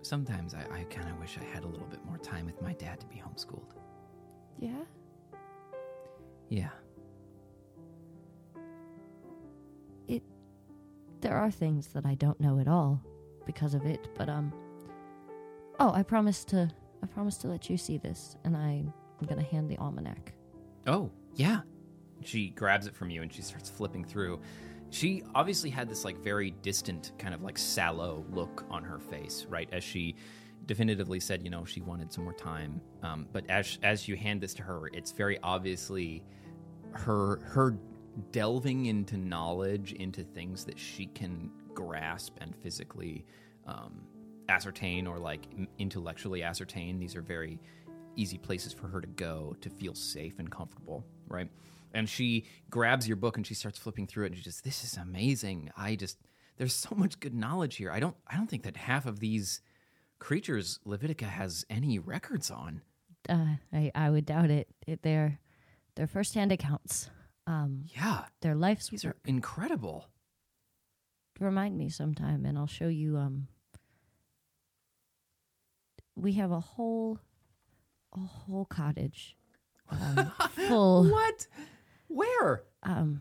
sometimes 0.03 0.55
I, 0.55 0.63
I 0.73 0.85
kind 0.85 1.09
of 1.09 1.19
wish 1.19 1.39
I 1.41 1.45
had 1.55 1.65
a 1.65 1.67
little 1.67 1.87
bit 1.87 2.05
more 2.05 2.19
time 2.19 2.47
with 2.47 2.61
my 2.63 2.73
dad 2.75 3.01
to 3.01 3.07
be 3.07 3.17
homeschooled. 3.17 3.73
Yeah? 4.59 4.85
Yeah. 6.49 6.71
It. 10.09 10.23
There 11.21 11.37
are 11.37 11.51
things 11.51 11.89
that 11.89 12.07
I 12.07 12.15
don't 12.15 12.41
know 12.41 12.59
at 12.59 12.69
all 12.69 13.03
because 13.45 13.75
of 13.75 13.85
it, 13.85 14.09
but 14.17 14.29
um 14.29 14.53
Oh, 15.79 15.93
I 15.93 16.03
promised 16.03 16.49
to 16.49 16.71
I 17.03 17.07
promised 17.07 17.43
to 17.43 17.49
let 17.49 17.69
you 17.69 17.77
see 17.77 17.99
this 17.99 18.37
and 18.45 18.57
I 18.57 18.85
I'm 19.21 19.27
going 19.27 19.43
to 19.43 19.51
hand 19.51 19.71
the 19.71 19.79
almanac. 19.79 20.33
Oh, 20.87 21.11
yeah. 21.35 21.61
She 22.23 22.51
grabs 22.51 22.87
it 22.87 22.95
from 22.95 23.11
you 23.11 23.23
and 23.23 23.33
she 23.33 23.43
starts 23.43 23.69
flipping 23.69 24.05
through. 24.05 24.41
She 24.91 25.23
obviously 25.35 25.71
had 25.71 25.89
this 25.89 26.05
like 26.05 26.19
very 26.19 26.53
distant 26.63 27.13
kind 27.19 27.35
of 27.35 27.43
like 27.43 27.59
sallow 27.59 28.25
look 28.31 28.65
on 28.71 28.85
her 28.85 28.99
face, 28.99 29.47
right? 29.49 29.69
As 29.73 29.83
she 29.83 30.15
definitively 30.67 31.21
said, 31.21 31.43
you 31.43 31.51
know, 31.51 31.65
she 31.65 31.81
wanted 31.81 32.13
some 32.13 32.25
more 32.25 32.33
time. 32.33 32.81
Um, 33.03 33.27
but 33.33 33.49
as 33.51 33.79
as 33.83 34.09
you 34.09 34.17
hand 34.17 34.41
this 34.41 34.55
to 34.55 34.63
her, 34.63 34.89
it's 34.93 35.13
very 35.13 35.39
obviously 35.43 36.23
her 36.93 37.41
her 37.41 37.77
delving 38.33 38.87
into 38.87 39.17
knowledge 39.17 39.93
into 39.93 40.23
things 40.23 40.65
that 40.65 40.79
she 40.79 41.07
can 41.07 41.51
grasp 41.75 42.37
and 42.41 42.55
physically 42.57 43.27
um, 43.67 44.01
ascertain 44.49 45.07
or 45.07 45.19
like 45.19 45.47
intellectually 45.79 46.43
ascertain. 46.43 46.99
These 46.99 47.17
are 47.17 47.23
very 47.23 47.61
easy 48.17 48.39
places 48.39 48.73
for 48.73 48.89
her 48.89 49.01
to 49.01 49.07
go 49.07 49.57
to 49.61 49.71
feel 49.71 49.95
safe 49.95 50.39
and 50.39 50.51
comfortable, 50.51 51.05
right? 51.29 51.49
And 51.95 52.09
she 52.09 52.47
grabs 52.71 53.07
your 53.07 53.17
book 53.17 53.37
and 53.37 53.47
she 53.47 53.55
starts 53.55 53.79
flipping 53.79 54.07
through 54.07 54.25
it 54.25 54.29
and 54.29 54.37
she 54.37 54.43
just, 54.43 54.65
this 54.65 54.85
is 54.85 54.97
amazing. 54.97 55.71
I 55.77 55.95
just, 55.97 56.19
there's 56.57 56.75
so 56.75 56.95
much 56.95 57.21
good 57.21 57.35
knowledge 57.35 57.77
here. 57.77 57.91
I 57.91 58.01
don't, 58.01 58.17
I 58.27 58.37
don't 58.37 58.49
think 58.51 58.65
that 58.65 58.77
half 58.77 59.07
of 59.07 59.21
these 59.21 59.61
creatures 60.19 60.81
Levitica 60.87 61.23
has 61.29 61.65
any 61.71 61.99
records 61.99 62.51
on. 62.51 62.83
Uh, 63.29 63.57
I 63.73 63.91
I 63.95 64.09
would 64.11 64.25
doubt 64.25 64.51
it. 64.51 64.69
it 64.87 65.03
they're 65.03 65.39
they're 65.95 66.07
first-hand 66.07 66.53
accounts 66.53 67.11
Um, 67.47 67.85
Yeah, 67.95 68.25
their 68.41 68.55
life's 68.55 68.89
these 68.89 69.05
are 69.05 69.17
incredible. 69.25 70.07
remind 71.41 71.77
me 71.77 71.89
sometime 71.91 72.47
and 72.47 72.57
I'll 72.57 72.67
show 72.67 72.89
you 72.89 73.19
um 73.19 73.49
we 76.15 76.33
have 76.35 76.51
a 76.51 76.61
whole 76.61 77.19
a 78.17 78.27
whole 78.27 78.65
cottage 78.65 79.37
um, 79.91 80.33
full 80.69 81.05
What? 81.11 81.47
Where? 82.09 82.63
um 82.83 83.21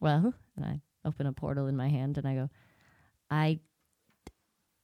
well 0.00 0.34
and 0.56 0.64
I 0.64 0.80
open 1.04 1.26
a 1.26 1.32
portal 1.32 1.66
in 1.66 1.76
my 1.76 1.88
hand 1.88 2.18
and 2.18 2.26
I 2.26 2.34
go 2.34 2.50
I 3.30 3.60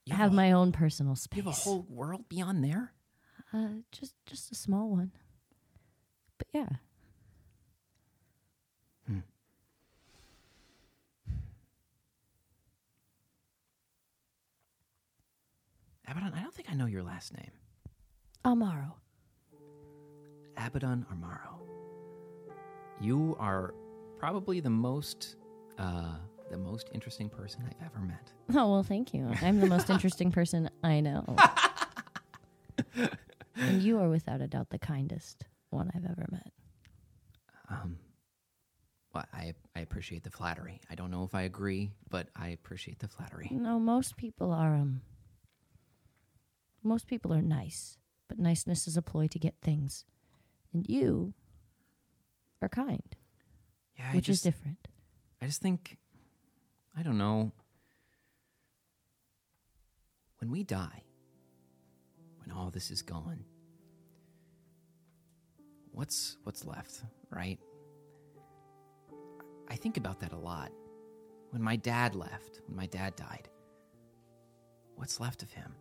You 0.07 0.15
have 0.15 0.33
my 0.33 0.53
own 0.53 0.73
personal 0.73 1.15
space. 1.17 1.37
You 1.37 1.43
have 1.45 1.53
a 1.53 1.57
whole 1.57 1.87
world 1.89 2.29
beyond 2.29 2.65
there. 2.65 2.93
uh 3.53 3.69
just 3.93 4.15
just 4.27 4.51
a 4.53 4.55
small 4.55 4.89
one. 4.91 5.13
But 6.39 6.47
yeah. 6.53 6.69
Abaddon, 16.07 16.33
I 16.35 16.43
don't 16.43 16.55
think 16.55 16.71
I 16.71 16.75
know 16.75 16.87
your 16.87 17.03
last 17.03 17.35
name. 17.37 17.51
Amaro. 18.45 18.93
Abaddon 20.59 21.07
Armaro. 21.13 21.59
You 23.01 23.37
are 23.39 23.75
probably 24.19 24.61
the 24.61 24.71
most 24.71 25.37
uh, 25.79 26.17
the 26.51 26.59
most 26.59 26.89
interesting 26.93 27.29
person 27.29 27.63
I've 27.67 27.87
ever 27.87 28.01
met. 28.05 28.33
Oh 28.57 28.71
well 28.73 28.83
thank 28.83 29.13
you. 29.13 29.29
I'm 29.43 29.61
the 29.61 29.67
most 29.67 29.91
interesting 29.95 30.33
person 30.33 30.71
I 30.83 31.01
know. 31.01 31.25
and 33.57 33.83
you 33.83 33.99
are 34.01 34.09
without 34.09 34.41
a 34.41 34.47
doubt 34.49 34.71
the 34.71 34.79
kindest 34.79 35.45
one 35.71 35.91
I've 35.95 36.05
ever 36.07 36.27
met. 36.31 36.51
Um, 37.71 37.99
well, 39.15 39.27
I 39.35 39.53
I 39.77 39.81
appreciate 39.81 40.25
the 40.25 40.31
flattery. 40.31 40.81
I 40.91 40.95
don't 40.95 41.11
know 41.11 41.25
if 41.25 41.35
I 41.35 41.43
agree, 41.43 41.93
but 42.09 42.29
I 42.35 42.49
appreciate 42.49 42.99
the 43.01 43.09
flattery. 43.09 43.49
No, 43.53 43.79
most 43.79 44.17
people 44.17 44.51
are 44.51 44.75
um 44.75 45.03
most 46.83 47.07
people 47.07 47.33
are 47.35 47.43
nice, 47.43 47.99
but 48.29 48.39
niceness 48.39 48.89
is 48.89 48.97
a 48.97 49.03
ploy 49.03 49.27
to 49.29 49.39
get 49.39 49.55
things. 49.61 50.05
And 50.73 50.89
you 50.89 51.33
are 52.63 52.69
kind, 52.69 53.03
Yeah, 53.99 54.11
I 54.13 54.17
which 54.17 54.27
just, 54.27 54.45
is 54.47 54.53
different. 54.53 54.89
I 55.41 55.47
just 55.47 55.61
think, 55.63 55.97
I 56.97 57.03
don't 57.03 57.19
know. 57.19 57.53
When 60.41 60.51
we 60.51 60.63
die, 60.63 61.03
when 62.41 62.57
all 62.57 62.71
this 62.71 62.91
is 62.91 63.03
gone, 63.03 63.45
what's 65.91 66.37
what's 66.45 66.65
left, 66.65 67.03
right? 67.31 67.59
I 69.69 69.75
think 69.75 69.97
about 69.97 70.21
that 70.21 70.33
a 70.33 70.37
lot. 70.39 70.71
When 71.51 71.63
my 71.63 71.77
dad 71.77 72.15
left, 72.15 72.61
when 72.67 72.77
my 72.77 72.87
dad 72.87 73.17
died, 73.17 73.49
what's 74.95 75.19
left 75.19 75.43
of 75.43 75.51
him? 75.53 75.75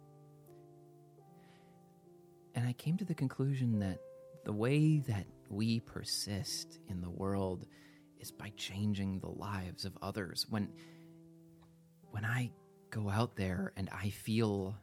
And 2.56 2.68
I 2.68 2.74
came 2.74 2.98
to 2.98 3.06
the 3.06 3.14
conclusion 3.14 3.80
that 3.80 4.00
the 4.48 4.54
way 4.54 5.00
that 5.00 5.26
we 5.50 5.82
persist 5.82 6.80
in 6.88 7.02
the 7.02 7.10
world 7.10 7.68
is 8.22 8.32
by 8.32 8.50
changing 8.56 9.20
the 9.20 9.28
lives 9.28 9.84
of 9.84 9.98
others. 10.02 10.46
When 10.50 10.70
when 12.12 12.24
I 12.24 12.52
go 12.90 13.10
out 13.10 13.36
there 13.36 13.74
and 13.76 13.90
I 13.90 14.10
feel 14.10 14.74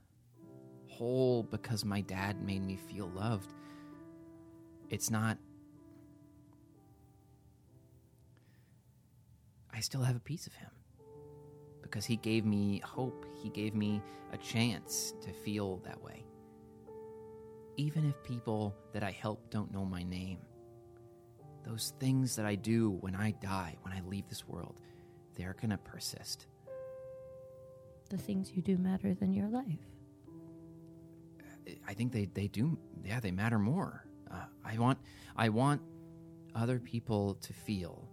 whole 0.86 1.44
because 1.44 1.82
my 1.82 2.02
dad 2.02 2.44
made 2.44 2.62
me 2.62 2.76
feel 2.76 3.10
loved, 3.14 3.54
it's 4.90 5.10
not 5.10 5.38
I 9.72 9.80
still 9.80 10.02
have 10.02 10.16
a 10.16 10.20
piece 10.20 10.46
of 10.46 10.52
him 10.52 10.72
because 11.80 12.04
he 12.04 12.16
gave 12.16 12.44
me 12.44 12.82
hope. 12.84 13.24
He 13.42 13.48
gave 13.48 13.74
me 13.74 14.02
a 14.30 14.36
chance 14.36 15.14
to 15.22 15.32
feel 15.32 15.78
that 15.86 16.02
way. 16.02 16.22
Even 17.76 18.08
if 18.08 18.22
people 18.22 18.74
that 18.92 19.02
I 19.02 19.10
help 19.10 19.50
don't 19.50 19.72
know 19.72 19.84
my 19.84 20.02
name, 20.02 20.38
those 21.64 21.92
things 21.98 22.36
that 22.36 22.46
I 22.46 22.54
do 22.54 22.90
when 23.00 23.14
I 23.14 23.32
die, 23.32 23.76
when 23.82 23.92
I 23.92 24.00
leave 24.06 24.28
this 24.28 24.46
world, 24.46 24.78
they're 25.34 25.56
going 25.60 25.70
to 25.70 25.78
persist. 25.78 26.46
The 28.10 28.18
things 28.18 28.52
you 28.54 28.62
do 28.62 28.76
matter 28.76 29.14
than 29.14 29.32
your 29.32 29.48
life. 29.48 29.80
I 31.88 31.94
think 31.94 32.12
they, 32.12 32.26
they 32.26 32.46
do, 32.46 32.78
yeah, 33.02 33.20
they 33.20 33.30
matter 33.30 33.58
more. 33.58 34.04
Uh, 34.30 34.44
I 34.64 34.78
want, 34.78 34.98
I 35.36 35.48
want 35.48 35.80
other 36.54 36.78
people 36.78 37.34
to 37.36 37.52
feel 37.52 38.08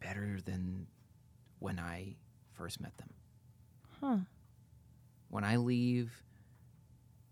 better 0.00 0.38
than 0.44 0.86
when 1.58 1.78
I 1.78 2.16
first 2.52 2.80
met 2.80 2.96
them. 2.98 3.10
Huh. 4.00 4.18
When 5.28 5.44
I 5.44 5.56
leave, 5.56 6.12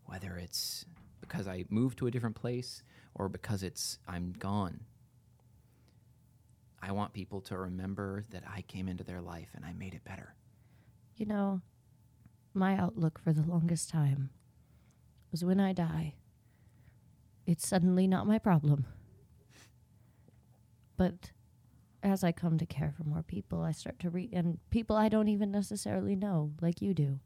whether 0.06 0.36
it's 0.36 0.84
because 1.20 1.46
I 1.46 1.64
moved 1.68 1.98
to 1.98 2.06
a 2.06 2.10
different 2.10 2.36
place 2.36 2.82
or 3.14 3.28
because 3.28 3.62
it's 3.62 3.98
I'm 4.06 4.34
gone, 4.38 4.80
I 6.82 6.92
want 6.92 7.12
people 7.12 7.40
to 7.42 7.58
remember 7.58 8.24
that 8.30 8.44
I 8.46 8.62
came 8.62 8.88
into 8.88 9.04
their 9.04 9.20
life 9.20 9.48
and 9.54 9.64
I 9.64 9.72
made 9.72 9.94
it 9.94 10.04
better. 10.04 10.34
You 11.16 11.26
know, 11.26 11.60
my 12.54 12.76
outlook 12.76 13.18
for 13.18 13.32
the 13.32 13.42
longest 13.42 13.88
time 13.90 14.30
was 15.30 15.44
when 15.44 15.60
I 15.60 15.72
die, 15.72 16.14
it's 17.46 17.66
suddenly 17.66 18.06
not 18.06 18.26
my 18.26 18.38
problem. 18.38 18.86
But 20.96 21.32
as 22.02 22.22
I 22.24 22.32
come 22.32 22.56
to 22.58 22.66
care 22.66 22.94
for 22.96 23.04
more 23.04 23.22
people, 23.22 23.62
I 23.62 23.72
start 23.72 23.98
to 24.00 24.10
read, 24.10 24.32
and 24.32 24.58
people 24.70 24.96
I 24.96 25.08
don't 25.08 25.28
even 25.28 25.50
necessarily 25.50 26.16
know, 26.16 26.52
like 26.60 26.80
you 26.80 26.94
do, 26.94 27.18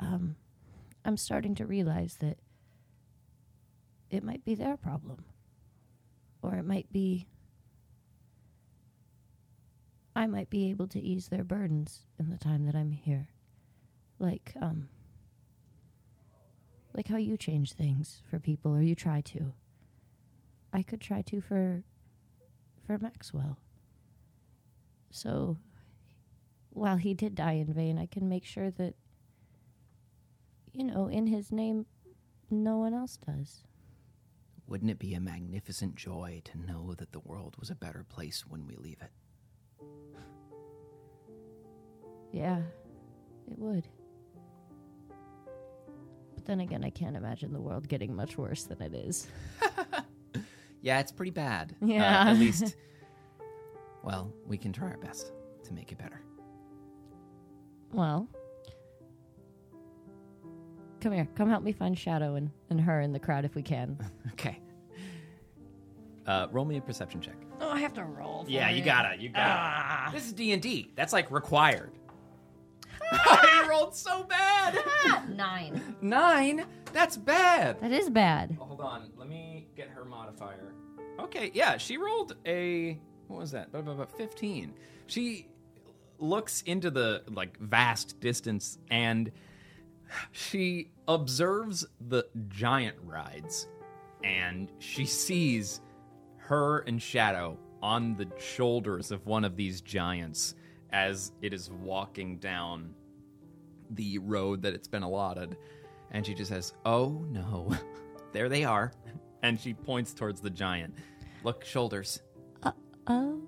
um, 0.00 0.36
I'm 1.04 1.16
starting 1.16 1.54
to 1.56 1.66
realize 1.66 2.16
that 2.20 2.38
it 4.10 4.24
might 4.24 4.44
be 4.44 4.54
their 4.54 4.76
problem. 4.76 5.24
Or 6.42 6.54
it 6.56 6.64
might 6.64 6.92
be, 6.92 7.26
I 10.14 10.26
might 10.26 10.50
be 10.50 10.70
able 10.70 10.88
to 10.88 11.00
ease 11.00 11.28
their 11.28 11.44
burdens 11.44 12.02
in 12.18 12.30
the 12.30 12.38
time 12.38 12.66
that 12.66 12.74
I'm 12.74 12.92
here. 12.92 13.28
Like 14.18 14.54
um 14.60 14.88
like 16.94 17.08
how 17.08 17.16
you 17.16 17.36
change 17.36 17.72
things 17.72 18.22
for 18.30 18.38
people 18.38 18.72
or 18.74 18.80
you 18.80 18.94
try 18.94 19.20
to. 19.22 19.52
I 20.72 20.82
could 20.82 21.00
try 21.00 21.22
to 21.22 21.40
for 21.40 21.82
for 22.86 22.98
maxwell. 22.98 23.58
So 25.10 25.56
while 26.74 26.96
he 26.96 27.14
did 27.14 27.34
die 27.36 27.52
in 27.52 27.72
vain 27.72 27.98
i 27.98 28.04
can 28.04 28.28
make 28.28 28.44
sure 28.44 28.70
that 28.72 28.94
you 30.74 30.84
know 30.84 31.06
in 31.08 31.26
his 31.26 31.50
name 31.52 31.86
no 32.50 32.76
one 32.78 32.92
else 32.94 33.16
does 33.16 33.62
Wouldn't 34.66 34.90
it 34.90 34.98
be 34.98 35.14
a 35.14 35.20
magnificent 35.20 35.94
joy 35.94 36.40
to 36.44 36.58
know 36.58 36.94
that 36.96 37.12
the 37.12 37.20
world 37.20 37.56
was 37.60 37.70
a 37.70 37.74
better 37.74 38.04
place 38.08 38.44
when 38.46 38.66
we 38.66 38.76
leave 38.76 39.00
it? 39.02 39.10
yeah 42.32 42.60
it 43.50 43.58
would 43.58 43.86
but 46.34 46.44
then 46.46 46.60
again 46.60 46.82
i 46.84 46.90
can't 46.90 47.14
imagine 47.16 47.52
the 47.52 47.60
world 47.60 47.86
getting 47.88 48.14
much 48.16 48.36
worse 48.36 48.64
than 48.64 48.80
it 48.82 48.94
is 48.94 49.28
Yeah, 50.82 51.00
it's 51.00 51.12
pretty 51.12 51.30
bad. 51.30 51.74
Uh, 51.82 51.86
Yeah. 51.86 52.24
at 52.28 52.36
least, 52.38 52.76
well, 54.04 54.30
we 54.46 54.58
can 54.58 54.70
try 54.70 54.88
our 54.90 54.98
best 54.98 55.32
to 55.62 55.72
make 55.72 55.90
it 55.92 55.96
better. 55.96 56.20
Well, 57.90 58.28
come 61.04 61.12
here. 61.12 61.28
Come 61.34 61.50
help 61.50 61.62
me 61.62 61.70
find 61.70 61.96
Shadow 61.96 62.34
and, 62.34 62.50
and 62.70 62.80
her 62.80 63.02
in 63.02 63.12
the 63.12 63.18
crowd 63.20 63.44
if 63.44 63.54
we 63.54 63.62
can. 63.62 63.96
Okay. 64.32 64.58
Uh, 66.26 66.48
roll 66.50 66.64
me 66.64 66.76
a 66.76 66.80
perception 66.80 67.20
check. 67.20 67.36
Oh, 67.60 67.70
I 67.70 67.78
have 67.80 67.92
to 67.94 68.04
roll. 68.04 68.44
Yeah, 68.48 68.68
you 68.70 68.82
gotta. 68.82 69.16
You 69.20 69.28
gotta. 69.28 69.44
Ah. 69.46 70.10
This 70.12 70.26
is 70.26 70.32
D 70.32 70.52
and 70.52 70.60
D. 70.60 70.90
That's 70.96 71.12
like 71.12 71.30
required. 71.30 71.92
Ah. 73.12 73.62
I 73.64 73.68
rolled 73.68 73.94
so 73.94 74.24
bad. 74.24 74.82
Ah. 75.04 75.24
Nine. 75.28 75.96
Nine. 76.00 76.64
That's 76.92 77.16
bad. 77.16 77.80
That 77.80 77.92
is 77.92 78.10
bad. 78.10 78.56
Oh, 78.60 78.64
hold 78.64 78.80
on. 78.80 79.10
Let 79.16 79.28
me 79.28 79.68
get 79.76 79.88
her 79.90 80.04
modifier. 80.04 80.72
Okay. 81.20 81.52
Yeah, 81.54 81.76
she 81.76 81.96
rolled 81.96 82.34
a 82.44 82.98
what 83.28 83.38
was 83.40 83.52
that? 83.52 83.68
About 83.68 83.84
blah, 83.84 83.94
blah, 83.94 84.06
Fifteen. 84.06 84.74
She 85.06 85.46
looks 86.18 86.62
into 86.62 86.90
the 86.90 87.22
like 87.30 87.58
vast 87.60 88.18
distance 88.20 88.78
and 88.90 89.30
she 90.32 90.90
observes 91.08 91.86
the 92.08 92.26
giant 92.48 92.96
rides 93.02 93.68
and 94.22 94.72
she 94.78 95.04
sees 95.04 95.80
her 96.38 96.80
and 96.80 97.00
Shadow 97.00 97.58
on 97.82 98.16
the 98.16 98.26
shoulders 98.38 99.10
of 99.10 99.26
one 99.26 99.44
of 99.44 99.56
these 99.56 99.80
giants 99.80 100.54
as 100.90 101.32
it 101.42 101.52
is 101.52 101.70
walking 101.70 102.38
down 102.38 102.94
the 103.90 104.18
road 104.18 104.62
that 104.62 104.74
it's 104.74 104.88
been 104.88 105.02
allotted. 105.02 105.56
And 106.10 106.24
she 106.24 106.34
just 106.34 106.50
says, 106.50 106.72
Oh 106.84 107.24
no, 107.30 107.72
there 108.32 108.48
they 108.48 108.64
are. 108.64 108.92
and 109.42 109.60
she 109.60 109.74
points 109.74 110.14
towards 110.14 110.40
the 110.40 110.50
giant. 110.50 110.94
Look, 111.42 111.64
shoulders. 111.64 112.22
Uh 112.62 112.72
oh. 113.06 113.42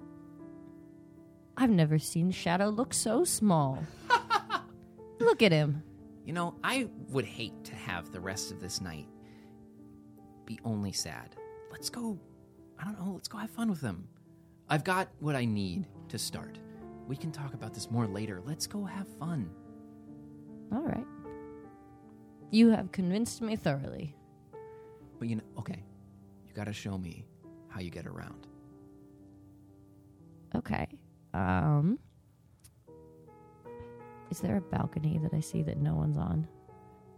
I've 1.56 1.70
never 1.70 1.98
seen 1.98 2.30
Shadow 2.30 2.68
look 2.68 2.92
so 2.92 3.24
small. 3.24 3.82
look 5.18 5.42
at 5.42 5.52
him. 5.52 5.82
You 6.26 6.32
know, 6.32 6.56
I 6.64 6.88
would 7.10 7.24
hate 7.24 7.64
to 7.64 7.74
have 7.76 8.10
the 8.10 8.20
rest 8.20 8.50
of 8.50 8.60
this 8.60 8.80
night 8.80 9.06
be 10.44 10.58
only 10.64 10.90
sad. 10.90 11.36
Let's 11.70 11.88
go, 11.88 12.18
I 12.78 12.84
don't 12.84 12.98
know, 12.98 13.12
let's 13.12 13.28
go 13.28 13.38
have 13.38 13.50
fun 13.50 13.70
with 13.70 13.80
them. 13.80 14.08
I've 14.68 14.82
got 14.82 15.08
what 15.20 15.36
I 15.36 15.44
need 15.44 15.86
to 16.08 16.18
start. 16.18 16.58
We 17.06 17.16
can 17.16 17.30
talk 17.30 17.54
about 17.54 17.72
this 17.72 17.92
more 17.92 18.08
later. 18.08 18.42
Let's 18.44 18.66
go 18.66 18.84
have 18.84 19.06
fun. 19.20 19.48
All 20.72 20.82
right. 20.82 21.06
You 22.50 22.70
have 22.70 22.90
convinced 22.90 23.40
me 23.40 23.54
thoroughly. 23.54 24.16
But 25.20 25.28
you 25.28 25.36
know, 25.36 25.44
okay, 25.58 25.84
you 26.44 26.52
gotta 26.54 26.72
show 26.72 26.98
me 26.98 27.24
how 27.68 27.80
you 27.80 27.90
get 27.90 28.06
around. 28.06 28.48
Okay. 30.56 30.88
Um. 31.32 32.00
Is 34.30 34.40
there 34.40 34.56
a 34.56 34.60
balcony 34.60 35.18
that 35.22 35.34
I 35.34 35.40
see 35.40 35.62
that 35.62 35.78
no 35.78 35.94
one's 35.94 36.16
on? 36.16 36.46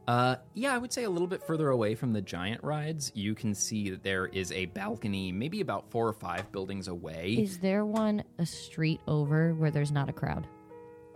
Uh, 0.06 0.36
yeah, 0.54 0.74
I 0.74 0.78
would 0.78 0.92
say 0.92 1.04
a 1.04 1.10
little 1.10 1.28
bit 1.28 1.42
further 1.42 1.68
away 1.68 1.94
from 1.94 2.12
the 2.14 2.22
giant 2.22 2.64
rides, 2.64 3.12
you 3.14 3.34
can 3.34 3.54
see 3.54 3.90
that 3.90 4.02
there 4.02 4.26
is 4.26 4.50
a 4.52 4.64
balcony, 4.66 5.30
maybe 5.32 5.60
about 5.60 5.90
four 5.90 6.08
or 6.08 6.14
five 6.14 6.50
buildings 6.50 6.88
away. 6.88 7.36
Is 7.38 7.58
there 7.58 7.84
one 7.84 8.24
a 8.38 8.46
street 8.46 9.00
over 9.06 9.52
where 9.54 9.70
there's 9.70 9.92
not 9.92 10.08
a 10.08 10.12
crowd? 10.12 10.46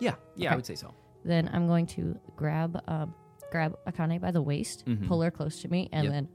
yeah, 0.01 0.15
yeah, 0.37 0.53
I 0.53 0.57
would 0.57 0.67
say 0.67 0.75
so. 0.75 0.93
Then 1.25 1.49
I'm 1.53 1.69
going 1.69 1.87
to 1.89 2.19
grab 2.37 2.83
um, 2.89 3.15
grab 3.51 3.79
Akane 3.87 4.21
by 4.21 4.31
the 4.33 4.43
waist, 4.43 4.85
pull 5.07 5.23
her 5.23 5.31
close 5.31 5.63
to 5.63 5.69
me, 5.69 5.89
and 5.93 6.05
Yep. 6.05 6.13
then 6.13 6.29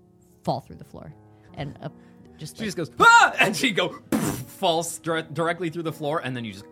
fall 0.44 0.62
through 0.62 0.78
the 0.78 0.86
floor, 0.86 1.14
and 1.56 1.78
uh, 1.82 1.90
just 2.38 2.56
She 2.58 2.62
like, 2.64 2.76
just 2.76 2.78
goes, 2.78 2.92
ah! 3.00 3.36
and 3.40 3.56
she 3.56 3.72
go 3.72 3.90
falls 4.12 4.98
dir- 5.00 5.24
directly 5.34 5.70
through 5.70 5.84
the 5.84 5.92
floor, 5.92 6.22
and 6.24 6.36
then 6.36 6.46
you 6.46 6.54
just 6.54 6.66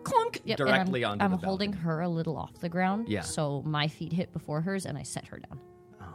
Yep, 0.46 0.60
and 0.60 0.68
directly 0.68 1.04
I'm, 1.04 1.12
onto 1.12 1.24
I'm 1.24 1.30
the 1.32 1.46
holding 1.46 1.72
her 1.72 2.00
a 2.00 2.08
little 2.08 2.36
off 2.36 2.58
the 2.60 2.68
ground, 2.68 3.08
Yeah. 3.08 3.22
So 3.22 3.62
my 3.64 3.88
feet 3.88 4.12
hit 4.12 4.32
before 4.32 4.60
hers, 4.60 4.86
and 4.86 4.96
I 4.96 5.02
set 5.02 5.26
her 5.26 5.38
down. 5.38 5.60
Oh, 6.00 6.06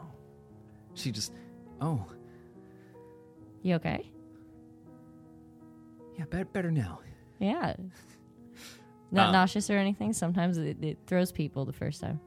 she 0.93 1.11
just, 1.11 1.33
oh, 1.81 2.05
You 3.61 3.75
okay? 3.75 4.09
yeah, 6.17 6.25
better, 6.25 6.45
better 6.45 6.71
now. 6.71 6.99
Yeah. 7.39 7.75
Not 9.11 9.27
Um, 9.27 9.31
nauseous 9.33 9.69
or 9.69 9.77
anything. 9.77 10.13
Sometimes 10.13 10.57
it, 10.57 10.81
it 10.83 10.97
throws 11.07 11.31
people 11.31 11.65
the 11.65 11.73
first 11.73 11.99
time. 12.01 12.19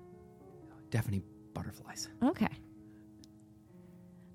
Definitely 0.91 1.25
butterflies. 1.55 2.09
Okay. 2.23 2.49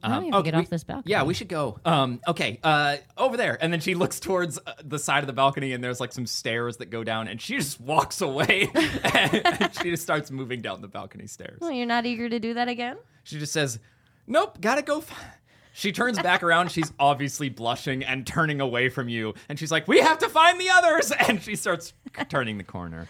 Now 0.01 0.19
we 0.19 0.25
have 0.25 0.33
to 0.33 0.37
oh, 0.37 0.41
get 0.41 0.53
we- 0.53 0.61
off 0.61 0.69
this 0.69 0.83
balcony. 0.83 1.11
Yeah, 1.11 1.23
we 1.23 1.33
should 1.33 1.49
go. 1.49 1.79
Um, 1.83 2.21
okay, 2.27 2.59
uh, 2.63 2.97
over 3.17 3.35
there, 3.37 3.57
and 3.61 3.71
then 3.71 3.79
she 3.79 3.95
looks 3.95 4.19
towards 4.19 4.57
uh, 4.57 4.73
the 4.83 4.99
side 4.99 5.23
of 5.23 5.27
the 5.27 5.33
balcony, 5.33 5.73
and 5.73 5.83
there's 5.83 5.99
like 5.99 6.13
some 6.13 6.25
stairs 6.25 6.77
that 6.77 6.89
go 6.89 7.03
down, 7.03 7.27
and 7.27 7.41
she 7.41 7.57
just 7.57 7.79
walks 7.81 8.21
away, 8.21 8.69
and 9.13 9.71
she 9.81 9.91
just 9.91 10.03
starts 10.03 10.31
moving 10.31 10.61
down 10.61 10.81
the 10.81 10.87
balcony 10.87 11.27
stairs. 11.27 11.59
Well, 11.59 11.71
you're 11.71 11.85
not 11.85 12.05
eager 12.05 12.29
to 12.29 12.39
do 12.39 12.53
that 12.53 12.67
again? 12.67 12.97
She 13.23 13.39
just 13.39 13.51
says, 13.53 13.79
"Nope, 14.27 14.61
gotta 14.61 14.81
go." 14.81 14.99
F-. 14.99 15.35
She 15.73 15.91
turns 15.91 16.19
back 16.19 16.43
around. 16.43 16.71
She's 16.71 16.91
obviously 16.99 17.49
blushing 17.49 18.03
and 18.03 18.25
turning 18.25 18.61
away 18.61 18.89
from 18.89 19.09
you, 19.09 19.33
and 19.49 19.59
she's 19.59 19.71
like, 19.71 19.87
"We 19.87 19.99
have 19.99 20.19
to 20.19 20.29
find 20.29 20.59
the 20.59 20.69
others!" 20.69 21.11
And 21.11 21.41
she 21.41 21.55
starts 21.55 21.93
turning 22.29 22.57
the 22.57 22.63
corner. 22.63 23.07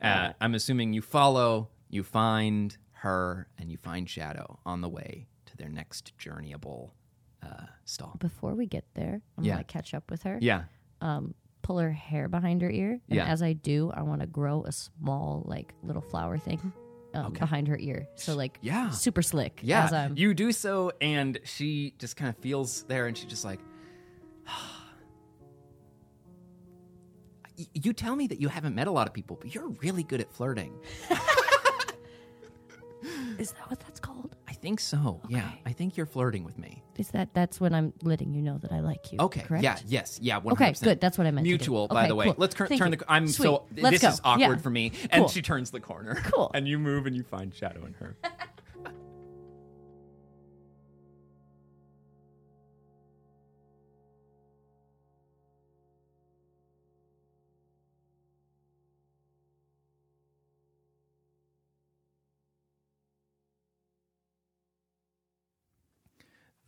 Uh, 0.00 0.32
I'm 0.40 0.54
assuming 0.54 0.92
you 0.92 1.02
follow, 1.02 1.68
you 1.90 2.04
find 2.04 2.76
her, 2.92 3.48
and 3.58 3.70
you 3.70 3.76
find 3.76 4.08
Shadow 4.08 4.60
on 4.64 4.80
the 4.80 4.88
way 4.88 5.26
their 5.58 5.68
next 5.68 6.16
journeyable 6.18 6.90
uh, 7.42 7.66
stall. 7.84 8.16
Before 8.18 8.54
we 8.54 8.66
get 8.66 8.84
there, 8.94 9.20
I'm 9.36 9.44
Yeah. 9.44 9.58
to 9.58 9.64
catch 9.64 9.92
up 9.94 10.10
with 10.10 10.22
her. 10.24 10.38
Yeah, 10.40 10.64
Um, 11.00 11.34
pull 11.62 11.78
her 11.78 11.92
hair 11.92 12.28
behind 12.28 12.62
her 12.62 12.70
ear. 12.70 12.92
And 13.08 13.16
Yeah. 13.16 13.26
as 13.26 13.42
I 13.42 13.52
do, 13.52 13.90
I 13.94 14.02
want 14.02 14.20
to 14.22 14.26
grow 14.26 14.64
a 14.64 14.72
small, 14.72 15.42
like, 15.46 15.74
little 15.82 16.02
flower 16.02 16.38
thing 16.38 16.72
um, 17.14 17.32
behind 17.34 17.68
her 17.68 17.76
ear. 17.78 18.08
So, 18.16 18.34
like, 18.34 18.58
Yeah. 18.62 18.90
super 18.90 19.22
slick. 19.22 19.60
yeah. 19.62 19.88
I'm, 19.92 20.16
You 20.16 20.34
do 20.34 20.50
so, 20.52 20.90
and 21.00 21.38
she 21.44 21.94
just 21.98 22.16
kind 22.16 22.28
of 22.28 22.36
feels 22.42 22.82
there, 22.84 23.06
and 23.06 23.16
she's 23.16 23.28
just 23.30 23.44
like. 23.44 23.60
You 27.74 27.92
tell 27.92 28.14
me 28.14 28.28
that 28.28 28.40
you 28.40 28.46
haven't 28.46 28.76
met 28.76 28.86
a 28.86 28.92
lot 28.92 29.08
of 29.08 29.12
people, 29.12 29.36
but 29.40 29.52
you're 29.52 29.66
really 29.82 30.04
good 30.04 30.20
at 30.20 30.32
flirting. 30.32 30.72
is 33.36 33.50
that 33.50 33.68
what 33.68 33.80
that's 33.80 33.98
called? 33.98 34.07
I 34.58 34.60
think 34.60 34.80
so. 34.80 35.20
Yeah, 35.28 35.48
I 35.64 35.70
think 35.72 35.96
you're 35.96 36.04
flirting 36.04 36.42
with 36.42 36.58
me. 36.58 36.82
Is 36.96 37.10
that, 37.10 37.32
that's 37.32 37.60
when 37.60 37.72
I'm 37.72 37.92
letting 38.02 38.34
you 38.34 38.42
know 38.42 38.58
that 38.58 38.72
I 38.72 38.80
like 38.80 39.12
you. 39.12 39.18
Okay. 39.20 39.42
Correct? 39.42 39.62
Yeah. 39.62 39.78
Yes. 39.86 40.18
Yeah. 40.20 40.40
100%. 40.40 40.52
Okay, 40.52 40.74
good. 40.82 41.00
That's 41.00 41.16
what 41.16 41.28
I 41.28 41.30
meant 41.30 41.44
to 41.44 41.48
do. 41.48 41.50
Mutual, 41.56 41.86
by 41.86 42.00
Okay, 42.00 42.08
the 42.08 42.14
way. 42.16 42.24
cool. 42.26 42.34
Let's 42.38 42.56
cur- 42.56 42.66
turn 42.66 42.90
you. 42.90 42.96
the. 42.98 43.04
I'm 43.08 43.28
Sweet. 43.28 43.44
so. 43.44 43.62
Let's 43.76 43.94
this 43.94 44.02
go. 44.02 44.08
is 44.08 44.20
awkward 44.24 44.40
Yeah. 44.58 44.62
for 44.62 44.70
me. 44.70 44.90
And 45.10 45.30
she 45.30 45.42
turns 45.42 45.70
the 45.70 45.78
corner. 45.78 46.16
Cool. 46.34 46.50
And 46.54 46.66
you 46.66 46.80
move 46.80 47.06
and 47.06 47.14
you 47.16 47.22
find 47.22 47.54
Shadow 47.54 47.84
in 47.86 47.94
her. 47.94 48.16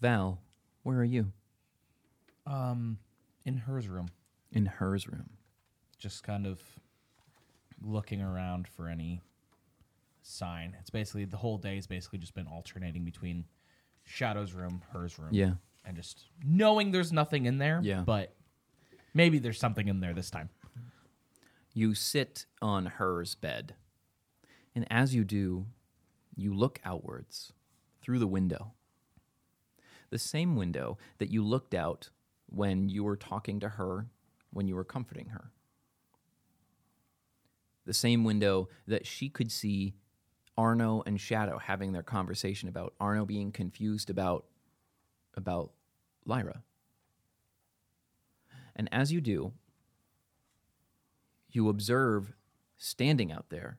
Val, 0.01 0.41
where 0.83 0.99
are 0.99 1.05
you? 1.05 1.33
Um, 2.47 2.99
in 3.45 3.57
hers 3.59 3.89
room, 3.89 4.09
In 4.53 4.67
hers 4.67 5.07
room. 5.07 5.31
just 5.99 6.23
kind 6.23 6.47
of 6.47 6.61
looking 7.83 8.21
around 8.23 8.67
for 8.69 8.89
any 8.89 9.21
sign. 10.23 10.77
It's 10.81 10.91
basically 10.91 11.25
the 11.27 11.37
whole 11.37 11.59
day 11.59 11.77
has 11.77 11.87
basically 11.87 12.19
just 12.19 12.35
been 12.35 12.47
alternating 12.47 13.05
between 13.05 13.45
Shadow's 14.05 14.53
room, 14.53 14.83
hers 14.93 15.19
room, 15.19 15.31
Yeah. 15.33 15.55
and 15.85 15.97
just 15.97 16.27
knowing 16.45 16.91
there's 16.91 17.13
nothing 17.13 17.47
in 17.47 17.59
there. 17.59 17.81
Yeah. 17.83 18.03
but 18.03 18.35
maybe 19.15 19.39
there's 19.39 19.59
something 19.59 19.89
in 19.89 20.01
there 20.01 20.15
this 20.15 20.31
time. 20.31 20.49
You 21.73 21.95
sit 21.95 22.47
on 22.61 22.87
hers 22.87 23.35
bed, 23.35 23.75
and 24.75 24.87
as 24.91 25.15
you 25.15 25.25
do, 25.25 25.67
you 26.35 26.53
look 26.55 26.81
outwards 26.85 27.53
through 28.01 28.19
the 28.19 28.27
window. 28.27 28.73
The 30.11 30.19
same 30.19 30.57
window 30.57 30.99
that 31.19 31.31
you 31.31 31.45
looked 31.45 31.75
out 31.75 32.11
when 32.47 32.89
you 32.89 33.05
were 33.05 33.17
talking 33.17 33.61
to 33.61 33.69
her, 33.71 34.07
when 34.53 34.67
you 34.67 34.75
were 34.75 34.85
comforting 34.85 35.29
her. 35.29 35.53
The 37.87 37.95
same 37.95 38.25
window 38.25 38.69
that 38.87 39.07
she 39.07 39.29
could 39.29 39.51
see 39.51 39.95
Arno 40.57 41.03
and 41.07 41.21
Shadow 41.21 41.59
having 41.59 41.93
their 41.93 42.03
conversation 42.03 42.69
about 42.69 42.95
Arno 43.01 43.25
being 43.25 43.53
confused 43.53 44.11
about 44.11 44.47
about 45.35 45.71
Lyra. 46.27 46.63
And 48.77 48.89
as 48.93 49.13
you 49.13 49.21
do, 49.21 49.53
you 51.51 51.69
observe 51.69 52.33
standing 52.77 53.33
out 53.33 53.51
there, 53.51 53.79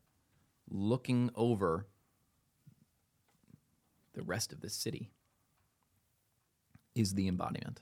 looking 0.69 1.29
over 1.35 1.87
the 4.13 4.23
rest 4.23 4.51
of 4.51 4.61
the 4.61 4.69
city, 4.69 5.11
is 6.95 7.13
the 7.13 7.27
embodiment. 7.27 7.81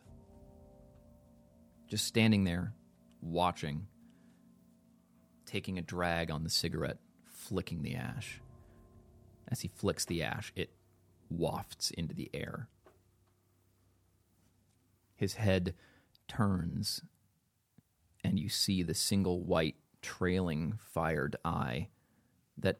Just 1.87 2.05
standing 2.05 2.43
there, 2.43 2.73
watching, 3.21 3.87
taking 5.45 5.77
a 5.77 5.81
drag 5.81 6.29
on 6.29 6.43
the 6.43 6.49
cigarette, 6.49 6.97
flicking 7.25 7.81
the 7.81 7.95
ash. 7.95 8.41
As 9.47 9.61
he 9.61 9.67
flicks 9.67 10.05
the 10.05 10.21
ash, 10.21 10.53
it 10.55 10.69
wafts 11.29 11.89
into 11.91 12.13
the 12.13 12.29
air. 12.33 12.67
His 15.15 15.33
head 15.33 15.73
turns 16.27 17.01
and 18.23 18.39
you 18.39 18.49
see 18.49 18.83
the 18.83 18.93
single 18.93 19.41
white 19.41 19.75
trailing 20.01 20.73
fired 20.77 21.35
eye 21.43 21.89
that 22.57 22.79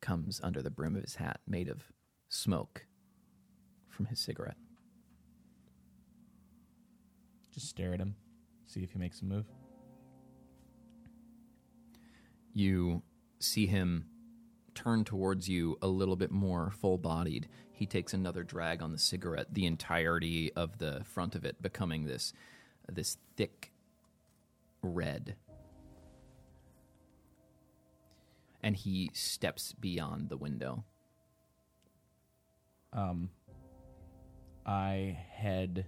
comes 0.00 0.40
under 0.42 0.62
the 0.62 0.70
brim 0.70 0.96
of 0.96 1.02
his 1.02 1.16
hat 1.16 1.40
made 1.46 1.68
of 1.68 1.92
smoke 2.28 2.86
from 3.88 4.06
his 4.06 4.20
cigarette. 4.20 4.56
Just 7.58 7.70
stare 7.70 7.92
at 7.92 7.98
him, 7.98 8.14
see 8.66 8.84
if 8.84 8.92
he 8.92 9.00
makes 9.00 9.20
a 9.20 9.24
move. 9.24 9.44
You 12.54 13.02
see 13.40 13.66
him 13.66 14.06
turn 14.76 15.02
towards 15.02 15.48
you 15.48 15.76
a 15.82 15.88
little 15.88 16.14
bit 16.14 16.30
more 16.30 16.70
full 16.70 16.98
bodied. 16.98 17.48
He 17.72 17.84
takes 17.84 18.14
another 18.14 18.44
drag 18.44 18.80
on 18.80 18.92
the 18.92 18.98
cigarette, 18.98 19.48
the 19.52 19.66
entirety 19.66 20.52
of 20.52 20.78
the 20.78 21.02
front 21.04 21.34
of 21.34 21.44
it 21.44 21.60
becoming 21.60 22.04
this 22.04 22.32
this 22.92 23.16
thick 23.36 23.72
red. 24.80 25.34
And 28.62 28.76
he 28.76 29.10
steps 29.14 29.72
beyond 29.72 30.28
the 30.28 30.36
window. 30.36 30.84
Um, 32.92 33.30
I 34.64 35.18
head 35.32 35.86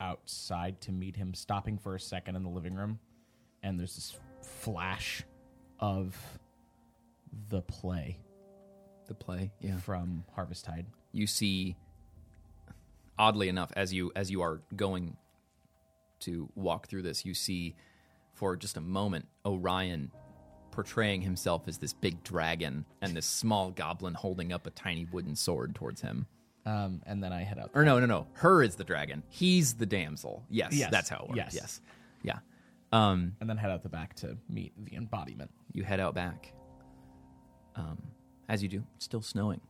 outside 0.00 0.80
to 0.82 0.92
meet 0.92 1.16
him, 1.16 1.34
stopping 1.34 1.78
for 1.78 1.94
a 1.94 2.00
second 2.00 2.36
in 2.36 2.42
the 2.42 2.48
living 2.48 2.74
room, 2.74 2.98
and 3.62 3.78
there's 3.78 3.94
this 3.94 4.16
flash 4.42 5.22
of 5.80 6.16
the 7.48 7.62
play 7.62 8.18
The 9.08 9.14
play, 9.14 9.50
yeah. 9.60 9.76
from 9.78 10.24
Harvest 10.34 10.64
Tide. 10.64 10.86
you 11.12 11.26
see 11.26 11.76
oddly 13.18 13.48
enough 13.48 13.72
as 13.76 13.92
you 13.92 14.10
as 14.16 14.30
you 14.30 14.42
are 14.42 14.60
going 14.76 15.16
to 16.20 16.48
walk 16.54 16.88
through 16.88 17.02
this 17.02 17.24
you 17.24 17.34
see 17.34 17.74
for 18.32 18.56
just 18.56 18.76
a 18.76 18.80
moment 18.80 19.26
orion 19.46 20.10
portraying 20.72 21.22
himself 21.22 21.68
as 21.68 21.78
this 21.78 21.92
big 21.92 22.22
dragon 22.24 22.84
and 23.02 23.16
this 23.16 23.26
small 23.26 23.70
goblin 23.70 24.14
holding 24.14 24.52
up 24.52 24.66
a 24.66 24.70
tiny 24.70 25.06
wooden 25.12 25.36
sword 25.36 25.74
towards 25.74 26.00
him 26.00 26.26
Um, 26.66 27.02
and 27.06 27.22
then 27.22 27.32
I 27.32 27.42
head 27.42 27.58
out. 27.58 27.70
or 27.74 27.84
no 27.84 27.98
no 28.00 28.06
no 28.06 28.26
her 28.34 28.62
is 28.62 28.74
the 28.76 28.84
dragon 28.84 29.22
he's 29.28 29.74
the 29.74 29.84
damsel 29.86 30.44
yes, 30.48 30.72
Yes, 30.72 30.90
that's 30.90 31.08
how 31.10 31.18
it 31.18 31.28
works 31.28 31.36
yes. 31.36 31.54
yes 31.54 31.80
yeah 32.22 32.38
um 32.92 33.36
and 33.40 33.50
then 33.50 33.56
head 33.58 33.70
out 33.70 33.82
the 33.82 33.88
back 33.90 34.14
to 34.16 34.38
meet 34.48 34.72
the 34.84 34.96
embodiment. 34.96 35.50
you 35.72 35.82
head 35.84 36.00
out 36.00 36.14
back. 36.14 36.52
Um, 37.76 37.98
as 38.48 38.62
you 38.62 38.68
do, 38.68 38.84
it's 38.96 39.04
still 39.04 39.20
snowing. 39.22 39.60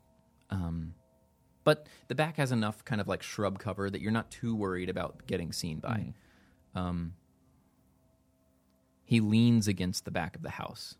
Um, 0.50 0.94
but 1.64 1.86
the 2.08 2.14
back 2.14 2.36
has 2.36 2.52
enough 2.52 2.84
kind 2.84 3.00
of 3.00 3.08
like 3.08 3.22
shrub 3.22 3.58
cover 3.58 3.88
that 3.88 4.00
you're 4.02 4.12
not 4.12 4.30
too 4.30 4.54
worried 4.54 4.90
about 4.90 5.26
getting 5.26 5.52
seen 5.52 5.78
by. 5.78 6.12
Um, 6.74 7.14
he 9.04 9.20
leans 9.20 9.66
against 9.68 10.04
the 10.04 10.10
back 10.10 10.36
of 10.36 10.42
the 10.42 10.50
house. 10.50 10.96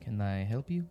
Can 0.00 0.20
I 0.22 0.44
help 0.44 0.70
you? 0.70 0.86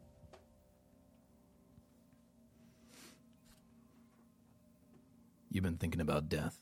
You've 5.55 5.63
been 5.63 5.77
thinking 5.77 6.01
about 6.01 6.27
death. 6.27 6.59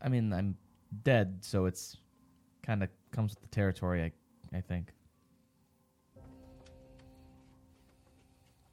I 0.00 0.08
mean, 0.08 0.32
I'm 0.32 0.56
dead, 1.02 1.38
so 1.40 1.64
it's 1.66 1.96
kind 2.64 2.84
of 2.84 2.90
comes 3.10 3.32
with 3.32 3.40
the 3.40 3.48
territory. 3.48 4.04
I 4.04 4.56
I 4.56 4.60
think. 4.60 4.92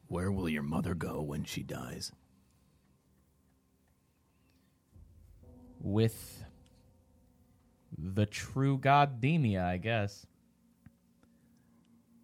Where 0.10 0.32
will 0.32 0.48
your 0.48 0.62
mother 0.62 0.94
go 0.94 1.24
when 1.24 1.44
she 1.44 1.64
dies? 1.64 2.12
With 5.82 6.46
the 7.98 8.28
true 8.28 8.78
god 8.78 9.22
Demia, 9.22 9.66
I 9.66 9.78
guess. 9.78 10.28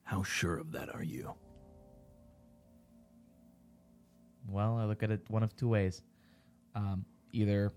How 0.04 0.22
sure 0.22 0.58
of 0.58 0.72
that 0.74 0.94
are 0.94 1.02
you? 1.02 1.34
Well, 4.52 4.78
I 4.78 4.86
look 4.86 5.04
at 5.04 5.12
it 5.12 5.22
one 5.28 5.44
of 5.44 5.56
two 5.56 5.70
ways. 5.70 6.02
Um, 6.76 7.06
either 7.32 7.72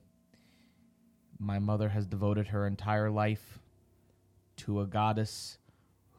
my 1.38 1.58
mother 1.58 1.88
has 1.88 2.06
devoted 2.06 2.46
her 2.48 2.66
entire 2.66 3.10
life 3.10 3.58
to 4.58 4.80
a 4.80 4.86
goddess 4.86 5.58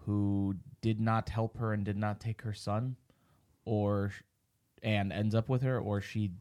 who 0.05 0.55
did 0.81 0.99
not 0.99 1.29
help 1.29 1.57
her 1.57 1.73
and 1.73 1.83
did 1.83 1.97
not 1.97 2.19
take 2.19 2.41
her 2.41 2.53
son, 2.53 2.95
or 3.65 4.11
and 4.81 5.13
ends 5.13 5.33
up 5.33 5.49
with 5.49 5.61
her, 5.61 5.79
or 5.79 6.01
she 6.01 6.31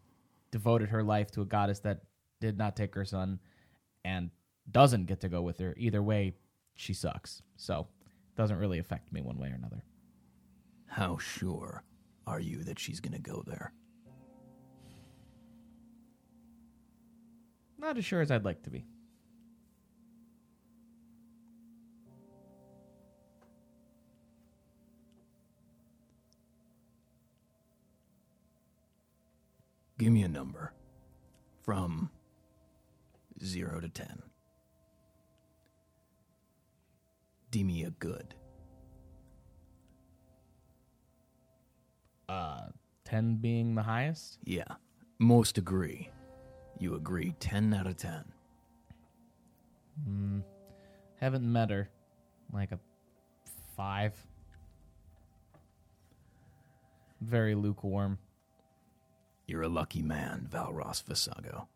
devoted 0.50 0.88
her 0.88 1.02
life 1.02 1.30
to 1.30 1.42
a 1.42 1.46
goddess 1.46 1.78
that 1.80 2.02
did 2.40 2.58
not 2.58 2.76
take 2.76 2.94
her 2.94 3.04
son 3.04 3.38
and 4.04 4.30
doesn't 4.70 5.06
get 5.06 5.20
to 5.20 5.28
go 5.28 5.42
with 5.42 5.58
her. 5.58 5.74
Either 5.78 6.02
way, 6.02 6.34
she 6.74 6.92
sucks. 6.92 7.42
So, 7.56 7.86
it 8.02 8.36
doesn't 8.36 8.58
really 8.58 8.80
affect 8.80 9.12
me 9.12 9.20
one 9.20 9.38
way 9.38 9.48
or 9.48 9.54
another. 9.54 9.84
How 10.86 11.18
sure 11.18 11.84
are 12.26 12.40
you 12.40 12.64
that 12.64 12.78
she's 12.78 13.00
going 13.00 13.14
to 13.14 13.20
go 13.20 13.44
there? 13.46 13.72
Not 17.82 17.98
as 17.98 18.04
sure 18.04 18.20
as 18.20 18.30
I'd 18.30 18.44
like 18.44 18.62
to 18.62 18.70
be. 18.70 18.84
Give 29.98 30.12
me 30.12 30.22
a 30.22 30.28
number 30.28 30.72
from 31.62 32.08
0 33.44 33.80
to 33.80 33.88
10. 33.88 34.22
Do 37.50 37.64
me 37.64 37.82
a 37.82 37.90
good. 37.90 38.34
Uh, 42.28 42.68
10 43.04 43.36
being 43.36 43.74
the 43.74 43.82
highest? 43.82 44.38
Yeah. 44.44 44.64
Most 45.18 45.58
agree. 45.58 46.10
You 46.82 46.96
agree 46.96 47.32
10 47.38 47.74
out 47.74 47.86
of 47.86 47.96
10. 47.96 48.24
Hmm. 50.04 50.38
Haven't 51.20 51.44
met 51.44 51.70
her. 51.70 51.88
Like 52.52 52.72
a 52.72 52.80
five. 53.76 54.14
Very 57.20 57.54
lukewarm. 57.54 58.18
You're 59.46 59.62
a 59.62 59.68
lucky 59.68 60.02
man, 60.02 60.48
Valros 60.52 61.04
Visago. 61.04 61.68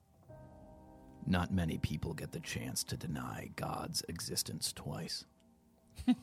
Not 1.25 1.55
many 1.55 1.79
people 1.79 2.13
get 2.13 2.33
the 2.33 2.41
chance 2.41 2.83
to 2.83 2.97
deny 2.97 3.51
God's 3.55 4.03
existence 4.09 4.73
twice. 4.73 5.25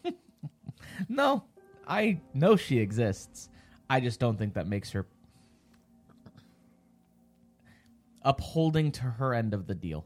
No, 1.08 1.46
I 1.88 2.20
know 2.34 2.58
she 2.58 2.80
exists. 2.80 3.48
I 3.90 4.02
just 4.02 4.20
don't 4.20 4.38
think 4.38 4.54
that 4.56 4.68
makes 4.68 4.92
her 4.92 5.08
upholding 8.24 8.92
to 8.94 9.04
her 9.04 9.34
end 9.34 9.54
of 9.54 9.68
the 9.68 9.76
deal. 9.76 10.06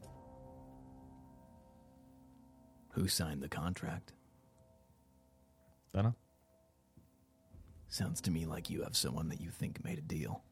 Who 2.92 3.08
signed 3.08 3.42
the 3.42 3.48
contract? 3.48 4.12
Dunno. 5.92 6.14
Sounds 7.88 8.20
to 8.22 8.30
me 8.30 8.44
like 8.44 8.68
you 8.68 8.82
have 8.82 8.96
someone 8.96 9.28
that 9.28 9.40
you 9.40 9.50
think 9.50 9.82
made 9.84 9.98
a 9.98 10.02
deal. 10.02 10.42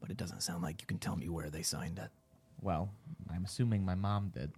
But 0.00 0.10
it 0.10 0.16
doesn't 0.16 0.42
sound 0.42 0.62
like 0.62 0.80
you 0.80 0.86
can 0.86 0.98
tell 0.98 1.16
me 1.16 1.28
where 1.28 1.50
they 1.50 1.62
signed 1.62 1.98
it. 1.98 2.10
Well, 2.60 2.90
I'm 3.32 3.44
assuming 3.44 3.84
my 3.84 3.94
mom 3.94 4.30
did. 4.34 4.52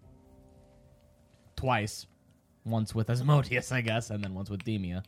Twice. 1.57 2.07
Once 2.65 2.95
with 2.95 3.09
Asmodeus, 3.09 3.73
I 3.73 3.81
guess, 3.81 4.11
and 4.11 4.23
then 4.23 4.35
once 4.35 4.51
with 4.51 4.65
Demia. 4.65 5.03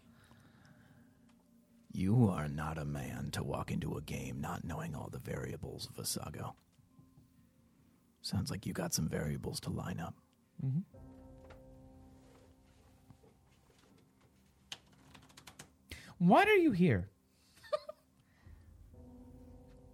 You 1.93 2.29
are 2.29 2.49
not 2.49 2.79
a 2.79 2.85
man 2.85 3.31
to 3.33 3.43
walk 3.43 3.71
into 3.71 3.97
a 3.97 4.01
game 4.01 4.41
not 4.41 4.65
knowing 4.65 4.95
all 4.95 5.11
the 5.11 5.19
variables 5.19 5.87
of 5.89 5.97
Visago. 5.97 6.55
Sounds 8.23 8.51
like 8.51 8.67
you 8.67 8.73
got 8.73 8.93
some 8.93 9.09
variables 9.09 9.61
to 9.61 9.71
line 9.71 9.99
up. 9.99 10.15
What 16.19 16.49
are 16.49 16.57
you 16.57 16.73
here? 16.73 17.09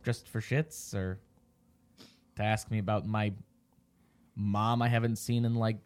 Just 0.05 0.29
for 0.29 0.41
shits 0.41 0.93
or 0.93 1.21
to 2.35 2.43
ask 2.43 2.71
me 2.71 2.79
about 2.79 3.07
my 3.07 3.33
mom 4.35 4.83
I 4.83 4.89
haven't 4.89 5.17
seen 5.17 5.45
in 5.45 5.55
like 5.55 5.79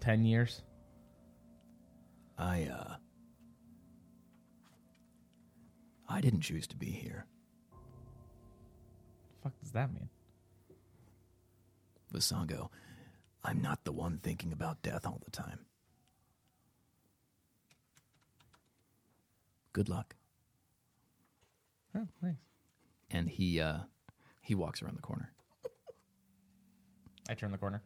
10 0.00 0.24
years? 0.24 0.62
I, 2.36 2.64
uh. 2.64 2.96
I 6.08 6.20
didn't 6.20 6.40
choose 6.40 6.66
to 6.68 6.76
be 6.76 6.90
here. 6.90 7.26
The 7.70 9.42
fuck 9.42 9.60
does 9.60 9.72
that 9.72 9.92
mean? 9.92 10.08
Visago, 12.12 12.70
I'm 13.44 13.60
not 13.60 13.84
the 13.84 13.92
one 13.92 14.18
thinking 14.18 14.52
about 14.52 14.82
death 14.82 15.06
all 15.06 15.20
the 15.24 15.30
time. 15.30 15.60
Good 19.72 19.88
luck. 19.88 20.16
Oh, 21.96 22.08
nice. 22.22 22.34
And 23.10 23.28
he 23.28 23.60
uh, 23.60 23.78
he 24.42 24.54
walks 24.54 24.82
around 24.82 24.96
the 24.96 25.02
corner. 25.02 25.32
I 27.28 27.34
turn 27.34 27.52
the 27.52 27.58
corner. 27.58 27.82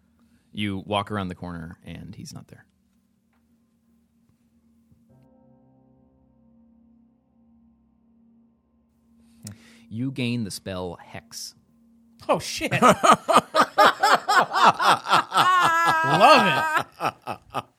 You 0.53 0.83
walk 0.87 1.11
around 1.11 1.29
the 1.29 1.35
corner 1.35 1.79
and 1.85 2.14
he's 2.14 2.33
not 2.33 2.49
there. 2.49 2.66
You 9.89 10.11
gain 10.11 10.45
the 10.45 10.51
spell 10.51 10.99
Hex. 11.03 11.55
Oh 12.29 12.39
shit. 12.39 12.70
Love 12.73 12.97
it. 16.47 16.87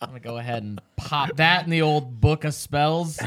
I'm 0.02 0.10
gonna 0.10 0.20
go 0.22 0.38
ahead 0.38 0.64
and 0.64 0.82
pop 0.98 1.36
that 1.38 1.64
in 1.66 1.70
the 1.70 1.82
old 1.82 2.20
book 2.20 2.44
of 2.44 2.54
spells. 2.54 3.20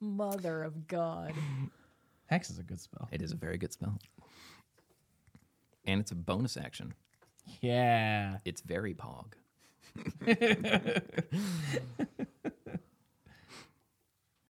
Mother 0.00 0.62
of 0.62 0.88
God. 0.88 1.34
Hex 2.26 2.50
is 2.50 2.58
a 2.58 2.62
good 2.62 2.80
spell. 2.80 3.08
It 3.10 3.22
is 3.22 3.32
a 3.32 3.36
very 3.36 3.58
good 3.58 3.72
spell. 3.72 3.98
And 5.84 6.00
it's 6.00 6.12
a 6.12 6.16
bonus 6.16 6.56
action. 6.56 6.94
Yeah. 7.60 8.38
It's 8.44 8.60
very 8.60 8.94
pog. 8.94 9.32